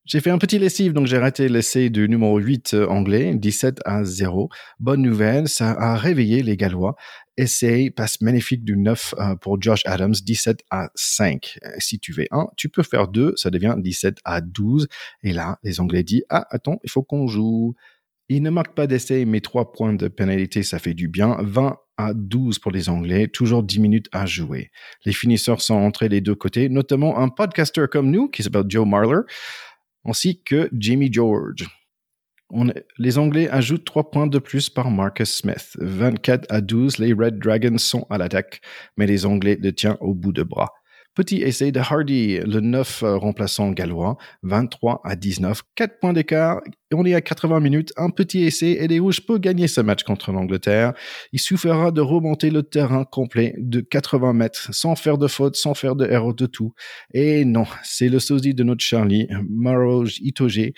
J'ai 0.04 0.20
fait 0.20 0.30
un 0.30 0.38
petit 0.38 0.60
lessive, 0.60 0.92
donc 0.92 1.08
j'ai 1.08 1.18
raté 1.18 1.48
l'essai 1.48 1.90
du 1.90 2.08
numéro 2.08 2.38
8 2.38 2.74
euh, 2.74 2.86
anglais, 2.86 3.34
17 3.34 3.80
à 3.84 4.04
0. 4.04 4.48
Bonne 4.78 5.02
nouvelle, 5.02 5.48
ça 5.48 5.72
a 5.72 5.96
réveillé 5.96 6.44
les 6.44 6.56
Gallois. 6.56 6.94
Essai, 7.36 7.90
passe 7.90 8.20
magnifique 8.20 8.62
du 8.62 8.76
9 8.76 9.14
euh, 9.18 9.34
pour 9.34 9.60
Josh 9.60 9.82
Adams, 9.84 10.14
17 10.14 10.60
à 10.70 10.90
5. 10.94 11.58
Euh, 11.64 11.70
si 11.78 11.98
tu 11.98 12.12
fais 12.12 12.28
1, 12.30 12.46
tu 12.56 12.68
peux 12.68 12.84
faire 12.84 13.08
2, 13.08 13.34
ça 13.34 13.50
devient 13.50 13.74
17 13.76 14.18
à 14.24 14.40
12. 14.40 14.86
Et 15.24 15.32
là, 15.32 15.58
les 15.64 15.80
Anglais 15.80 16.04
disent, 16.04 16.24
ah, 16.28 16.46
attends, 16.50 16.78
il 16.84 16.90
faut 16.90 17.02
qu'on 17.02 17.26
joue. 17.26 17.74
Il 18.28 18.42
ne 18.42 18.50
marque 18.50 18.74
pas 18.74 18.86
d'essai, 18.86 19.24
mais 19.24 19.40
3 19.40 19.72
points 19.72 19.92
de 19.92 20.08
pénalité, 20.08 20.62
ça 20.62 20.78
fait 20.78 20.94
du 20.94 21.08
bien. 21.08 21.36
20 21.40 21.76
à 21.96 22.12
12 22.12 22.58
pour 22.58 22.72
les 22.72 22.88
Anglais, 22.88 23.28
toujours 23.28 23.62
10 23.62 23.78
minutes 23.80 24.08
à 24.12 24.26
jouer. 24.26 24.70
Les 25.04 25.12
finisseurs 25.12 25.62
sont 25.62 25.74
entrés 25.74 26.08
des 26.08 26.20
deux 26.20 26.34
côtés, 26.34 26.68
notamment 26.68 27.18
un 27.18 27.28
podcaster 27.28 27.86
comme 27.90 28.10
nous, 28.10 28.28
qui 28.28 28.42
s'appelle 28.42 28.64
Joe 28.68 28.86
Marler 28.86 29.20
ainsi 30.06 30.42
que 30.42 30.68
Jimmy 30.72 31.12
George. 31.12 31.68
les 32.98 33.18
Anglais 33.18 33.48
ajoutent 33.50 33.84
3 33.84 34.10
points 34.10 34.26
de 34.26 34.38
plus 34.38 34.70
par 34.70 34.90
Marcus 34.90 35.30
Smith. 35.30 35.76
24 35.80 36.46
à 36.48 36.60
12, 36.60 36.98
les 36.98 37.12
Red 37.12 37.38
Dragons 37.38 37.78
sont 37.78 38.06
à 38.08 38.18
l'attaque, 38.18 38.60
mais 38.96 39.06
les 39.06 39.26
Anglais 39.26 39.58
le 39.60 39.72
tiennent 39.72 39.96
au 40.00 40.14
bout 40.14 40.32
de 40.32 40.44
bras. 40.44 40.72
Petit 41.16 41.40
essai 41.42 41.72
de 41.72 41.80
Hardy, 41.80 42.40
le 42.40 42.60
9 42.60 43.02
euh, 43.02 43.16
remplaçant 43.16 43.70
gallois, 43.70 44.18
23 44.42 45.00
à 45.02 45.16
19, 45.16 45.62
4 45.74 45.98
points 45.98 46.12
d'écart. 46.12 46.60
On 46.92 47.06
est 47.06 47.14
à 47.14 47.22
80 47.22 47.58
minutes, 47.60 47.94
un 47.96 48.10
petit 48.10 48.44
essai 48.44 48.76
et 48.80 48.86
les 48.86 48.98
Rouges 48.98 49.24
peuvent 49.24 49.40
gagner 49.40 49.66
ce 49.66 49.80
match 49.80 50.02
contre 50.02 50.30
l'Angleterre. 50.30 50.92
Il 51.32 51.40
suffira 51.40 51.90
de 51.90 52.02
remonter 52.02 52.50
le 52.50 52.62
terrain 52.62 53.04
complet 53.04 53.54
de 53.56 53.80
80 53.80 54.34
mètres 54.34 54.68
sans 54.74 54.94
faire 54.94 55.16
de 55.16 55.26
faute, 55.26 55.56
sans 55.56 55.72
faire 55.72 55.96
de 55.96 56.04
erreur 56.04 56.34
de 56.34 56.44
tout. 56.44 56.74
Et 57.14 57.46
non, 57.46 57.64
c'est 57.82 58.10
le 58.10 58.18
sosie 58.18 58.52
de 58.52 58.62
notre 58.62 58.84
Charlie, 58.84 59.26
Maroj 59.48 60.18
Itoge, 60.20 60.72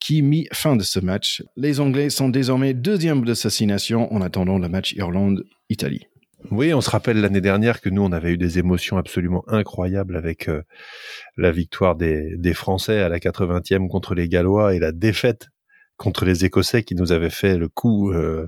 qui 0.00 0.22
mit 0.22 0.48
fin 0.52 0.74
de 0.74 0.82
ce 0.82 0.98
match. 0.98 1.44
Les 1.56 1.78
Anglais 1.78 2.10
sont 2.10 2.28
désormais 2.28 2.74
deuxième 2.74 3.24
d'assassination 3.24 4.12
en 4.12 4.22
attendant 4.22 4.58
le 4.58 4.68
match 4.68 4.92
Irlande-Italie. 4.94 6.08
Oui, 6.50 6.74
on 6.74 6.80
se 6.80 6.90
rappelle 6.90 7.20
l'année 7.20 7.40
dernière 7.40 7.80
que 7.80 7.88
nous, 7.88 8.02
on 8.02 8.12
avait 8.12 8.32
eu 8.32 8.36
des 8.36 8.58
émotions 8.58 8.96
absolument 8.98 9.44
incroyables 9.48 10.16
avec 10.16 10.48
euh, 10.48 10.62
la 11.36 11.50
victoire 11.50 11.96
des, 11.96 12.36
des, 12.36 12.54
Français 12.54 13.00
à 13.00 13.08
la 13.08 13.18
80e 13.18 13.88
contre 13.88 14.14
les 14.14 14.28
Gallois 14.28 14.74
et 14.74 14.78
la 14.78 14.92
défaite 14.92 15.48
contre 15.96 16.24
les 16.24 16.44
Écossais 16.44 16.82
qui 16.82 16.94
nous 16.94 17.12
avaient 17.12 17.30
fait 17.30 17.56
le 17.56 17.68
coup 17.68 18.12
euh, 18.12 18.46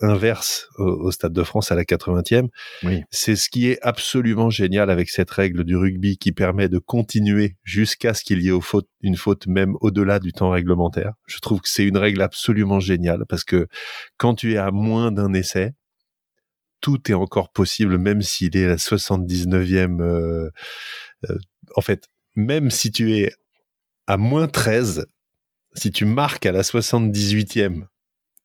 inverse 0.00 0.68
au, 0.78 1.10
Stade 1.12 1.32
de 1.32 1.42
France 1.42 1.70
à 1.70 1.74
la 1.74 1.84
80e. 1.84 2.48
Oui. 2.82 3.02
C'est 3.10 3.36
ce 3.36 3.48
qui 3.48 3.68
est 3.68 3.78
absolument 3.82 4.50
génial 4.50 4.90
avec 4.90 5.08
cette 5.08 5.30
règle 5.30 5.64
du 5.64 5.76
rugby 5.76 6.18
qui 6.18 6.32
permet 6.32 6.68
de 6.68 6.78
continuer 6.78 7.56
jusqu'à 7.62 8.14
ce 8.14 8.24
qu'il 8.24 8.42
y 8.42 8.48
ait 8.48 8.60
faute, 8.60 8.88
une 9.00 9.16
faute 9.16 9.46
même 9.46 9.76
au-delà 9.80 10.18
du 10.18 10.32
temps 10.32 10.50
réglementaire. 10.50 11.12
Je 11.26 11.38
trouve 11.38 11.60
que 11.60 11.68
c'est 11.68 11.84
une 11.84 11.96
règle 11.96 12.20
absolument 12.20 12.80
géniale 12.80 13.24
parce 13.28 13.44
que 13.44 13.68
quand 14.16 14.34
tu 14.34 14.54
es 14.54 14.56
à 14.56 14.72
moins 14.72 15.12
d'un 15.12 15.32
essai, 15.34 15.72
tout 16.82 17.10
est 17.10 17.14
encore 17.14 17.50
possible, 17.50 17.96
même 17.96 18.20
s'il 18.20 18.54
est 18.56 18.66
à 18.66 18.68
la 18.68 18.76
79e. 18.76 20.02
Euh, 20.02 20.50
euh, 21.30 21.38
en 21.76 21.80
fait, 21.80 22.08
même 22.36 22.70
si 22.70 22.90
tu 22.92 23.16
es 23.16 23.32
à 24.06 24.18
moins 24.18 24.48
13, 24.48 25.06
si 25.74 25.90
tu 25.90 26.04
marques 26.04 26.44
à 26.44 26.52
la 26.52 26.62
78e 26.62 27.84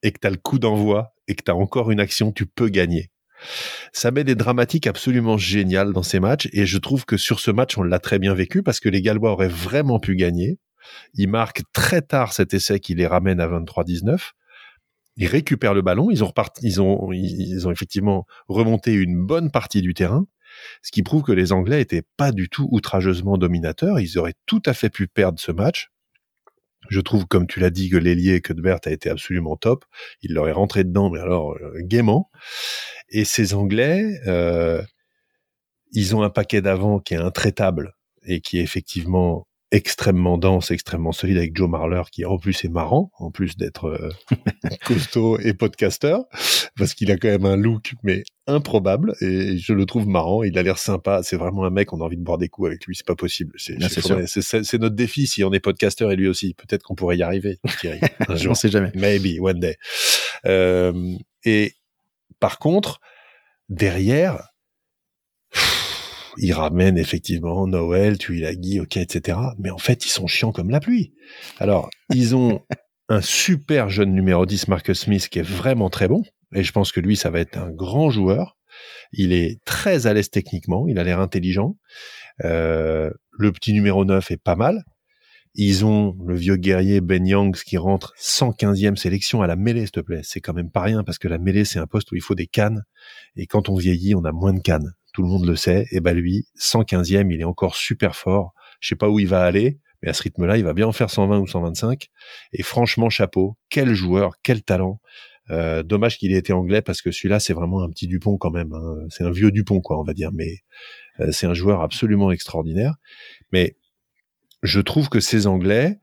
et 0.03 0.11
que 0.11 0.19
tu 0.21 0.27
as 0.27 0.29
le 0.29 0.37
coup 0.37 0.59
d'envoi 0.59 1.13
et 1.27 1.35
que 1.35 1.43
tu 1.43 1.51
as 1.51 1.55
encore 1.55 1.91
une 1.91 1.99
action, 1.99 2.31
tu 2.31 2.45
peux 2.45 2.69
gagner. 2.69 3.11
Ça 3.91 4.11
met 4.11 4.23
des 4.23 4.35
dramatiques 4.35 4.87
absolument 4.87 5.37
géniales 5.37 5.91
dans 5.91 6.03
ces 6.03 6.19
matchs 6.19 6.47
et 6.53 6.65
je 6.65 6.77
trouve 6.77 7.05
que 7.05 7.17
sur 7.17 7.39
ce 7.39 7.51
match, 7.51 7.77
on 7.77 7.83
l'a 7.83 7.99
très 7.99 8.19
bien 8.19 8.33
vécu 8.33 8.63
parce 8.63 8.79
que 8.79 8.89
les 8.89 9.01
Gallois 9.01 9.31
auraient 9.31 9.47
vraiment 9.47 9.99
pu 9.99 10.15
gagner. 10.15 10.59
Ils 11.13 11.27
marquent 11.27 11.63
très 11.73 12.01
tard 12.01 12.33
cet 12.33 12.53
essai 12.53 12.79
qui 12.79 12.95
les 12.95 13.07
ramène 13.07 13.39
à 13.39 13.47
23-19 13.47 14.31
ils 15.17 15.27
récupèrent 15.27 15.73
le 15.73 15.81
ballon, 15.81 16.09
ils 16.09 16.23
ont 16.23 16.31
ils 17.11 17.67
ont 17.67 17.71
effectivement 17.71 18.25
remonté 18.47 18.93
une 18.93 19.25
bonne 19.25 19.51
partie 19.51 19.81
du 19.81 19.93
terrain, 19.93 20.27
ce 20.81 20.91
qui 20.91 21.03
prouve 21.03 21.23
que 21.23 21.31
les 21.31 21.51
Anglais 21.51 21.81
étaient 21.81 22.03
pas 22.17 22.31
du 22.31 22.49
tout 22.49 22.67
outrageusement 22.71 23.37
dominateurs. 23.37 23.99
Ils 23.99 24.17
auraient 24.17 24.35
tout 24.45 24.61
à 24.65 24.73
fait 24.73 24.89
pu 24.89 25.07
perdre 25.07 25.39
ce 25.39 25.51
match. 25.51 25.89
Je 26.89 27.01
trouve, 27.01 27.25
comme 27.25 27.47
tu 27.47 27.59
l'as 27.59 27.69
dit, 27.69 27.89
que 27.89 27.97
l'ailier 27.97 28.39
Cuthbert 28.41 28.79
a 28.85 28.91
été 28.91 29.09
absolument 29.09 29.57
top. 29.57 29.83
Il 30.21 30.33
leur 30.33 30.47
est 30.47 30.53
rentré 30.53 30.83
dedans, 30.83 31.09
mais 31.09 31.19
alors 31.19 31.53
euh, 31.53 31.73
gaiement. 31.81 32.29
Et 33.09 33.25
ces 33.25 33.53
Anglais, 33.53 34.19
euh, 34.27 34.81
ils 35.91 36.15
ont 36.15 36.21
un 36.21 36.29
paquet 36.29 36.61
d'avant 36.61 36.99
qui 36.99 37.15
est 37.15 37.17
intraitable 37.17 37.93
et 38.23 38.41
qui 38.41 38.59
est 38.59 38.61
effectivement 38.61 39.46
extrêmement 39.71 40.37
dense, 40.37 40.71
extrêmement 40.71 41.11
solide 41.11 41.37
avec 41.37 41.55
Joe 41.55 41.69
Marler 41.69 42.03
qui 42.11 42.23
en 42.25 42.37
plus 42.37 42.63
est 42.63 42.69
marrant, 42.69 43.11
en 43.19 43.31
plus 43.31 43.57
d'être 43.57 43.85
euh, 43.85 44.09
costaud 44.85 45.37
et 45.39 45.53
podcasteur, 45.53 46.25
parce 46.77 46.93
qu'il 46.93 47.11
a 47.11 47.17
quand 47.17 47.27
même 47.27 47.45
un 47.45 47.57
look 47.57 47.93
mais 48.03 48.23
improbable 48.47 49.15
et 49.19 49.57
je 49.57 49.73
le 49.73 49.85
trouve 49.85 50.07
marrant. 50.07 50.43
Il 50.43 50.57
a 50.57 50.63
l'air 50.63 50.77
sympa. 50.77 51.21
C'est 51.21 51.35
vraiment 51.35 51.65
un 51.65 51.69
mec 51.69 51.91
on 51.91 51.99
a 51.99 52.05
envie 52.05 52.17
de 52.17 52.23
boire 52.23 52.37
des 52.37 52.47
coups 52.47 52.67
avec 52.67 52.85
lui. 52.85 52.95
C'est 52.95 53.05
pas 53.05 53.15
possible. 53.15 53.53
C'est 53.57 54.77
notre 54.79 54.95
défi 54.95 55.27
si 55.27 55.43
on 55.43 55.51
est 55.51 55.59
podcasteur 55.59 56.11
et 56.11 56.15
lui 56.15 56.29
aussi. 56.29 56.53
Peut-être 56.53 56.83
qu'on 56.83 56.95
pourrait 56.95 57.17
y 57.17 57.23
arriver. 57.23 57.59
Thierry, 57.79 57.99
un 58.27 58.35
jour. 58.35 58.55
sais 58.55 58.69
jamais. 58.69 58.91
Maybe 58.95 59.39
one 59.41 59.59
day. 59.59 59.75
Euh, 60.45 61.13
et 61.43 61.73
par 62.39 62.59
contre 62.59 63.01
derrière 63.69 64.49
ils 66.37 66.53
ramènent 66.53 66.97
effectivement 66.97 67.67
Noël, 67.67 68.17
Tuilagi, 68.17 68.79
ok, 68.79 68.97
etc. 68.97 69.37
Mais 69.59 69.69
en 69.69 69.77
fait, 69.77 70.05
ils 70.05 70.09
sont 70.09 70.27
chiants 70.27 70.51
comme 70.51 70.69
la 70.69 70.79
pluie. 70.79 71.13
Alors, 71.59 71.89
ils 72.13 72.35
ont 72.35 72.61
un 73.09 73.21
super 73.21 73.89
jeune 73.89 74.13
numéro 74.13 74.45
10, 74.45 74.67
Marcus 74.67 74.99
Smith, 74.99 75.29
qui 75.29 75.39
est 75.39 75.47
vraiment 75.47 75.89
très 75.89 76.07
bon. 76.07 76.23
Et 76.55 76.63
je 76.63 76.71
pense 76.71 76.91
que 76.91 76.99
lui, 76.99 77.15
ça 77.15 77.29
va 77.29 77.39
être 77.39 77.57
un 77.57 77.71
grand 77.71 78.09
joueur. 78.09 78.57
Il 79.11 79.33
est 79.33 79.59
très 79.65 80.07
à 80.07 80.13
l'aise 80.13 80.29
techniquement, 80.29 80.87
il 80.87 80.99
a 80.99 81.03
l'air 81.03 81.19
intelligent. 81.19 81.77
Euh, 82.43 83.09
le 83.31 83.51
petit 83.51 83.73
numéro 83.73 84.05
9 84.05 84.31
est 84.31 84.37
pas 84.37 84.55
mal. 84.55 84.83
Ils 85.55 85.85
ont 85.85 86.15
le 86.23 86.35
vieux 86.35 86.55
guerrier 86.55 87.01
Ben 87.01 87.25
Youngs 87.25 87.63
qui 87.65 87.77
rentre 87.77 88.13
115e 88.21 88.95
sélection 88.95 89.41
à 89.41 89.47
la 89.47 89.55
mêlée, 89.55 89.81
s'il 89.81 89.91
te 89.91 89.99
plaît. 90.01 90.21
C'est 90.23 90.39
quand 90.39 90.53
même 90.53 90.69
pas 90.69 90.81
rien 90.81 91.03
parce 91.03 91.17
que 91.17 91.27
la 91.27 91.39
mêlée, 91.39 91.65
c'est 91.65 91.79
un 91.79 91.87
poste 91.87 92.11
où 92.11 92.15
il 92.15 92.21
faut 92.21 92.35
des 92.35 92.45
cannes. 92.45 92.83
Et 93.35 93.47
quand 93.47 93.67
on 93.69 93.75
vieillit, 93.75 94.13
on 94.13 94.23
a 94.23 94.31
moins 94.31 94.53
de 94.53 94.59
cannes 94.59 94.93
tout 95.17 95.23
le 95.23 95.29
monde 95.29 95.47
le 95.47 95.55
sait. 95.55 95.87
Et 95.89 95.99
ben 95.99 96.15
lui, 96.15 96.45
115e, 96.59 97.33
il 97.33 97.41
est 97.41 97.43
encore 97.43 97.75
super 97.75 98.15
fort. 98.15 98.53
Je 98.79 98.89
sais 98.89 98.95
pas 98.95 99.09
où 99.09 99.17
il 99.17 99.27
va 99.27 99.41
aller, 99.41 99.79
mais 100.03 100.09
à 100.09 100.13
ce 100.13 100.21
rythme-là, 100.21 100.57
il 100.57 100.63
va 100.63 100.75
bien 100.75 100.85
en 100.85 100.91
faire 100.91 101.09
120 101.09 101.39
ou 101.39 101.47
125. 101.47 102.09
Et 102.53 102.61
franchement, 102.61 103.09
chapeau, 103.09 103.57
quel 103.71 103.95
joueur, 103.95 104.33
quel 104.43 104.61
talent. 104.61 105.01
Euh, 105.49 105.81
dommage 105.81 106.19
qu'il 106.19 106.31
ait 106.33 106.37
été 106.37 106.53
anglais 106.53 106.83
parce 106.83 107.01
que 107.01 107.09
celui-là, 107.09 107.39
c'est 107.39 107.53
vraiment 107.53 107.81
un 107.81 107.89
petit 107.89 108.05
Dupont 108.05 108.37
quand 108.37 108.51
même. 108.51 108.71
Hein. 108.73 109.07
C'est 109.09 109.23
un 109.23 109.31
vieux 109.31 109.49
Dupont, 109.49 109.81
quoi, 109.81 109.99
on 109.99 110.03
va 110.03 110.13
dire. 110.13 110.29
Mais 110.31 110.57
euh, 111.19 111.31
c'est 111.31 111.47
un 111.47 111.55
joueur 111.55 111.81
absolument 111.81 112.29
extraordinaire. 112.29 112.93
Mais 113.51 113.75
je 114.61 114.79
trouve 114.81 115.09
que 115.09 115.19
ces 115.19 115.47
Anglais 115.47 115.97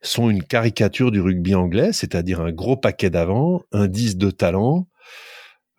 sont 0.00 0.30
une 0.30 0.42
caricature 0.42 1.10
du 1.10 1.20
rugby 1.20 1.54
anglais, 1.54 1.92
c'est-à-dire 1.92 2.40
un 2.40 2.52
gros 2.52 2.78
paquet 2.78 3.10
d'avant, 3.10 3.60
un 3.72 3.88
10 3.88 4.16
de 4.16 4.30
talent, 4.30 4.88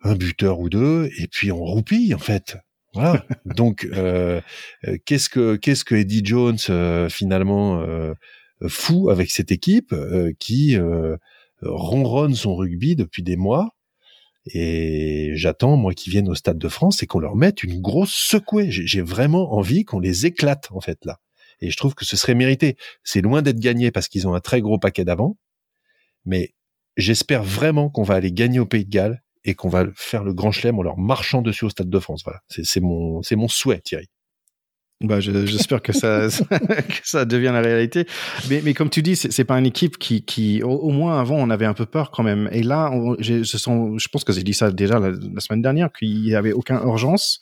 un 0.02 0.14
buteur 0.14 0.60
ou 0.60 0.68
deux, 0.68 1.10
et 1.18 1.26
puis 1.26 1.50
on 1.50 1.64
roupille 1.64 2.14
en 2.14 2.18
fait. 2.18 2.58
Voilà. 2.96 3.24
Donc, 3.44 3.86
euh, 3.92 4.40
euh, 4.86 4.96
qu'est-ce 5.04 5.28
que 5.28 5.56
qu'est-ce 5.56 5.84
que 5.84 5.94
Eddie 5.94 6.24
Jones 6.24 6.58
euh, 6.70 7.08
finalement 7.08 7.80
euh, 7.80 8.14
fou 8.68 9.10
avec 9.10 9.30
cette 9.30 9.52
équipe 9.52 9.94
qui 10.38 10.78
ronronne 11.62 12.34
son 12.34 12.56
rugby 12.56 12.96
depuis 12.96 13.22
des 13.22 13.36
mois? 13.36 13.70
Et 14.46 15.32
j'attends 15.34 15.76
moi 15.76 15.92
qu'ils 15.92 16.12
viennent 16.12 16.28
au 16.28 16.34
Stade 16.34 16.58
de 16.58 16.68
France 16.68 17.02
et 17.02 17.06
qu'on 17.06 17.18
leur 17.18 17.34
mette 17.36 17.64
une 17.64 17.80
grosse 17.80 18.14
secouée. 18.14 18.68
J'ai 18.70 19.02
vraiment 19.02 19.52
envie 19.54 19.84
qu'on 19.84 19.98
les 19.98 20.24
éclate 20.24 20.68
en 20.70 20.80
fait 20.80 21.04
là. 21.04 21.18
Et 21.60 21.70
je 21.70 21.76
trouve 21.76 21.94
que 21.94 22.04
ce 22.04 22.16
serait 22.16 22.34
mérité. 22.34 22.76
C'est 23.02 23.20
loin 23.20 23.42
d'être 23.42 23.58
gagné 23.58 23.90
parce 23.90 24.08
qu'ils 24.08 24.28
ont 24.28 24.34
un 24.34 24.40
très 24.40 24.60
gros 24.60 24.78
paquet 24.78 25.04
d'avant, 25.04 25.36
mais 26.24 26.54
j'espère 26.96 27.42
vraiment 27.42 27.90
qu'on 27.90 28.04
va 28.04 28.14
aller 28.14 28.32
gagner 28.32 28.58
au 28.58 28.66
Pays 28.66 28.84
de 28.84 28.90
Galles 28.90 29.22
et 29.46 29.54
qu'on 29.54 29.68
va 29.68 29.86
faire 29.94 30.24
le 30.24 30.34
grand 30.34 30.50
chelem 30.50 30.78
en 30.78 30.82
leur 30.82 30.98
marchant 30.98 31.40
dessus 31.40 31.64
au 31.64 31.70
Stade 31.70 31.88
de 31.88 31.98
France. 31.98 32.22
Voilà, 32.24 32.40
c'est 32.48 32.80
mon, 32.80 33.22
c'est 33.22 33.36
mon 33.36 33.48
souhait, 33.48 33.80
Thierry. 33.80 34.08
Bah, 35.02 35.20
j'espère 35.20 35.82
que 35.82 35.92
ça, 35.92 36.28
que 36.50 37.00
ça 37.04 37.24
devient 37.24 37.50
la 37.52 37.60
réalité. 37.60 38.06
Mais, 38.50 38.60
mais 38.64 38.74
comme 38.74 38.90
tu 38.90 39.02
dis, 39.02 39.14
c'est 39.14 39.44
pas 39.44 39.58
une 39.58 39.66
équipe 39.66 39.98
qui, 39.98 40.24
qui 40.24 40.62
au, 40.62 40.90
moins 40.90 41.20
avant, 41.20 41.36
on 41.36 41.50
avait 41.50 41.66
un 41.66 41.74
peu 41.74 41.86
peur 41.86 42.10
quand 42.10 42.22
même. 42.22 42.48
Et 42.50 42.62
là, 42.62 42.90
je, 43.18 43.42
sens, 43.44 44.00
je 44.02 44.08
pense 44.08 44.24
que 44.24 44.32
j'ai 44.32 44.42
dit 44.42 44.54
ça 44.54 44.70
déjà 44.70 44.98
la, 44.98 45.12
semaine 45.40 45.62
dernière, 45.62 45.92
qu'il 45.92 46.22
n'y 46.22 46.34
avait 46.34 46.52
aucune 46.52 46.76
urgence 46.76 47.40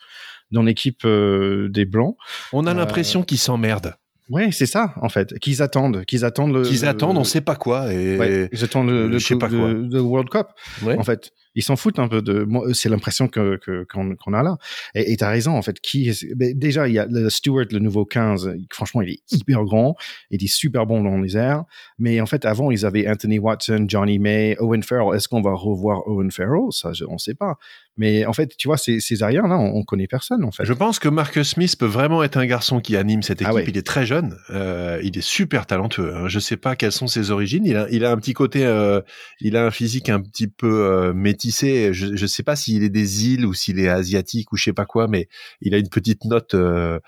dans 0.51 0.63
l'équipe 0.63 1.05
euh, 1.05 1.69
des 1.71 1.87
Blancs. 1.87 2.17
On 2.53 2.67
a 2.67 2.73
euh, 2.73 2.75
l'impression 2.75 3.23
qu'ils 3.23 3.39
s'emmerdent. 3.39 3.95
Oui, 4.31 4.53
c'est 4.53 4.67
ça, 4.67 4.95
en 5.01 5.09
fait. 5.09 5.39
Qu'ils 5.39 5.63
attendent, 5.63 6.05
qu'ils 6.07 6.25
attendent 6.25 6.55
le. 6.55 6.63
Qu'ils 6.63 6.87
attendent, 6.87 7.19
on 7.19 7.25
sait 7.25 7.43
pas 7.43 7.57
quoi. 7.57 7.93
Et 7.93 8.19
ouais, 8.19 8.49
ils 8.53 8.65
attendent 8.65 8.89
le, 8.89 9.07
le, 9.07 9.19
sais 9.19 9.37
pas 9.37 9.49
quoi. 9.49 9.73
le 9.73 10.01
World 10.01 10.31
Cup. 10.31 10.47
Ouais. 10.83 10.97
En 10.99 11.05
fait, 11.05 11.31
ils 11.55 11.63
s'en 11.63 11.77
foutent 11.77 11.99
un 11.99 12.09
peu 12.09 12.23
de. 12.23 12.45
Moi, 12.45 12.75
c'est 12.75 12.89
l'impression 12.89 13.29
que 13.29 13.59
qu'on 13.89 14.33
a 14.33 14.43
là. 14.43 14.57
Et 14.95 15.17
tu 15.17 15.25
as 15.25 15.29
raison, 15.29 15.57
en 15.57 15.63
fait. 15.63 15.81
Qui 15.81 16.11
déjà, 16.35 16.89
il 16.89 16.95
y 16.95 16.99
a 16.99 17.07
le 17.07 17.31
Stewart, 17.31 17.67
le 17.71 17.79
nouveau 17.79 18.05
15. 18.05 18.55
Franchement, 18.73 19.03
il 19.03 19.11
est 19.11 19.21
hyper 19.31 19.65
grand. 19.65 19.97
Il 20.31 20.43
est 20.43 20.49
super 20.49 20.87
bon 20.87 21.03
dans 21.03 21.19
les 21.19 21.37
airs. 21.37 21.65
Mais 21.99 22.21
en 22.21 22.27
fait, 22.27 22.45
avant, 22.45 22.71
ils 22.71 22.85
avaient 22.87 23.09
Anthony 23.09 23.39
Watson, 23.39 23.87
Johnny 23.89 24.19
May, 24.19 24.57
Owen 24.59 24.83
Farrell. 24.83 25.17
Est-ce 25.17 25.29
qu'on 25.29 25.43
va 25.43 25.53
revoir 25.53 26.07
Owen 26.09 26.31
Farrell? 26.31 26.71
Ça, 26.71 26.93
on 27.09 27.15
ne 27.15 27.19
sait 27.19 27.35
pas. 27.35 27.59
Mais 27.97 28.27
en 28.27 28.33
fait, 28.33 28.57
tu 28.57 28.67
vois, 28.67 28.77
ces, 28.77 28.99
ces 28.99 29.23
arrières 29.23 29.47
là, 29.47 29.57
on, 29.57 29.77
on, 29.77 29.83
connaît 29.85 30.09
personne 30.09 30.45
en 30.45 30.51
fait. 30.51 30.65
Je 30.65 30.73
pense 30.73 30.99
que 30.99 31.09
Marcus 31.09 31.51
Smith 31.51 31.77
peut 31.79 31.87
vraiment 31.87 32.25
être 32.25 32.37
un 32.37 32.47
garçon 32.47 32.81
qui 32.81 32.97
anime 32.97 33.23
cette 33.23 33.43
ah 33.45 33.53
équipe. 33.53 33.69
Il 33.69 33.77
est 33.77 33.87
très 33.87 34.05
jeune, 34.05 34.37
euh, 34.51 35.01
il 35.05 35.17
est 35.17 35.23
super 35.23 35.67
talentueux. 35.67 36.15
Hein. 36.15 36.29
Je 36.29 36.41
sais 36.41 36.57
pas 36.57 36.75
quelles 36.75 36.93
sont 36.93 37.07
ses 37.07 37.31
origines. 37.31 37.65
Il 37.65 37.77
a, 37.77 37.87
il 37.91 38.05
a 38.05 38.11
un 38.11 38.17
petit 38.17 38.33
côté, 38.33 38.65
euh, 38.65 39.01
il 39.41 39.57
a 39.57 39.65
un 39.65 39.71
physique 39.71 40.09
un 40.09 40.21
petit 40.21 40.49
peu 40.49 40.87
euh, 40.87 41.13
Je, 41.51 42.17
je 42.17 42.27
sais 42.27 42.43
pas 42.43 42.57
s'il 42.57 42.83
est 42.85 42.91
des 42.91 43.27
îles 43.29 43.47
ou 43.47 43.55
s'il 43.55 43.79
est 43.79 43.89
asiatique 43.89 44.53
ou 44.53 44.57
je 44.57 44.65
sais 44.65 44.73
pas 44.73 44.87
quoi, 44.87 45.09
mais 45.09 45.29
il 45.61 45.75
a 45.75 45.79
une 45.79 45.89
petite 45.89 46.25
note. 46.25 46.55
Euh, 46.55 46.99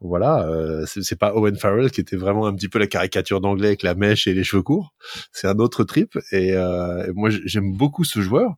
voilà, 0.00 0.46
euh, 0.46 0.84
c'est 0.86 1.18
pas 1.18 1.34
Owen 1.34 1.56
Farrell 1.56 1.90
qui 1.90 2.00
était 2.02 2.16
vraiment 2.16 2.46
un 2.46 2.54
petit 2.54 2.68
peu 2.68 2.78
la 2.78 2.86
caricature 2.86 3.40
d'anglais 3.40 3.68
avec 3.68 3.82
la 3.82 3.94
mèche 3.94 4.26
et 4.26 4.34
les 4.34 4.44
cheveux 4.44 4.62
courts. 4.62 4.92
C'est 5.32 5.46
un 5.46 5.58
autre 5.58 5.84
trip. 5.84 6.18
Et 6.32 6.52
euh, 6.52 7.10
moi, 7.14 7.30
j'aime 7.30 7.72
beaucoup 7.72 8.04
ce 8.04 8.20
joueur 8.20 8.56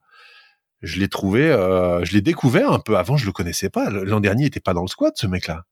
je 0.80 1.00
l'ai 1.00 1.08
trouvé, 1.08 1.50
euh, 1.50 2.04
je 2.04 2.12
l'ai 2.12 2.20
découvert 2.20 2.70
un 2.70 2.78
peu 2.78 2.96
avant, 2.96 3.16
je 3.16 3.26
le 3.26 3.32
connaissais 3.32 3.68
pas. 3.68 3.90
L'an 3.90 4.20
dernier, 4.20 4.44
il 4.44 4.46
était 4.46 4.60
pas 4.60 4.74
dans 4.74 4.82
le 4.82 4.86
squad, 4.86 5.12
ce 5.16 5.26
mec-là. 5.26 5.64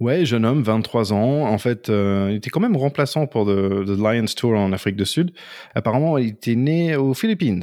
Ouais, 0.00 0.24
jeune 0.24 0.44
homme, 0.44 0.64
23 0.64 1.12
ans. 1.12 1.46
En 1.46 1.58
fait, 1.58 1.86
il 1.86 2.34
était 2.34 2.50
quand 2.50 2.58
même 2.58 2.76
remplaçant 2.76 3.28
pour 3.28 3.44
le 3.44 3.84
Lions 3.84 4.24
Tour 4.36 4.54
en 4.54 4.72
Afrique 4.72 4.96
du 4.96 5.06
Sud. 5.06 5.30
Apparemment, 5.76 6.18
il 6.18 6.30
était 6.30 6.56
né 6.56 6.96
aux 6.96 7.14
Philippines. 7.14 7.62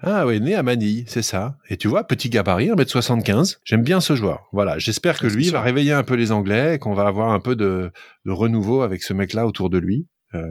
Ah 0.00 0.26
oui, 0.26 0.40
né 0.40 0.54
à 0.54 0.62
Manille, 0.62 1.04
c'est 1.08 1.22
ça. 1.22 1.56
Et 1.70 1.76
tu 1.76 1.88
vois, 1.88 2.04
petit 2.04 2.28
gabarit, 2.28 2.68
1m75. 2.68 3.58
J'aime 3.64 3.82
bien 3.82 4.00
ce 4.00 4.14
joueur. 4.14 4.46
Voilà, 4.52 4.78
j'espère 4.78 5.18
que 5.18 5.26
lui 5.26 5.48
va 5.50 5.62
réveiller 5.62 5.92
un 5.92 6.02
peu 6.02 6.14
les 6.14 6.32
Anglais, 6.32 6.78
qu'on 6.78 6.92
va 6.92 7.06
avoir 7.06 7.30
un 7.30 7.40
peu 7.40 7.56
de, 7.56 7.90
de 8.26 8.30
renouveau 8.30 8.82
avec 8.82 9.02
ce 9.02 9.14
mec-là 9.14 9.46
autour 9.46 9.70
de 9.70 9.78
lui. 9.78 10.06
Euh, 10.34 10.44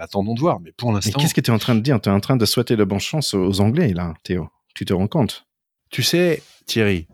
attendons 0.00 0.34
de 0.34 0.40
voir. 0.40 0.58
Mais 0.60 0.72
pour 0.72 0.92
l'instant. 0.92 1.20
Qu'est-ce 1.20 1.34
que 1.34 1.40
tu 1.40 1.50
es 1.50 1.54
en 1.54 1.58
train 1.58 1.76
de 1.76 1.80
dire? 1.80 2.00
Tu 2.00 2.08
es 2.08 2.12
en 2.12 2.20
train 2.20 2.36
de 2.36 2.44
souhaiter 2.44 2.76
de 2.76 2.84
bonne 2.84 2.98
chance 2.98 3.34
aux 3.34 3.60
Anglais, 3.60 3.92
là, 3.94 4.14
Théo 4.24 4.48
tu 4.78 4.84
te 4.84 4.92
rends 4.92 5.08
compte? 5.08 5.44
Tu 5.90 6.04
sais, 6.04 6.40
Thierry, 6.66 7.08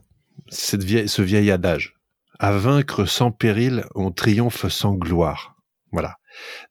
cette 0.49 0.85
vieille, 0.85 1.09
ce 1.09 1.23
vieil 1.23 1.51
adage, 1.51 1.95
à 2.39 2.53
vaincre 2.53 3.07
sans 3.07 3.31
péril, 3.31 3.87
on 3.95 4.11
triomphe 4.11 4.69
sans 4.69 4.93
gloire. 4.93 5.57
Voilà. 5.91 6.19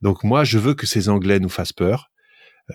Donc 0.03 0.24
moi, 0.24 0.43
je 0.43 0.59
veux 0.59 0.76
que 0.76 0.86
ces 0.86 1.09
Anglais 1.09 1.39
nous 1.39 1.49
fassent 1.49 1.74
peur. 1.74 2.11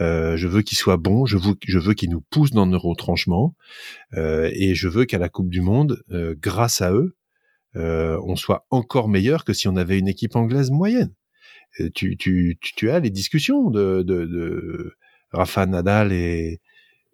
Euh, 0.01 0.37
je 0.37 0.49
veux 0.49 0.63
qu'ils 0.63 0.79
soient 0.79 0.97
bons, 0.99 1.27
je 1.27 1.39
veux, 1.39 1.55
je 1.67 1.79
veux 1.79 1.95
qu'ils 1.95 2.11
nous 2.11 2.21
poussent 2.21 2.53
dans 2.53 2.67
nos 2.67 2.79
retranchements, 2.79 3.55
euh, 4.15 4.51
et 4.53 4.75
je 4.75 4.89
veux 4.89 5.07
qu'à 5.07 5.19
la 5.19 5.29
Coupe 5.29 5.49
du 5.49 5.61
Monde, 5.61 6.03
euh, 6.11 6.35
grâce 6.39 6.83
à 6.83 6.93
eux, 6.93 7.17
euh, 7.77 8.21
on 8.25 8.37
soit 8.37 8.67
encore 8.71 9.09
meilleur 9.09 9.45
que 9.45 9.53
si 9.53 9.69
on 9.69 9.77
avait 9.77 9.99
une 9.99 10.09
équipe 10.09 10.37
anglaise 10.37 10.71
moyenne. 10.71 11.15
Euh, 11.81 11.91
tu, 11.95 12.17
tu, 12.17 12.59
tu, 12.61 12.91
as 12.91 13.01
les 13.01 13.11
discussions 13.11 13.71
de, 13.71 14.03
de, 14.03 14.27
de 14.27 14.95
Rafa 15.33 15.67
Nadal 15.67 16.13
et, 16.13 16.61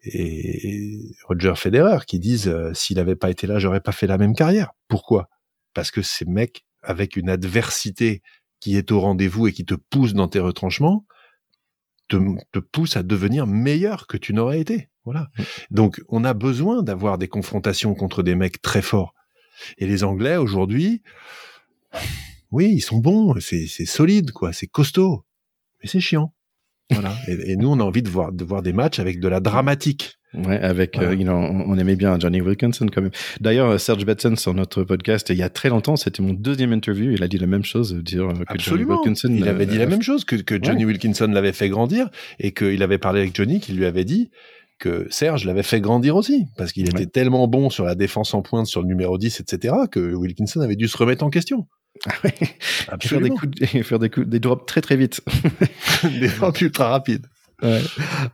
et 0.04 1.00
Roger 1.28 1.54
Federer 1.56 2.04
qui 2.06 2.18
disent 2.18 2.54
s'il 2.72 2.96
n'avait 2.96 3.16
pas 3.16 3.30
été 3.30 3.46
là, 3.46 3.58
j'aurais 3.58 3.80
pas 3.80 3.92
fait 3.92 4.06
la 4.06 4.18
même 4.18 4.34
carrière. 4.34 4.72
Pourquoi? 4.88 5.28
Parce 5.74 5.90
que 5.90 6.02
ces 6.02 6.24
mecs 6.24 6.64
avec 6.82 7.16
une 7.16 7.30
adversité 7.30 8.22
qui 8.60 8.76
est 8.76 8.92
au 8.92 9.00
rendez-vous 9.00 9.48
et 9.48 9.52
qui 9.52 9.64
te 9.64 9.74
pousse 9.74 10.14
dans 10.14 10.28
tes 10.28 10.40
retranchements 10.40 11.04
te, 12.08 12.16
te 12.52 12.58
pousse 12.58 12.96
à 12.96 13.02
devenir 13.02 13.46
meilleur 13.46 14.06
que 14.06 14.16
tu 14.16 14.34
n'aurais 14.34 14.60
été. 14.60 14.88
Voilà. 15.04 15.30
Mm. 15.38 15.42
Donc 15.70 16.02
on 16.08 16.24
a 16.24 16.34
besoin 16.34 16.82
d'avoir 16.82 17.18
des 17.18 17.28
confrontations 17.28 17.94
contre 17.94 18.22
des 18.22 18.34
mecs 18.34 18.62
très 18.62 18.82
forts. 18.82 19.14
Et 19.78 19.86
les 19.86 20.04
Anglais 20.04 20.36
aujourd'hui, 20.36 21.02
oui, 22.50 22.72
ils 22.72 22.80
sont 22.80 22.98
bons, 22.98 23.34
c'est 23.40 23.66
solide 23.86 24.32
quoi, 24.32 24.52
c'est 24.52 24.66
costaud, 24.66 25.24
mais 25.82 25.88
c'est 25.88 26.00
chiant. 26.00 26.34
Voilà. 26.90 27.16
Et, 27.28 27.56
nous, 27.56 27.68
on 27.68 27.80
a 27.80 27.82
envie 27.82 28.02
de 28.02 28.08
voir, 28.08 28.32
de 28.32 28.44
voir 28.44 28.62
des 28.62 28.72
matchs 28.72 28.98
avec 28.98 29.20
de 29.20 29.28
la 29.28 29.40
dramatique. 29.40 30.18
Ouais, 30.34 30.58
avec, 30.58 30.98
euh, 30.98 31.16
on, 31.28 31.78
aimait 31.78 31.96
bien 31.96 32.18
Johnny 32.18 32.40
Wilkinson 32.40 32.86
quand 32.92 33.02
même. 33.02 33.10
D'ailleurs, 33.40 33.70
euh, 33.70 33.78
Serge 33.78 34.04
Betson 34.04 34.36
sur 34.36 34.54
notre 34.54 34.82
podcast, 34.82 35.28
il 35.30 35.36
y 35.36 35.42
a 35.42 35.48
très 35.48 35.68
longtemps, 35.68 35.96
c'était 35.96 36.22
mon 36.22 36.32
deuxième 36.32 36.72
interview, 36.72 37.12
il 37.12 37.22
a 37.22 37.28
dit 37.28 37.38
la 37.38 37.46
même 37.46 37.64
chose, 37.64 37.94
dire 37.94 38.28
que 38.28 38.42
Absolument. 38.48 38.94
Johnny 38.94 39.08
Wilkinson. 39.08 39.34
Il 39.36 39.48
avait 39.48 39.66
dit 39.66 39.78
la 39.78 39.86
même 39.86 40.02
chose, 40.02 40.24
que, 40.24 40.36
que 40.36 40.62
Johnny 40.62 40.84
Wilkinson 40.84 41.28
l'avait 41.28 41.52
fait 41.52 41.68
grandir 41.68 42.08
et 42.40 42.52
qu'il 42.52 42.82
avait 42.82 42.98
parlé 42.98 43.20
avec 43.20 43.36
Johnny 43.36 43.60
qui 43.60 43.72
lui 43.72 43.84
avait 43.84 44.04
dit 44.04 44.30
que 44.78 45.06
Serge 45.10 45.44
l'avait 45.44 45.62
fait 45.62 45.80
grandir 45.80 46.16
aussi, 46.16 46.46
parce 46.56 46.72
qu'il 46.72 46.88
était 46.88 47.06
tellement 47.06 47.46
bon 47.46 47.70
sur 47.70 47.84
la 47.84 47.94
défense 47.94 48.34
en 48.34 48.42
pointe, 48.42 48.66
sur 48.66 48.82
le 48.82 48.88
numéro 48.88 49.18
10, 49.18 49.40
etc., 49.40 49.74
que 49.90 50.14
Wilkinson 50.14 50.60
avait 50.60 50.76
dû 50.76 50.88
se 50.88 50.96
remettre 50.96 51.24
en 51.24 51.30
question. 51.30 51.66
Ah 52.06 52.98
Faire 53.00 53.20
des, 53.20 53.30
coups, 53.30 53.64
faire 53.82 53.98
des, 53.98 54.10
coups, 54.10 54.26
des 54.26 54.40
drops 54.40 54.66
très 54.66 54.80
très 54.80 54.96
vite. 54.96 55.22
des 56.20 56.28
drops 56.28 56.60
ultra 56.60 56.88
rapides. 56.88 57.26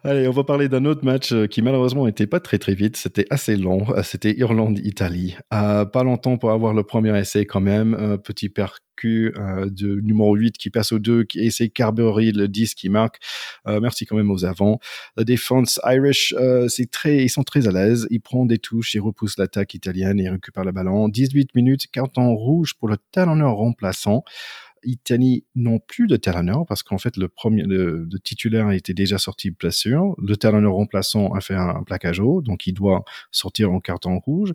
Allez, 0.03 0.27
on 0.27 0.33
va 0.33 0.43
parler 0.43 0.69
d'un 0.69 0.85
autre 0.85 1.05
match 1.05 1.33
euh, 1.33 1.47
qui 1.47 1.63
malheureusement 1.63 2.07
n'était 2.07 2.27
pas 2.27 2.41
très 2.41 2.59
très 2.59 2.75
vite. 2.75 2.97
C'était 2.97 3.27
assez 3.31 3.57
long. 3.57 3.87
Euh, 3.91 4.03
c'était 4.03 4.37
Irlande-Italie. 4.37 5.37
Euh, 5.55 5.85
pas 5.85 6.03
longtemps 6.03 6.37
pour 6.37 6.51
avoir 6.51 6.75
le 6.75 6.83
premier 6.83 7.17
essai 7.17 7.47
quand 7.47 7.61
même. 7.61 8.19
Petit 8.25 8.49
percu 8.49 9.33
de 9.33 10.01
numéro 10.03 10.35
8 10.35 10.59
qui 10.59 10.69
passe 10.69 10.93
au 10.93 10.99
2, 10.99 11.25
qui 11.25 11.41
essaie 11.41 11.71
Carberry, 11.71 12.33
le 12.33 12.49
10 12.49 12.75
qui 12.75 12.91
marque. 12.91 13.19
Merci 13.67 14.05
quand 14.05 14.17
même 14.17 14.31
aux 14.31 14.45
avants. 14.45 14.79
La 15.17 15.25
défense 15.25 15.81
Irish, 15.87 16.35
c'est 16.69 16.91
très, 16.91 17.25
ils 17.25 17.31
sont 17.31 17.43
très 17.43 17.67
à 17.67 17.73
l'aise. 17.73 18.07
Ils 18.11 18.21
prennent 18.21 18.47
des 18.47 18.59
touches, 18.59 18.95
ils 18.95 19.01
repoussent 19.01 19.39
l'attaque 19.39 19.73
italienne 19.73 20.21
et 20.21 20.29
récupèrent 20.29 20.65
le 20.65 20.73
ballon. 20.73 21.09
18 21.09 21.55
minutes, 21.55 21.87
carton 21.91 22.35
rouge 22.35 22.75
pour 22.79 22.89
le 22.89 22.99
talonneur 23.11 23.55
remplaçant. 23.55 24.23
Italie 24.83 25.45
n'ont 25.55 25.79
plus 25.79 26.07
de 26.07 26.17
talonneur 26.17 26.65
parce 26.67 26.83
qu'en 26.83 26.99
fait 26.99 27.17
le 27.17 27.29
premier 27.29 27.63
le, 27.63 28.09
titulaire 28.23 28.71
était 28.71 28.95
déjà 28.95 29.19
sorti 29.19 29.51
de 29.51 29.57
blessure. 29.57 30.15
Le 30.19 30.37
talonneur 30.37 30.73
remplaçant 30.73 31.33
a 31.33 31.41
fait 31.41 31.55
un, 31.55 31.83
plaquage 31.85 32.21
haut, 32.21 32.43
donc 32.43 32.67
il 32.67 32.73
doit 32.73 33.05
sortir 33.31 33.73
en 33.73 33.81
carton 33.81 34.19
rouge. 34.19 34.55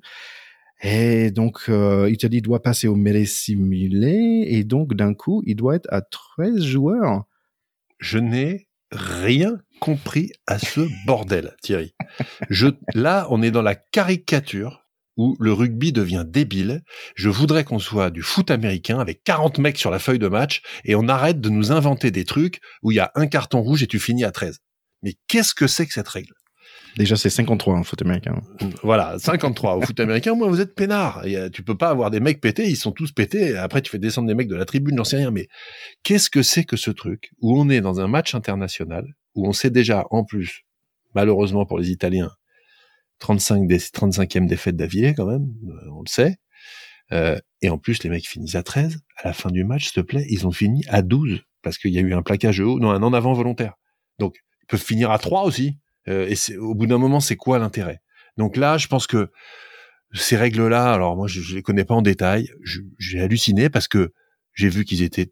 Et 0.81 1.31
donc 1.31 1.65
euh, 1.69 2.09
Italie 2.09 2.41
doit 2.41 2.61
passer 2.61 2.87
au 2.87 2.95
mêlée 2.95 3.25
et 4.47 4.63
donc 4.63 4.93
d'un 4.93 5.13
coup 5.13 5.41
il 5.45 5.55
doit 5.55 5.75
être 5.75 5.87
à 5.91 6.01
13 6.01 6.63
joueurs. 6.63 7.25
Je 7.99 8.19
n'ai 8.19 8.67
rien 8.91 9.59
compris 9.79 10.31
à 10.47 10.59
ce 10.59 10.81
bordel, 11.05 11.55
Thierry. 11.61 11.93
Là, 12.93 13.27
on 13.29 13.41
est 13.41 13.51
dans 13.51 13.61
la 13.61 13.75
caricature 13.75 14.84
où 15.17 15.35
le 15.39 15.53
rugby 15.53 15.91
devient 15.91 16.25
débile. 16.27 16.81
Je 17.15 17.29
voudrais 17.29 17.63
qu'on 17.63 17.79
soit 17.79 18.09
du 18.09 18.21
foot 18.21 18.51
américain 18.51 18.99
avec 18.99 19.23
40 19.23 19.59
mecs 19.59 19.77
sur 19.77 19.91
la 19.91 19.99
feuille 19.99 20.19
de 20.19 20.27
match 20.27 20.61
et 20.83 20.95
on 20.95 21.07
arrête 21.07 21.41
de 21.41 21.49
nous 21.49 21.71
inventer 21.71 22.11
des 22.11 22.25
trucs 22.25 22.59
où 22.83 22.91
il 22.91 22.95
y 22.95 22.99
a 22.99 23.11
un 23.15 23.27
carton 23.27 23.61
rouge 23.61 23.83
et 23.83 23.87
tu 23.87 23.99
finis 23.99 24.23
à 24.23 24.31
13. 24.31 24.59
Mais 25.03 25.13
qu'est-ce 25.27 25.53
que 25.53 25.67
c'est 25.67 25.85
que 25.85 25.93
cette 25.93 26.07
règle? 26.07 26.33
Déjà, 26.97 27.17
c'est 27.17 27.29
53 27.29 27.75
en 27.75 27.83
foot 27.83 28.01
américain. 28.01 28.41
Voilà, 28.81 29.19
53. 29.19 29.75
Au 29.75 29.81
foot 29.81 29.99
américain, 29.99 30.33
moi, 30.33 30.47
vous 30.47 30.61
êtes 30.61 30.75
peinard. 30.75 31.25
Et, 31.25 31.49
tu 31.51 31.61
peux 31.61 31.77
pas 31.77 31.89
avoir 31.89 32.09
des 32.09 32.21
mecs 32.21 32.39
pétés, 32.39 32.69
ils 32.69 32.77
sont 32.77 32.93
tous 32.93 33.11
pétés. 33.11 33.57
Après, 33.57 33.81
tu 33.81 33.91
fais 33.91 33.99
descendre 33.99 34.29
des 34.29 34.33
mecs 34.33 34.47
de 34.47 34.55
la 34.55 34.65
tribune, 34.65 34.95
j'en 34.97 35.03
sais 35.03 35.17
rien. 35.17 35.31
Mais 35.31 35.47
qu'est-ce 36.03 36.29
que 36.29 36.41
c'est 36.41 36.63
que 36.63 36.77
ce 36.77 36.91
truc 36.91 37.31
où 37.41 37.59
on 37.59 37.69
est 37.69 37.81
dans 37.81 37.99
un 37.99 38.07
match 38.07 38.33
international, 38.33 39.05
où 39.35 39.45
on 39.45 39.51
sait 39.51 39.69
déjà, 39.69 40.05
en 40.09 40.23
plus, 40.23 40.61
malheureusement 41.13 41.65
pour 41.65 41.77
les 41.77 41.91
Italiens, 41.91 42.31
35 43.19 43.67
des 43.67 43.79
35e 43.79 44.47
défaite 44.47 44.75
d'affilée 44.75 45.13
quand 45.13 45.25
même, 45.25 45.47
euh, 45.67 45.91
on 45.91 46.01
le 46.01 46.09
sait. 46.09 46.37
Euh, 47.11 47.39
et 47.61 47.69
en 47.69 47.77
plus, 47.77 48.03
les 48.03 48.09
mecs 48.09 48.27
finissent 48.27 48.55
à 48.55 48.63
13. 48.63 48.99
À 49.17 49.27
la 49.27 49.33
fin 49.33 49.51
du 49.51 49.63
match, 49.63 49.85
s'il 49.85 49.93
te 49.93 50.01
plaît, 50.01 50.25
ils 50.29 50.47
ont 50.47 50.51
fini 50.51 50.83
à 50.87 51.01
12 51.01 51.41
parce 51.61 51.77
qu'il 51.77 51.91
y 51.91 51.97
a 51.97 52.01
eu 52.01 52.13
un 52.13 52.21
plaquage 52.21 52.59
haut, 52.59 52.79
non, 52.79 52.91
un 52.91 53.01
en 53.03 53.13
avant 53.13 53.33
volontaire. 53.33 53.73
Donc, 54.19 54.37
ils 54.63 54.67
peuvent 54.67 54.83
finir 54.83 55.11
à 55.11 55.19
3 55.19 55.43
aussi. 55.43 55.77
Euh, 56.07 56.27
et 56.29 56.57
au 56.57 56.75
bout 56.75 56.87
d'un 56.87 56.97
moment, 56.97 57.19
c'est 57.19 57.35
quoi 57.35 57.59
l'intérêt? 57.59 58.01
Donc 58.37 58.57
là, 58.57 58.77
je 58.77 58.87
pense 58.87 59.07
que 59.07 59.31
ces 60.13 60.37
règles-là, 60.37 60.93
alors 60.93 61.15
moi, 61.15 61.27
je, 61.27 61.41
je 61.41 61.55
les 61.55 61.61
connais 61.61 61.85
pas 61.85 61.95
en 61.95 62.01
détail. 62.01 62.49
j'ai 62.99 63.19
halluciné 63.19 63.69
parce 63.69 63.87
que 63.87 64.13
j'ai 64.53 64.69
vu 64.69 64.85
qu'ils 64.85 65.01
étaient 65.01 65.31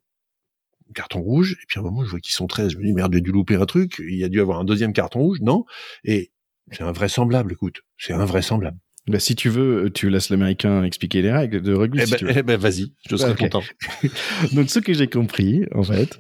carton 0.94 1.22
rouge. 1.22 1.58
Et 1.62 1.66
puis 1.68 1.80
à 1.80 1.82
un 1.82 1.84
moment, 1.84 2.04
je 2.06 2.10
vois 2.10 2.20
qu'ils 2.20 2.34
sont 2.34 2.48
13. 2.48 2.72
Je 2.72 2.78
me 2.78 2.84
dis, 2.84 2.94
merde, 2.94 3.14
j'ai 3.14 3.22
dû 3.22 3.32
louper 3.32 3.56
un 3.56 3.66
truc. 3.66 4.00
Il 4.00 4.18
y 4.18 4.24
a 4.24 4.30
dû 4.30 4.40
avoir 4.40 4.60
un 4.60 4.64
deuxième 4.64 4.94
carton 4.94 5.20
rouge. 5.20 5.40
Non. 5.42 5.66
Et 6.04 6.32
c'est 6.72 6.84
invraisemblable, 6.84 7.54
écoute. 7.54 7.82
C'est 7.98 8.14
invraisemblable. 8.14 8.78
Bah, 9.08 9.20
si 9.20 9.36
tu 9.36 9.50
veux, 9.50 9.90
tu 9.94 10.10
laisses 10.10 10.30
l'américain 10.30 10.82
expliquer 10.84 11.22
les 11.22 11.32
règles 11.32 11.62
de 11.62 11.74
rugby. 11.74 12.00
Eh 12.02 12.06
si 12.06 12.24
ben, 12.24 12.34
eh 12.38 12.42
ben, 12.42 12.58
vas-y, 12.58 12.94
je 13.10 13.18
serais 13.18 13.32
Ok. 13.34 13.40
content. 13.40 13.62
Donc, 14.54 14.70
ce 14.70 14.80
que 14.80 14.94
j'ai 14.94 15.08
compris, 15.08 15.66
en 15.76 15.84
fait, 15.84 16.20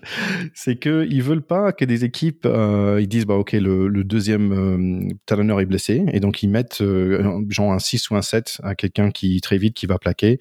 c'est 0.54 0.76
que 0.76 1.08
ils 1.10 1.24
veulent 1.24 1.46
pas 1.46 1.72
que 1.72 1.86
des 1.86 2.04
équipes, 2.04 2.46
euh, 2.46 3.00
ils 3.02 3.08
disent, 3.08 3.26
bah, 3.26 3.36
ok, 3.36 3.54
le, 3.54 3.88
le 3.88 4.04
deuxième 4.04 4.52
euh, 4.52 5.08
talonneur 5.26 5.62
est 5.62 5.66
blessé, 5.66 6.04
et 6.12 6.20
donc 6.20 6.44
ils 6.44 6.50
mettent 6.50 6.82
euh, 6.82 7.42
genre 7.50 7.72
un 7.72 7.80
6 7.80 8.10
ou 8.10 8.16
un 8.18 8.22
7 8.22 8.58
à 8.64 8.76
quelqu'un 8.76 9.12
qui 9.12 9.40
très 9.40 9.58
vite 9.58 9.76
qui 9.76 9.86
va 9.86 9.98
plaquer 9.98 10.40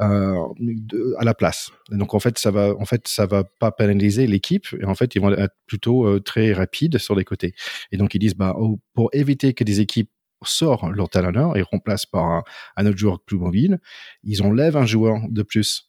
euh, 0.00 0.34
de- 0.60 1.14
à 1.18 1.24
la 1.24 1.32
place. 1.32 1.70
Et 1.90 1.96
donc 1.96 2.12
en 2.12 2.20
fait, 2.20 2.38
ça 2.38 2.50
va, 2.50 2.74
en 2.78 2.84
fait, 2.84 3.08
ça 3.08 3.24
va 3.24 3.44
pas 3.44 3.72
pénaliser 3.72 4.26
l'équipe, 4.26 4.66
et 4.78 4.84
en 4.84 4.94
fait, 4.94 5.14
ils 5.14 5.22
vont 5.22 5.32
être 5.32 5.54
plutôt 5.66 6.06
euh, 6.06 6.20
très 6.20 6.52
rapides 6.52 6.98
sur 6.98 7.14
les 7.14 7.24
côtés. 7.24 7.54
Et 7.92 7.96
donc 7.96 8.14
ils 8.14 8.18
disent, 8.18 8.36
bah, 8.36 8.54
oh, 8.58 8.78
pour 8.92 9.08
éviter 9.14 9.54
que 9.54 9.64
des 9.64 9.80
équipes 9.80 10.10
sortent 10.44 10.84
leur 10.94 11.08
talonneur 11.08 11.56
et 11.56 11.62
remplacent 11.62 12.06
par 12.06 12.24
un, 12.24 12.42
un 12.76 12.86
autre 12.86 12.98
joueur 12.98 13.20
plus 13.20 13.36
mobile, 13.38 13.78
ils 14.24 14.42
enlèvent 14.42 14.76
un 14.76 14.86
joueur 14.86 15.20
de 15.28 15.42
plus. 15.42 15.84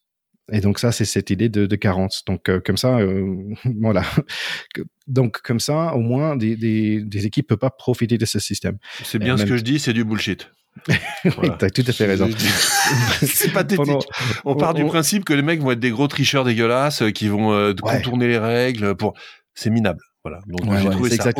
Et 0.51 0.61
donc 0.61 0.79
ça, 0.79 0.91
c'est 0.91 1.05
cette 1.05 1.29
idée 1.29 1.47
de, 1.49 1.67
de 1.67 1.75
40. 1.75 2.23
Donc 2.25 2.49
euh, 2.49 2.59
comme 2.59 2.77
ça, 2.77 2.97
euh, 2.97 3.35
voilà. 3.81 4.03
Donc 5.07 5.41
comme 5.41 5.59
ça, 5.59 5.93
au 5.95 5.99
moins, 5.99 6.35
des, 6.35 6.55
des, 6.55 7.01
des 7.03 7.25
équipes 7.25 7.47
peuvent 7.47 7.57
pas 7.57 7.69
profiter 7.69 8.17
de 8.17 8.25
ce 8.25 8.39
système. 8.39 8.77
C'est 9.03 9.19
bien 9.19 9.35
en 9.35 9.37
ce 9.37 9.43
que 9.43 9.57
je 9.57 9.63
dis, 9.63 9.79
c'est 9.79 9.93
du 9.93 10.03
bullshit. 10.03 10.49
Oui, 10.87 11.31
Voilà. 11.35 11.55
t'as 11.59 11.69
tout 11.71 11.83
à 11.85 11.91
fait 11.91 12.05
raison. 12.05 12.29
c'est 13.21 13.49
pathétique. 13.53 13.77
Pendant- 13.85 13.99
On 14.45 14.55
part 14.55 14.73
du 14.73 14.85
principe 14.85 15.25
que 15.25 15.33
les 15.33 15.41
mecs 15.41 15.59
vont 15.61 15.71
être 15.71 15.79
des 15.79 15.89
gros 15.89 16.07
tricheurs 16.07 16.45
dégueulasses 16.45 17.01
euh, 17.01 17.11
qui 17.11 17.27
vont 17.27 17.51
euh, 17.51 17.73
Ouais. 17.83 17.97
contourner 17.97 18.27
les 18.27 18.37
règles 18.37 18.95
pour. 18.95 19.13
C'est 19.55 19.71
minable. 19.71 19.99
Voilà. 20.23 20.39
Donc 20.47 20.61
Ouais, 20.71 20.79
j'ai 20.81 20.87
ouais, 20.87 20.93
trouvé 20.93 21.09
ça 21.09 21.23
ça. 21.23 21.33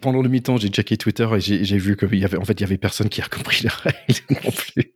Pendant 0.00 0.22
le 0.22 0.28
mi-temps, 0.28 0.56
j'ai 0.56 0.68
checké 0.68 0.96
Twitter 0.96 1.28
et 1.36 1.40
j'ai 1.40 1.78
vu 1.78 1.96
qu'il 1.96 2.18
y 2.18 2.24
avait, 2.24 2.38
en 2.38 2.44
fait, 2.44 2.54
il 2.54 2.62
y 2.62 2.64
avait 2.64 2.78
personne 2.78 3.08
qui 3.08 3.20
a 3.20 3.26
compris 3.28 3.62
les 3.62 3.68
règles 3.68 4.20
non 4.44 4.50
plus. 4.50 4.92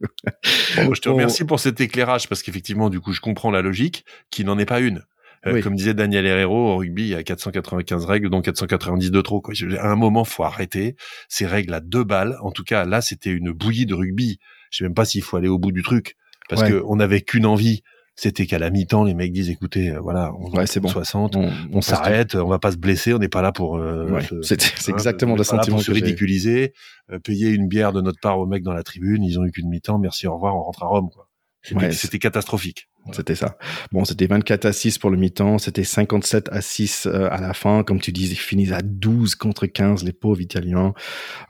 Bon, 0.85 0.95
je 0.95 1.01
te 1.01 1.09
On- 1.09 1.13
remercie 1.13 1.45
pour 1.45 1.61
cet 1.61 1.81
éclairage 1.81 2.29
parce 2.29 2.43
qu'effectivement, 2.43 2.89
du 2.91 2.99
coup, 3.01 3.13
je 3.13 3.21
comprends 3.21 3.51
la 3.51 3.63
logique 3.63 4.05
qui 4.31 4.45
n'en 4.45 4.59
est 4.59 4.65
pas 4.67 4.81
une. 4.81 5.03
Euh, 5.47 5.53
Oui. 5.53 5.61
Comme 5.63 5.77
disait 5.77 5.95
Daniel 5.95 6.27
Herrero, 6.27 6.73
au 6.73 6.77
rugby, 6.79 7.03
il 7.03 7.09
y 7.09 7.15
a 7.15 7.23
495 7.23 8.05
règles, 8.07 8.31
dont 8.31 8.41
490 8.41 9.11
de 9.13 9.21
trop. 9.21 9.41
Quoi. 9.41 9.55
À 9.79 9.87
un 9.91 9.97
moment, 9.97 10.25
faut 10.25 10.43
arrêter 10.45 10.97
ces 11.29 11.47
règles 11.47 11.75
à 11.75 11.81
deux 11.81 12.03
balles. 12.03 12.37
En 12.43 12.51
tout 12.51 12.65
cas, 12.65 12.85
là, 12.85 13.01
c'était 13.01 13.31
une 13.31 13.53
bouillie 13.53 13.87
de 13.87 13.95
rugby. 13.95 14.39
Je 14.71 14.79
sais 14.79 14.85
même 14.85 14.95
pas 14.95 15.05
s'il 15.05 15.23
faut 15.23 15.37
aller 15.37 15.47
au 15.49 15.59
bout 15.59 15.71
du 15.73 15.83
truc 15.83 16.17
parce 16.49 16.63
Ouais. 16.63 16.71
que 16.71 16.83
on 16.87 16.97
n'avait 16.97 17.21
qu'une 17.21 17.47
envie. 17.47 17.83
C'était 18.19 18.47
qu'à 18.47 18.59
la 18.59 18.71
mi-temps, 18.71 19.05
les 19.05 19.13
mecs 19.13 19.31
disent, 19.33 19.51
écoutez, 19.51 19.91
euh, 19.91 20.01
voilà, 20.01 20.33
on 20.39 20.51
Ouais, 20.51 20.67
c'est 20.67 20.81
bon. 20.81 20.89
60, 20.89 21.37
On, 21.37 21.51
on 21.73 21.81
s'arrête, 21.83 22.35
on 22.35 22.49
va 22.49 22.59
pas 22.59 22.73
se 22.73 22.79
blesser, 22.79 23.13
on 23.13 23.19
n'est 23.19 23.29
pas 23.29 23.43
là 23.43 23.53
pour. 23.53 23.77
euh, 23.77 24.09
Ouais, 24.11 24.23
se- 24.23 24.41
c'est 24.41 24.59
c'est 24.61 24.91
hein, 24.93 24.95
exactement 24.95 25.35
on 25.35 25.37
le 25.37 25.45
sentiment 25.45 25.77
pour 25.77 25.85
se 25.85 25.93
que 25.93 25.99
j'ai. 25.99 26.05
ridiculiser, 26.05 26.73
euh, 27.13 27.19
payer 27.19 27.51
une 27.51 27.69
bière 27.69 27.93
de 27.93 28.01
notre 28.01 28.19
part 28.21 28.39
aux 28.39 28.47
mecs 28.47 28.63
dans 28.63 28.73
la 28.73 28.83
tribune. 28.83 29.23
Ils 29.23 29.39
ont 29.39 29.45
eu 29.45 29.51
qu'une 29.51 29.69
mi-temps. 29.69 29.99
Merci, 29.99 30.27
au 30.27 30.35
revoir, 30.35 30.57
on 30.57 30.63
rentre 30.63 30.83
à 30.83 30.87
Rome. 30.87 31.11
Quoi. 31.15 31.29
C'était 31.63 31.81
Ouais, 31.87 31.93
c'était 31.93 32.19
catastrophique. 32.19 32.89
C'était 33.13 33.35
ça. 33.37 33.57
Bon, 33.93 34.05
c'était 34.05 34.27
24 34.27 34.65
à 34.65 34.73
6 34.73 34.99
pour 34.99 35.11
le 35.11 35.17
mi-temps, 35.17 35.59
c'était 35.59 35.85
57 35.85 36.49
à 36.51 36.61
6 36.61 37.07
euh, 37.07 37.29
à 37.31 37.41
la 37.41 37.55
fin. 37.55 37.85
Comme 37.85 38.01
tu 38.01 38.11
dis, 38.13 38.29
ils 38.31 38.35
finissent 38.37 38.73
à 38.73 38.81
12 38.83 39.35
contre 39.37 39.67
15, 39.67 40.03
les 40.05 40.13
pauvres 40.13 40.41
Italiens. 40.41 40.93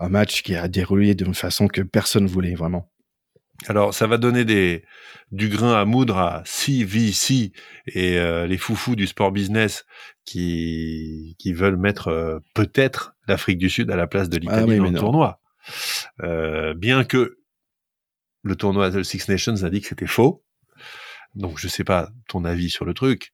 Un 0.00 0.08
match 0.08 0.42
qui 0.42 0.54
a 0.56 0.68
déroulé 0.68 1.14
d'une 1.14 1.32
façon 1.34 1.66
que 1.68 1.80
personne 1.80 2.26
voulait, 2.26 2.54
vraiment. 2.54 2.90
Alors, 3.68 3.94
ça 3.94 4.07
va 4.07 4.18
donner 4.18 4.44
des 4.44 4.84
du 5.32 5.48
grain 5.48 5.74
à 5.74 5.84
moudre 5.84 6.18
à 6.18 6.42
CVC 6.44 7.52
et 7.88 8.18
euh, 8.18 8.46
les 8.46 8.59
foufous 8.59 8.94
du 8.94 9.07
sport 9.07 9.32
business 9.32 9.84
qui 10.24 11.34
qui 11.38 11.52
veulent 11.52 11.76
mettre 11.76 12.09
euh, 12.09 12.38
peut-être 12.54 13.14
l'Afrique 13.26 13.59
du 13.59 13.68
Sud 13.68 13.90
à 13.90 13.96
la 13.96 14.07
place 14.07 14.28
de 14.28 14.38
l'Italie 14.38 14.62
Ah 14.62 14.66
oui, 14.66 14.76
dans 14.76 14.84
le 14.84 14.90
non. 14.90 15.00
tournoi. 15.00 15.40
Euh, 16.22 16.74
bien 16.74 17.04
que 17.04 17.38
le 18.42 18.57
tournoi 18.57 18.90
The 18.90 19.02
Six 19.02 19.28
Nations 19.28 19.64
a 19.64 19.70
dit 19.70 19.80
que 19.80 19.88
c'était 19.88 20.07
faux. 20.07 20.44
Donc, 21.34 21.59
je 21.59 21.68
sais 21.68 21.84
pas 21.84 22.11
ton 22.28 22.44
avis 22.44 22.70
sur 22.70 22.84
le 22.84 22.94
truc. 22.94 23.32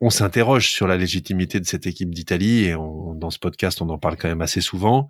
On 0.00 0.10
s'interroge 0.10 0.68
sur 0.68 0.86
la 0.86 0.96
légitimité 0.96 1.58
de 1.60 1.64
cette 1.64 1.86
équipe 1.86 2.14
d'Italie 2.14 2.64
et 2.64 2.74
on, 2.74 3.14
dans 3.14 3.30
ce 3.30 3.38
podcast, 3.38 3.80
on 3.80 3.88
en 3.88 3.98
parle 3.98 4.16
quand 4.16 4.28
même 4.28 4.42
assez 4.42 4.60
souvent. 4.60 5.08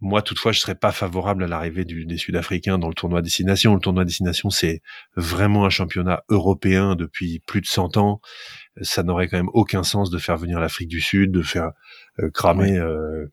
Moi, 0.00 0.20
toutefois, 0.20 0.52
je 0.52 0.60
serais 0.60 0.74
pas 0.74 0.92
favorable 0.92 1.42
à 1.44 1.46
l'arrivée 1.46 1.84
des 1.86 2.18
Sud-Africains 2.18 2.78
dans 2.78 2.88
le 2.88 2.94
tournoi 2.94 3.22
Destination. 3.22 3.74
Le 3.74 3.80
tournoi 3.80 4.04
Destination, 4.04 4.50
c'est 4.50 4.82
vraiment 5.16 5.64
un 5.64 5.70
championnat 5.70 6.22
européen 6.28 6.96
depuis 6.96 7.40
plus 7.46 7.62
de 7.62 7.66
100 7.66 7.96
ans. 7.96 8.20
Ça 8.82 9.02
n'aurait 9.02 9.26
quand 9.28 9.38
même 9.38 9.48
aucun 9.54 9.82
sens 9.82 10.10
de 10.10 10.18
faire 10.18 10.36
venir 10.36 10.60
l'Afrique 10.60 10.88
du 10.88 11.00
Sud, 11.00 11.32
de 11.32 11.40
faire 11.42 11.70
euh, 12.20 12.30
cramer 12.30 12.76
euh, 12.76 13.32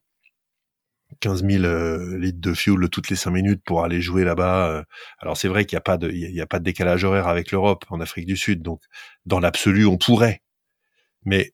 15 1.20 1.46
000 1.46 1.64
euh, 1.66 2.18
litres 2.18 2.40
de 2.40 2.54
fuel 2.54 2.90
toutes 2.90 3.10
les 3.10 3.16
5 3.18 3.32
minutes 3.32 3.62
pour 3.66 3.84
aller 3.84 4.02
jouer 4.02 4.24
là-bas. 4.24 4.70
euh. 4.70 4.84
Alors 5.20 5.36
c'est 5.38 5.48
vrai 5.50 5.66
qu'il 5.66 5.76
n'y 5.76 5.80
a 5.80 5.82
pas 5.82 5.98
de, 5.98 6.10
il 6.10 6.34
y 6.34 6.42
a- 6.42 6.48
pas 6.48 6.60
de 6.60 6.64
décalage 6.64 7.04
horaire 7.04 7.28
avec 7.28 7.52
l'Europe 7.52 7.84
en 7.90 8.00
Afrique 8.00 8.26
du 8.26 8.38
Sud. 8.38 8.62
Donc, 8.62 8.82
dans 9.26 9.40
l'absolu, 9.40 9.86
on 9.86 9.98
pourrait. 9.98 10.42
Mais 11.26 11.52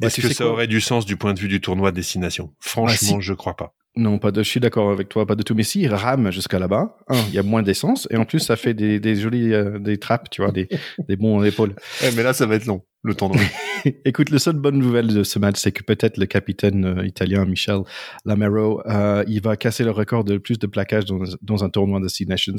Bah, 0.00 0.06
est-ce 0.06 0.16
que 0.20 0.28
ça 0.34 0.44
aurait 0.46 0.66
du 0.66 0.80
sens 0.80 1.04
du 1.06 1.16
point 1.16 1.34
de 1.34 1.40
vue 1.40 1.48
du 1.48 1.60
tournoi 1.60 1.90
Destination 1.92 2.54
Franchement, 2.60 3.20
je 3.20 3.34
crois 3.34 3.56
pas. 3.56 3.74
Non, 3.94 4.18
pas 4.18 4.30
de, 4.30 4.42
je 4.42 4.48
suis 4.48 4.60
d'accord 4.60 4.90
avec 4.90 5.10
toi, 5.10 5.26
pas 5.26 5.34
de 5.34 5.42
tout. 5.42 5.54
Mais 5.54 5.64
si, 5.64 5.82
il 5.82 5.94
rame 5.94 6.30
jusqu'à 6.30 6.58
là-bas, 6.58 6.96
un, 7.08 7.16
il 7.28 7.34
y 7.34 7.38
a 7.38 7.42
moins 7.42 7.62
d'essence, 7.62 8.08
et 8.10 8.16
en 8.16 8.24
plus, 8.24 8.38
ça 8.38 8.56
fait 8.56 8.72
des, 8.72 9.00
des 9.00 9.16
jolies, 9.16 9.52
euh, 9.52 9.78
des 9.78 9.98
trappes, 9.98 10.30
tu 10.30 10.40
vois, 10.42 10.50
des, 10.50 10.68
des 11.08 11.16
bons 11.16 11.42
épaules. 11.44 11.74
Eh, 12.02 12.10
mais 12.16 12.22
là, 12.22 12.32
ça 12.32 12.46
va 12.46 12.54
être 12.54 12.64
long, 12.64 12.82
le 13.02 13.14
tournoi. 13.14 13.40
Écoute, 14.04 14.30
la 14.30 14.38
seule 14.38 14.56
bonne 14.56 14.78
nouvelle 14.78 15.08
de 15.08 15.22
ce 15.24 15.38
match, 15.38 15.56
c'est 15.58 15.72
que 15.72 15.82
peut-être 15.82 16.16
le 16.16 16.26
capitaine 16.26 16.84
euh, 16.84 17.06
italien 17.06 17.44
Michel 17.44 17.80
Lamero, 18.24 18.80
euh, 18.86 19.24
il 19.26 19.42
va 19.42 19.56
casser 19.56 19.82
le 19.82 19.90
record 19.90 20.24
de 20.24 20.38
plus 20.38 20.58
de 20.58 20.66
plaquages 20.66 21.06
dans, 21.06 21.18
dans 21.42 21.64
un 21.64 21.68
tournoi 21.68 22.00
de 22.00 22.08
Six 22.08 22.26
Nations. 22.26 22.56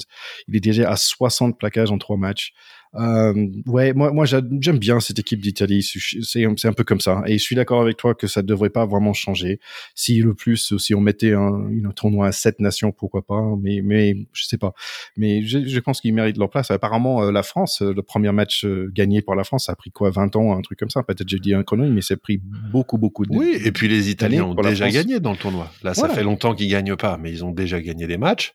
Il 0.48 0.56
est 0.58 0.60
déjà 0.60 0.89
à 0.91 0.98
60 0.98 1.58
plaquages 1.58 1.91
en 1.91 1.98
trois 1.98 2.18
matchs. 2.18 2.54
Euh, 2.96 3.48
ouais, 3.66 3.94
moi, 3.94 4.12
moi 4.12 4.26
j'a- 4.26 4.41
j'aime 4.60 4.78
bien 4.78 5.00
cette 5.00 5.18
équipe 5.18 5.41
d'Italie. 5.41 5.82
C'est 6.22 6.46
un 6.46 6.74
peu 6.74 6.84
comme 6.84 7.00
ça. 7.00 7.24
Et 7.26 7.38
je 7.38 7.44
suis 7.44 7.56
d'accord 7.56 7.82
avec 7.82 7.98
toi 7.98 8.14
que 8.14 8.28
ça 8.28 8.41
devrait 8.41 8.70
pas 8.70 8.86
vraiment 8.86 9.14
changer. 9.14 9.60
Si 9.96 10.22
le 10.22 10.36
plus, 10.36 10.78
si 10.78 10.94
on 10.94 11.02
mettait 11.02 11.34
un, 11.34 11.70
un 11.86 11.91
tournoi 11.91 12.28
à 12.28 12.32
sept 12.32 12.60
nations, 12.60 12.91
pourquoi 12.91 13.26
pas. 13.26 13.41
Mais, 13.62 13.82
mais 13.84 14.16
je 14.34 14.44
sais 14.44 14.58
pas. 14.58 14.74
Mais 15.18 15.41
je, 15.44 15.80
pense 15.80 16.02
qu'ils 16.02 16.14
méritent 16.14 16.38
leur 16.38 16.50
place. 16.50 16.70
Apparemment, 16.70 17.24
euh, 17.24 17.32
la 17.32 17.44
France, 17.44 17.82
le 17.82 18.02
premier 18.04 18.32
match 18.32 18.66
gagné 18.66 19.22
par 19.22 19.36
la 19.36 19.44
France, 19.44 19.70
a 19.70 19.76
pris 19.76 19.91
quoi, 19.91 20.12
20 20.12 20.32
ans, 20.36 20.57
un 20.57 20.61
truc 20.61 20.79
comme 20.79 20.89
ça. 20.89 21.03
Peut-être 21.03 21.27
j'ai 21.29 21.39
dit 21.39 21.53
un 21.53 21.63
connerie, 21.63 21.91
mais 21.91 22.01
a 22.09 22.17
pris 22.17 22.39
beaucoup, 22.71 22.97
beaucoup 22.97 23.25
de. 23.25 23.36
Oui, 23.36 23.57
et 23.63 23.71
puis 23.71 23.88
les 23.88 24.09
Italiens 24.09 24.43
ont 24.45 24.55
déjà 24.69 24.86
gagné 24.95 25.19
dans 25.19 25.31
le 25.31 25.38
tournoi. 25.38 25.71
Là, 25.84 25.93
ça 25.93 26.07
fait 26.13 26.23
longtemps 26.23 26.55
qu'ils 26.55 26.69
gagnent 26.69 26.95
pas, 26.95 27.17
mais 27.17 27.31
ils 27.31 27.43
ont 27.45 27.51
déjà 27.51 27.81
gagné 27.81 28.07
des 28.07 28.17
matchs. 28.17 28.53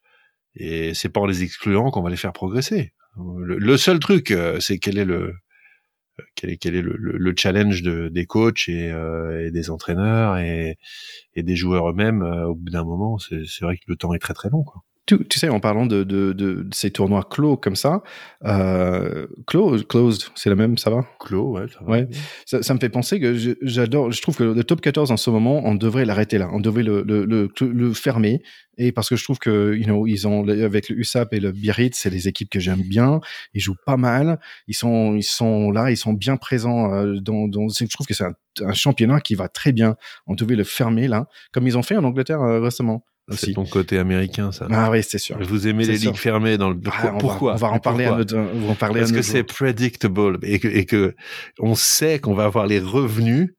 Et 0.54 0.94
c'est 0.94 1.08
pas 1.08 1.20
en 1.20 1.26
les 1.26 1.42
excluant 1.42 1.90
qu'on 1.90 2.02
va 2.02 2.10
les 2.10 2.16
faire 2.16 2.32
progresser. 2.32 2.92
Le, 3.38 3.58
le 3.58 3.76
seul 3.76 3.98
truc, 3.98 4.30
euh, 4.30 4.60
c'est 4.60 4.78
quel 4.78 4.98
est 4.98 5.04
le 5.04 5.34
quel 6.34 6.50
est 6.50 6.56
quel 6.56 6.74
est 6.74 6.82
le, 6.82 6.94
le- 6.98 7.16
le 7.16 7.34
challenge 7.36 7.82
de, 7.82 8.08
des 8.08 8.26
coachs 8.26 8.68
et, 8.68 8.90
euh, 8.90 9.46
et 9.46 9.50
des 9.52 9.70
entraîneurs 9.70 10.36
et, 10.38 10.76
et 11.34 11.42
des 11.44 11.54
joueurs 11.54 11.90
eux-mêmes. 11.90 12.22
euh, 12.22 12.46
au 12.46 12.54
bout 12.56 12.70
d'un 12.70 12.84
moment, 12.84 13.18
c'est 13.18 13.44
c'est 13.46 13.64
vrai 13.64 13.76
que 13.76 13.82
le 13.86 13.96
temps 13.96 14.12
est 14.14 14.18
très 14.18 14.34
très 14.34 14.48
long. 14.50 14.64
Quoi. 14.64 14.82
Tu, 15.08 15.26
tu 15.26 15.38
sais, 15.38 15.48
en 15.48 15.58
parlant 15.58 15.86
de, 15.86 16.04
de, 16.04 16.34
de, 16.34 16.62
de 16.62 16.68
ces 16.74 16.90
tournois 16.90 17.26
clos 17.28 17.56
comme 17.56 17.76
ça, 17.76 18.02
euh, 18.44 19.26
clos, 19.46 19.82
closed, 19.84 20.24
c'est 20.34 20.50
la 20.50 20.54
même, 20.54 20.76
ça 20.76 20.90
va? 20.90 21.06
Clos, 21.18 21.52
ouais. 21.52 21.66
Ça 21.72 21.78
va. 21.80 21.92
Ouais. 21.92 22.08
ça, 22.44 22.62
ça 22.62 22.74
me 22.74 22.78
fait 22.78 22.90
penser 22.90 23.18
que 23.18 23.34
j'adore, 23.62 24.12
je 24.12 24.20
trouve 24.20 24.36
que 24.36 24.44
le 24.44 24.64
top 24.64 24.82
14 24.82 25.10
en 25.10 25.16
ce 25.16 25.30
moment, 25.30 25.62
on 25.64 25.74
devrait 25.74 26.04
l'arrêter 26.04 26.36
là, 26.36 26.50
on 26.52 26.60
devrait 26.60 26.82
le, 26.82 27.02
le, 27.06 27.24
le, 27.24 27.50
le 27.60 27.92
fermer. 27.94 28.42
Et 28.76 28.92
parce 28.92 29.08
que 29.08 29.16
je 29.16 29.24
trouve 29.24 29.38
que, 29.38 29.74
you 29.74 29.84
know, 29.84 30.06
ils 30.06 30.28
ont, 30.28 30.46
avec 30.46 30.88
le 30.90 30.98
USAP 30.98 31.32
et 31.34 31.40
le 31.40 31.50
Biarritz, 31.52 31.98
c'est 31.98 32.10
des 32.10 32.28
équipes 32.28 32.50
que 32.50 32.60
j'aime 32.60 32.82
bien. 32.82 33.20
Ils 33.54 33.60
jouent 33.60 33.74
pas 33.86 33.96
mal. 33.96 34.38
Ils 34.68 34.74
sont, 34.74 35.16
ils 35.16 35.24
sont 35.24 35.72
là, 35.72 35.90
ils 35.90 35.96
sont 35.96 36.12
bien 36.12 36.36
présents 36.36 36.92
euh, 36.92 37.16
dans, 37.20 37.48
dans, 37.48 37.68
je 37.68 37.84
trouve 37.86 38.06
que 38.06 38.14
c'est 38.14 38.24
un, 38.24 38.34
un 38.60 38.74
championnat 38.74 39.20
qui 39.20 39.34
va 39.34 39.48
très 39.48 39.72
bien. 39.72 39.96
On 40.26 40.34
devait 40.34 40.54
le 40.54 40.64
fermer 40.64 41.08
là, 41.08 41.26
comme 41.52 41.66
ils 41.66 41.76
ont 41.76 41.82
fait 41.82 41.96
en 41.96 42.04
Angleterre 42.04 42.40
euh, 42.40 42.60
récemment. 42.60 43.04
C'est 43.36 43.52
ton 43.52 43.64
côté 43.66 43.98
américain, 43.98 44.52
ça. 44.52 44.66
Ah 44.70 44.90
oui, 44.90 45.02
c'est 45.02 45.18
sûr. 45.18 45.38
Vous 45.42 45.66
aimez 45.68 45.84
les 45.84 45.98
sûr. 45.98 46.10
ligues 46.12 46.20
fermées 46.20 46.56
dans 46.56 46.70
le. 46.70 46.80
Ah, 46.86 47.08
on 47.08 47.12
va- 47.12 47.18
Pourquoi 47.18 47.52
on 47.54 47.56
va, 47.56 47.68
en 47.68 47.78
parler 47.78 48.04
à 48.04 48.08
pourquoi 48.14 48.24
notre, 48.24 48.36
on 48.54 48.66
va 48.66 48.72
en 48.72 48.74
parler 48.74 49.00
Parce 49.00 49.12
à 49.12 49.14
que 49.16 49.22
c'est 49.22 49.42
predictable 49.44 50.38
et 50.42 50.58
que, 50.58 50.68
et 50.68 50.86
que 50.86 51.14
on 51.58 51.74
sait 51.74 52.18
qu'on 52.20 52.34
va 52.34 52.44
avoir 52.44 52.66
les 52.66 52.80
revenus 52.80 53.50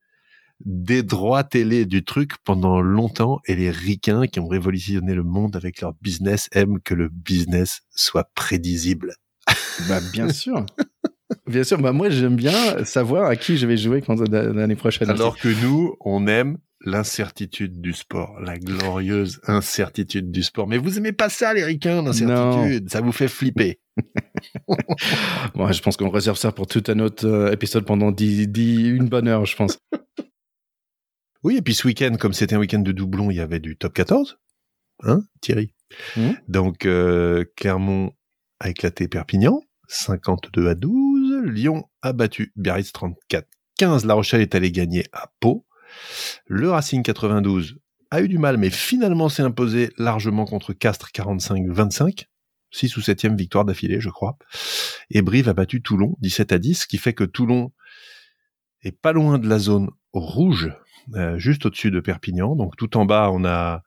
des 0.66 1.04
droits 1.04 1.44
télé 1.44 1.86
du 1.86 2.04
truc 2.04 2.34
pendant 2.44 2.82
longtemps 2.82 3.40
et 3.46 3.56
les 3.56 3.70
ricains 3.72 4.28
qui 4.28 4.40
ont 4.42 4.48
révolutionné 4.48 5.14
le 5.14 5.24
monde 5.24 5.56
avec 5.56 5.80
leur 5.82 5.94
business 6.02 6.50
aiment 6.52 6.80
que 6.84 6.94
le 6.94 7.08
business 7.10 7.82
soit 7.92 8.30
prédisible. 8.36 9.14
Bah, 9.88 10.00
bien 10.12 10.28
sûr. 10.30 10.66
bien 11.48 11.64
sûr. 11.64 11.78
Bah, 11.78 11.94
moi, 11.94 12.10
j'aime 12.10 12.36
bien 12.36 12.84
savoir 12.84 13.30
à 13.30 13.38
qui 13.38 13.56
je 13.58 13.66
vais 13.66 13.78
jouer 13.78 14.02
quand, 14.02 14.20
l'année 14.30 14.76
prochaine. 14.76 15.10
Alors 15.10 15.38
que 15.38 15.48
nous, 15.64 15.96
on 16.02 16.28
aime 16.28 16.58
l'incertitude 16.82 17.82
du 17.82 17.94
sport, 17.94 18.40
la 18.40 18.58
glorieuse 18.58 19.42
incertitude 19.48 20.32
du 20.32 20.44
sport. 20.44 20.68
Mais 20.68 20.78
vous 20.78 20.98
aimez 20.98 21.12
pas 21.12 21.30
ça, 21.30 21.54
les 21.54 21.64
ricains, 21.64 22.02
l'incertitude. 22.02 22.90
Ça 22.90 23.02
vous 23.02 23.12
fait 23.12 23.28
flipper. 23.28 23.80
Moi, 25.56 25.72
je 25.72 25.82
pense 25.82 25.98
qu'on 25.98 26.10
réserve 26.10 26.38
ça 26.38 26.52
pour 26.52 26.68
tout 26.68 26.84
un 26.88 27.00
autre 27.00 27.28
euh, 27.28 27.52
épisode 27.52 27.86
pendant 27.86 28.12
10, 28.12 28.48
10, 28.48 28.90
une 28.90 29.10
bonne 29.10 29.28
heure, 29.28 29.46
je 29.46 29.56
pense. 29.56 29.78
Oui, 31.42 31.56
et 31.56 31.62
puis 31.62 31.74
ce 31.74 31.88
week-end, 31.88 32.18
comme 32.20 32.34
c'était 32.34 32.56
un 32.56 32.60
week-end 32.60 32.80
de 32.80 32.92
doublon, 32.92 33.32
il 33.32 33.38
y 33.38 33.40
avait 33.40 33.62
du 33.62 33.78
top 33.78 33.94
14. 33.94 34.40
Hein, 35.04 35.22
Thierry? 35.40 35.74
Mmh. 36.18 36.32
Donc, 36.50 36.86
euh, 36.86 37.46
Clermont 37.56 38.12
a 38.60 38.70
éclaté 38.70 39.08
Perpignan, 39.08 39.62
52 39.88 40.68
à 40.68 40.76
12. 40.76 41.46
Lyon 41.46 41.86
a 42.02 42.12
battu 42.12 42.52
Biarritz 42.58 42.92
34 42.92 43.48
15. 43.78 44.06
La 44.06 44.16
Rochelle 44.16 44.42
est 44.42 44.54
allée 44.54 44.74
gagner 44.74 45.06
à 45.14 45.32
Pau. 45.40 45.66
Le 46.48 46.70
Racing 46.70 47.04
92 47.04 47.78
a 48.12 48.22
eu 48.22 48.28
du 48.28 48.38
mal, 48.38 48.58
mais 48.58 48.70
finalement 48.70 49.30
s'est 49.30 49.44
imposé 49.44 49.92
largement 49.98 50.46
contre 50.46 50.74
Castres 50.74 51.10
45-25. 51.14 52.26
6 52.72 52.98
ou 52.98 53.00
7e 53.02 53.36
victoire 53.36 53.66
d'affilée, 53.66 54.00
je 54.00 54.10
crois. 54.10 54.38
Et 55.10 55.22
Brive 55.22 55.50
a 55.50 55.54
battu 55.54 55.82
Toulon 55.82 56.16
17 56.22 56.52
à 56.52 56.60
10, 56.60 56.82
ce 56.82 56.88
qui 56.88 56.98
fait 56.98 57.14
que 57.14 57.24
Toulon 57.24 57.72
est 58.84 58.92
pas 58.92 59.12
loin 59.12 59.40
de 59.40 59.48
la 59.48 59.60
zone 59.60 59.90
rouge, 60.14 60.72
euh, 61.16 61.38
juste 61.38 61.66
au-dessus 61.66 61.92
de 61.92 62.00
Perpignan. 62.00 62.56
Donc 62.56 62.76
tout 62.78 62.98
en 62.98 63.06
bas, 63.06 63.32
on 63.32 63.44
a 63.44 63.84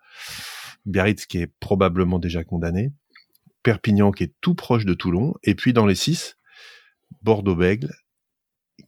Biarritz 0.84 1.26
qui 1.26 1.38
est 1.38 1.52
probablement 1.60 2.18
déjà 2.18 2.44
condamné, 2.44 2.92
Perpignan 3.62 4.10
qui 4.10 4.24
est 4.24 4.34
tout 4.40 4.54
proche 4.54 4.84
de 4.84 4.94
Toulon, 4.94 5.34
et 5.44 5.54
puis 5.54 5.72
dans 5.72 5.86
les 5.86 5.94
6, 5.94 6.36
Bordeaux-Bègle, 7.22 7.94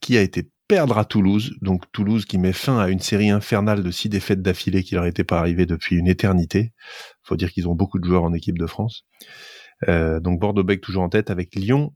qui 0.01 0.19
a 0.19 0.23
été 0.23 0.51
perdre 0.69 0.99
à 0.99 1.05
Toulouse, 1.05 1.55
donc 1.61 1.85
Toulouse 1.93 2.25
qui 2.25 2.39
met 2.39 2.53
fin 2.53 2.79
à 2.79 2.89
une 2.89 3.01
série 3.01 3.31
infernale 3.31 3.83
de 3.83 3.91
six 3.91 4.09
défaites 4.09 4.43
d'affilée 4.43 4.83
qui 4.83 4.95
leur 4.95 5.05
était 5.07 5.25
pas 5.25 5.39
arrivée 5.39 5.67
depuis 5.67 5.97
une 5.97 6.09
éternité. 6.09 6.73
Faut 7.23 7.37
dire 7.37 7.53
qu'ils 7.53 7.69
ont 7.69 7.75
beaucoup 7.75 7.99
de 7.99 8.05
joueurs 8.05 8.25
en 8.25 8.33
équipe 8.33 8.59
de 8.59 8.67
France. 8.67 9.05
Euh, 9.89 10.21
donc 10.21 10.41
Bordeaux-Bègles 10.41 10.81
toujours 10.81 11.03
en 11.03 11.09
tête 11.09 11.31
avec 11.31 11.55
Lyon, 11.55 11.95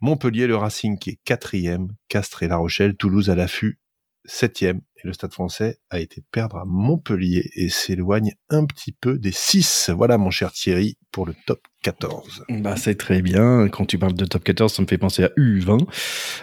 Montpellier, 0.00 0.46
le 0.46 0.56
Racing 0.56 0.98
qui 0.98 1.10
est 1.10 1.20
quatrième, 1.24 1.88
Castres 2.08 2.42
et 2.42 2.48
La 2.48 2.56
Rochelle, 2.56 2.96
Toulouse 2.96 3.30
à 3.30 3.34
l'affût 3.34 3.78
septième 4.26 4.80
et 4.96 5.06
le 5.06 5.12
Stade 5.12 5.32
français 5.32 5.78
a 5.90 6.00
été 6.00 6.22
perdre 6.30 6.56
à 6.56 6.64
Montpellier 6.66 7.50
et 7.54 7.68
s'éloigne 7.68 8.32
un 8.48 8.64
petit 8.64 8.92
peu 8.92 9.18
des 9.18 9.32
6. 9.32 9.90
Voilà 9.94 10.18
mon 10.18 10.30
cher 10.30 10.52
Thierry 10.52 10.96
pour 11.12 11.26
le 11.26 11.34
top 11.46 11.60
14. 11.82 12.44
Bah 12.48 12.76
c'est 12.76 12.96
très 12.96 13.22
bien. 13.22 13.68
Quand 13.68 13.86
tu 13.86 13.98
parles 13.98 14.14
de 14.14 14.24
top 14.24 14.42
14, 14.44 14.72
ça 14.72 14.82
me 14.82 14.86
fait 14.86 14.98
penser 14.98 15.24
à 15.24 15.28
U20 15.36 15.86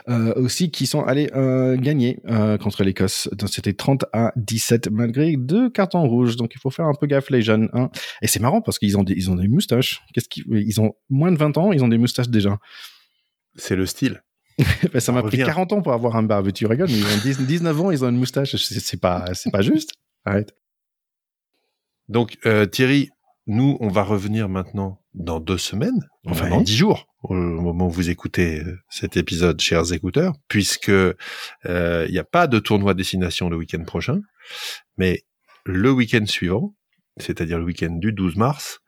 euh, 0.07 0.34
aussi 0.36 0.71
qui 0.71 0.88
sont 0.88 1.03
allés 1.03 1.29
euh, 1.36 1.75
gagner 1.77 2.19
euh, 2.27 2.57
contre 2.57 2.84
l'Écosse. 2.84 3.29
C'était 3.47 3.73
30 3.73 4.05
à 4.13 4.31
17 4.36 4.89
malgré 4.91 5.36
deux 5.36 5.69
cartons 5.69 6.07
rouges. 6.07 6.36
Donc 6.36 6.53
il 6.55 6.59
faut 6.59 6.69
faire 6.69 6.86
un 6.86 6.93
peu 6.93 7.07
gaffe 7.07 7.29
les 7.29 7.41
jeunes. 7.41 7.69
Hein. 7.73 7.89
Et 8.21 8.27
c'est 8.27 8.39
marrant 8.39 8.61
parce 8.61 8.79
qu'ils 8.79 8.97
ont 8.97 9.03
des, 9.03 9.13
ils 9.13 9.31
ont 9.31 9.36
des 9.36 9.47
moustaches. 9.47 10.01
Qu'est-ce 10.13 10.29
qu'ils 10.29 10.45
ils 10.51 10.79
ont 10.79 10.93
moins 11.09 11.31
de 11.31 11.38
20 11.38 11.57
ans, 11.57 11.71
ils 11.71 11.84
ont 11.84 11.88
des 11.88 11.97
moustaches 11.97 12.29
déjà. 12.29 12.57
C'est 13.55 13.75
le 13.75 13.86
style. 13.86 14.21
Ben, 14.93 14.99
ça 14.99 15.11
m'a 15.11 15.23
pris 15.23 15.37
40 15.37 15.73
ans 15.73 15.81
pour 15.81 15.93
avoir 15.93 16.15
un 16.15 16.23
barbe. 16.23 16.51
Tu 16.51 16.65
rigoles, 16.65 16.89
mais 16.89 16.97
ils 16.97 17.39
ont 17.39 17.43
19 17.43 17.81
ans, 17.81 17.91
ils 17.91 18.03
ont 18.05 18.09
une 18.09 18.17
moustache. 18.17 18.55
C'est 18.55 18.99
pas, 18.99 19.25
pas 19.51 19.61
juste. 19.61 19.93
Arrête. 20.25 20.55
Donc, 22.09 22.37
euh, 22.45 22.65
Thierry, 22.65 23.09
nous, 23.47 23.77
on 23.79 23.89
va 23.89 24.03
revenir 24.03 24.49
maintenant 24.49 25.01
dans 25.13 25.39
deux 25.39 25.57
semaines, 25.57 26.07
enfin 26.25 26.49
dans 26.49 26.61
dix 26.61 26.75
jours, 26.75 27.07
au 27.23 27.33
moment 27.33 27.87
où 27.87 27.91
vous 27.91 28.09
écoutez 28.09 28.61
euh, 28.61 28.79
cet 28.89 29.15
épisode, 29.15 29.59
chers 29.61 29.93
écouteurs, 29.93 30.33
puisque 30.47 30.89
euh, 30.89 31.15
il 31.65 32.11
n'y 32.11 32.19
a 32.19 32.23
pas 32.23 32.47
de 32.47 32.59
tournoi 32.59 32.93
destination 32.93 33.49
le 33.49 33.57
week-end 33.57 33.83
prochain, 33.83 34.21
mais 34.97 35.23
le 35.65 35.91
week-end 35.91 36.25
suivant, 36.25 36.73
c'est-à-dire 37.17 37.59
le 37.59 37.65
week-end 37.65 37.91
du 37.91 38.11
12 38.11 38.37
mars, 38.37 38.79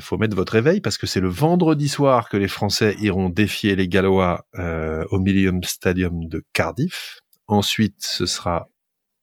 faut 0.00 0.16
mettre 0.18 0.36
votre 0.36 0.52
réveil 0.52 0.80
parce 0.80 0.98
que 0.98 1.06
c'est 1.06 1.20
le 1.20 1.28
vendredi 1.28 1.88
soir 1.88 2.28
que 2.28 2.36
les 2.36 2.48
Français 2.48 2.96
iront 3.00 3.28
défier 3.28 3.76
les 3.76 3.88
Gallois 3.88 4.46
euh, 4.58 5.04
au 5.10 5.18
Millennium 5.18 5.62
Stadium 5.62 6.26
de 6.26 6.44
Cardiff. 6.52 7.20
Ensuite, 7.46 7.96
ce 7.98 8.26
sera 8.26 8.68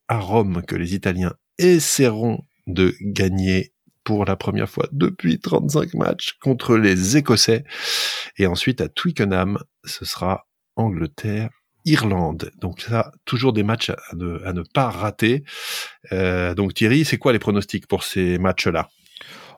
à 0.08 0.20
Rome 0.20 0.64
que 0.68 0.76
les 0.76 0.94
Italiens 0.94 1.34
essaieront 1.58 2.44
de 2.68 2.94
gagner 3.02 3.74
pour 4.04 4.26
la 4.26 4.36
première 4.36 4.70
fois 4.70 4.88
depuis 4.92 5.40
35 5.40 5.94
matchs 5.94 6.34
contre 6.42 6.78
les 6.78 7.18
Écossais. 7.18 7.64
Et 8.38 8.48
ensuite, 8.48 8.82
à 8.82 8.90
Twickenham, 8.90 9.60
ce 9.86 10.06
sera 10.06 10.48
Angleterre 10.76 11.50
Irlande. 11.86 12.52
Donc 12.60 12.82
ça, 12.82 13.12
toujours 13.26 13.54
des 13.54 13.64
matchs 13.64 13.90
à 13.90 14.16
ne, 14.16 14.44
à 14.46 14.54
pas 14.74 14.90
rater. 14.90 15.44
Euh, 16.12 16.54
donc 16.54 16.74
Thierry, 16.74 17.06
c'est 17.06 17.18
quoi 17.18 17.34
les 17.34 17.40
pronostics 17.40 17.88
pour 17.88 18.04
ces 18.04 18.38
matchs-là? 18.38 18.90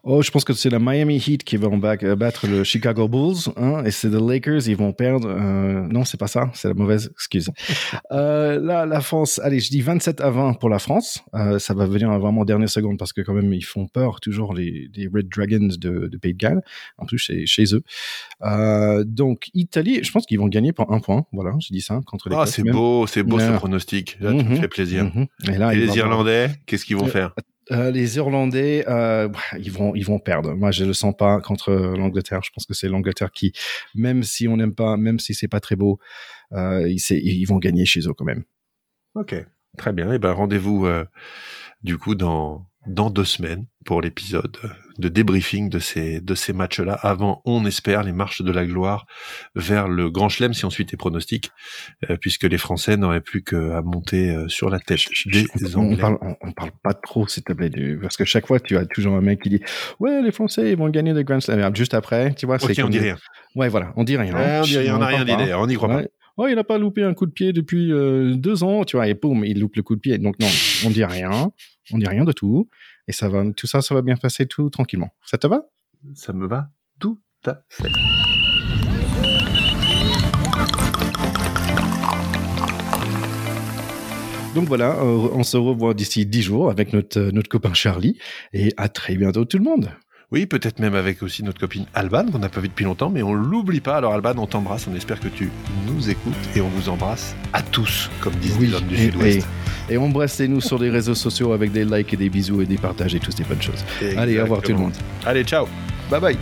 Oh, 0.06 0.22
je 0.22 0.32
pense 0.32 0.44
que 0.44 0.52
c'est 0.52 0.70
la 0.70 0.80
Miami 0.80 1.16
Heat 1.16 1.46
qui 1.46 1.56
vont 1.56 1.80
euh, 1.82 2.16
battre 2.18 2.46
le 2.46 2.66
Chicago 2.66 3.08
Bulls, 3.08 3.54
hein, 3.56 3.86
et 3.86 3.92
c'est 3.92 4.10
les 4.10 4.20
Lakers, 4.20 4.68
ils 4.68 4.76
vont 4.76 4.92
perdre. 4.92 5.30
Euh, 5.30 5.88
non, 5.88 6.04
c'est 6.04 6.20
pas 6.20 6.28
ça, 6.28 6.52
c'est 6.54 6.68
la 6.68 6.74
mauvaise 6.74 7.10
excuse. 7.14 7.50
euh, 8.12 8.60
là, 8.60 8.86
la 8.86 9.00
France, 9.00 9.40
allez, 9.42 9.62
je 9.62 9.70
dis 9.70 9.80
27 9.80 10.20
à 10.20 10.30
20 10.30 10.56
pour 10.56 10.68
la 10.68 10.80
France. 10.80 11.24
Euh, 11.36 11.58
ça 11.58 11.74
va 11.74 11.86
venir 11.86 12.10
vraiment 12.20 12.44
dernière 12.44 12.70
seconde 12.70 12.98
parce 12.98 13.14
que 13.14 13.22
quand 13.22 13.34
même 13.34 13.54
ils 13.54 13.64
font 13.64 13.88
peur 13.88 14.20
toujours 14.20 14.54
les, 14.54 14.90
les 14.94 15.08
Red 15.08 15.30
Dragons 15.30 15.70
de, 15.78 16.08
de, 16.08 16.18
Pays 16.18 16.34
de 16.34 16.38
Galles. 16.38 16.62
En 16.98 17.06
plus, 17.06 17.20
c'est 17.20 17.46
chez 17.46 17.74
eux. 17.74 17.84
Euh, 18.42 19.06
donc 19.06 19.50
Italie, 19.54 20.04
je 20.04 20.12
pense 20.12 20.26
qu'ils 20.26 20.40
vont 20.40 20.50
gagner 20.50 20.74
pour 20.74 20.92
un 20.92 21.00
point. 21.00 21.26
Voilà, 21.32 21.54
je 21.62 21.72
dis 21.72 21.80
ça 21.80 22.02
contre 22.06 22.28
les. 22.28 22.36
Ah, 22.36 22.46
c'est 22.46 22.64
beau, 22.64 23.08
c'est 23.08 23.24
beau 23.24 23.40
ce 23.40 23.56
pronostic. 23.56 24.18
Là, 24.20 24.32
tu 24.32 24.44
me 24.44 24.44
mhm. 24.44 24.58
fais 24.58 24.68
plaisir. 24.68 25.06
Mhm. 25.06 25.28
Et, 25.48 25.58
là, 25.58 25.74
et 25.74 25.78
les 25.78 25.96
Irlandais, 25.96 26.50
qu'est-ce 26.66 26.84
qu'ils 26.84 26.98
vont 26.98 27.08
faire? 27.08 27.34
Euh, 27.72 27.92
les 27.92 28.18
Irlandais, 28.18 28.86
euh, 28.88 29.30
ils 29.58 29.72
vont, 29.72 29.96
ils 29.96 30.06
vont 30.06 30.20
perdre. 30.20 30.54
Moi, 30.56 30.72
je 30.72 30.84
le 30.84 30.94
sens 30.94 31.16
pas 31.16 31.40
contre 31.42 31.72
l'Angleterre. 31.72 32.42
Je 32.44 32.52
pense 32.52 32.66
que 32.66 32.74
c'est 32.74 32.88
l'Angleterre 32.88 33.32
qui, 33.32 33.54
même 33.96 34.24
si 34.24 34.48
on 34.48 34.58
n'aime 34.58 34.76
pas, 34.76 34.98
même 34.98 35.20
si 35.20 35.34
c'est 35.34 35.48
pas 35.48 35.60
très 35.60 35.76
beau, 35.76 36.00
euh, 36.52 36.88
ils, 36.90 37.46
vont 37.46 37.58
gagner 37.58 37.86
chez 37.86 38.02
eux 38.08 38.14
quand 38.14 38.26
même. 38.26 38.44
Ok, 39.16 39.36
très 39.78 39.94
bien. 39.94 40.12
Et 40.12 40.16
eh 40.16 40.20
ben 40.20 40.32
rendez-vous 40.32 40.88
du 41.84 41.98
coup 41.98 42.16
dans 42.16 42.66
dans 42.88 43.10
deux 43.10 43.26
semaines 43.26 43.66
pour 43.86 44.02
l'épisode 44.02 44.58
de 44.98 45.10
débriefing 45.10 45.70
de 45.70 45.80
ces 45.80 46.22
de 46.22 46.36
ces 46.36 46.54
matchs-là. 46.54 46.94
Avant, 47.02 47.42
on 47.46 47.66
espère 47.66 48.04
les 48.04 48.12
marches 48.12 48.42
de 48.42 48.52
la 48.52 48.66
gloire 48.66 49.06
vers 49.56 49.88
le 49.88 50.10
Grand 50.10 50.30
Chelem 50.30 50.54
si 50.54 50.66
on 50.66 50.70
suit 50.70 50.86
tes 50.86 50.98
pronostics, 50.98 51.52
euh, 52.10 52.18
puisque 52.20 52.44
les 52.44 52.58
Français 52.58 52.98
n'auraient 52.98 53.22
plus 53.22 53.44
qu'à 53.44 53.82
monter 53.82 54.30
euh, 54.30 54.48
sur 54.48 54.70
la 54.70 54.80
tête 54.80 55.02
des 55.26 55.76
Anglais. 55.76 55.96
On 55.96 55.98
parle, 55.98 56.18
on, 56.42 56.52
parle 56.52 56.72
pas 56.84 56.94
trop, 56.94 57.28
s'il 57.28 57.44
te 57.44 57.54
plaît, 57.54 57.72
parce 58.02 58.18
que 58.18 58.26
chaque 58.26 58.48
fois 58.48 58.60
tu 58.60 58.78
as 58.78 58.86
toujours 58.86 59.16
un 59.16 59.22
mec 59.22 59.42
qui 59.42 59.50
dit 59.50 59.62
ouais 60.00 60.22
les 60.22 60.32
Français 60.32 60.72
ils 60.72 60.78
vont 60.78 60.90
gagner 60.90 61.14
le 61.14 61.24
Grand 61.24 61.40
Chelem. 61.40 61.76
Juste 61.76 61.94
après, 61.94 62.34
tu 62.34 62.46
vois, 62.46 62.60
c'est 62.60 62.84
on 62.84 62.90
dit 62.90 63.00
rien. 63.00 63.18
Ouais, 63.56 63.70
voilà, 63.70 63.94
on 63.96 64.04
dit 64.04 64.18
rien. 64.18 64.34
on 64.36 64.64
dit 64.64 64.78
rien, 64.78 64.96
on 64.96 65.00
n'a 65.00 65.08
rien 65.08 65.26
dit 65.26 65.36
d'ailleurs, 65.36 65.62
on 65.62 65.68
n'y 65.68 65.76
croit 65.76 65.90
pas. 65.90 66.04
Oh, 66.36 66.48
il 66.48 66.56
n'a 66.56 66.64
pas 66.64 66.80
loupé 66.80 67.04
un 67.04 67.14
coup 67.14 67.28
de 67.28 67.32
pied 67.32 67.54
depuis 67.54 67.92
euh, 67.92 68.34
deux 68.34 68.64
ans, 68.64 68.86
tu 68.86 68.98
vois, 68.98 69.08
et 69.08 69.14
boum, 69.14 69.46
il 69.46 69.60
loupe 69.60 69.76
le 69.76 69.84
coup 69.84 69.96
de 69.96 70.00
pied. 70.00 70.18
Donc 70.18 70.40
non, 70.40 70.48
on 70.84 70.90
dit 70.90 71.06
rien, 71.06 71.52
on 71.92 71.98
dit 71.98 72.08
rien 72.08 72.24
de 72.24 72.32
tout, 72.32 72.70
et 73.08 73.12
ça 73.12 73.30
va, 73.30 73.44
tout 73.52 73.68
ça, 73.68 73.82
ça 73.82 73.94
va 73.94 74.02
bien 74.02 74.16
passer 74.16 74.46
tout 74.46 74.70
tranquillement. 74.70 75.12
Ça 75.26 75.38
te 75.38 75.48
va? 75.48 75.64
Ça 76.16 76.34
me 76.34 76.48
va 76.48 76.70
tout 77.00 77.20
à 77.46 77.62
fait. 77.70 77.90
Donc 84.56 84.68
voilà, 84.68 85.00
euh, 85.00 85.30
on 85.34 85.42
se 85.42 85.58
revoit 85.58 85.96
d'ici 85.96 86.28
dix 86.28 86.44
jours 86.44 86.70
avec 86.70 86.94
notre, 86.94 87.20
euh, 87.20 87.32
notre 87.32 87.50
copain 87.50 87.74
Charlie, 87.74 88.20
et 88.54 88.72
à 88.78 88.88
très 88.88 89.16
bientôt 89.16 89.46
tout 89.46 89.58
le 89.58 89.64
monde. 89.64 89.90
Oui, 90.34 90.48
peut-être 90.48 90.80
même 90.80 90.96
avec 90.96 91.22
aussi 91.22 91.44
notre 91.44 91.60
copine 91.60 91.86
Alban, 91.94 92.26
qu'on 92.32 92.40
n'a 92.40 92.50
pas 92.50 92.60
vu 92.60 92.68
depuis 92.68 92.86
longtemps, 92.86 93.12
mais 93.12 93.22
on 93.22 93.36
l'oublie 93.36 93.82
pas. 93.82 93.98
Alors 93.98 94.14
Alban, 94.14 94.34
on 94.38 94.48
t'embrasse, 94.48 94.88
on 94.92 94.96
espère 94.96 95.20
que 95.20 95.28
tu 95.28 95.52
nous 95.86 96.10
écoutes 96.10 96.34
et 96.56 96.62
on 96.62 96.70
vous 96.70 96.90
embrasse 96.90 97.36
à 97.54 97.62
tous, 97.62 98.10
comme 98.20 98.34
disent 98.38 98.60
les 98.60 98.74
hommes 98.74 98.88
du 98.88 98.98
Sud-Ouest. 98.98 99.48
Et, 99.90 99.98
embrassez-nous 99.98 100.60
sur 100.60 100.80
les 100.80 100.90
réseaux 100.90 101.14
sociaux 101.14 101.54
avec 101.54 101.72
des 101.72 101.86
likes 101.86 102.16
et 102.16 102.18
des 102.18 102.30
bisous 102.30 102.64
et 102.64 102.66
des 102.66 102.78
partages 102.78 103.14
et 103.14 103.20
toutes 103.20 103.38
ces 103.38 103.44
bonnes 103.44 103.62
choses. 103.62 103.86
Allez, 104.18 104.40
au 104.40 104.44
revoir 104.44 104.64
tout 104.64 104.72
le 104.72 104.80
monde. 104.80 104.94
Allez, 105.24 105.44
ciao. 105.44 105.68
Bye 106.10 106.20
bye. 106.20 106.38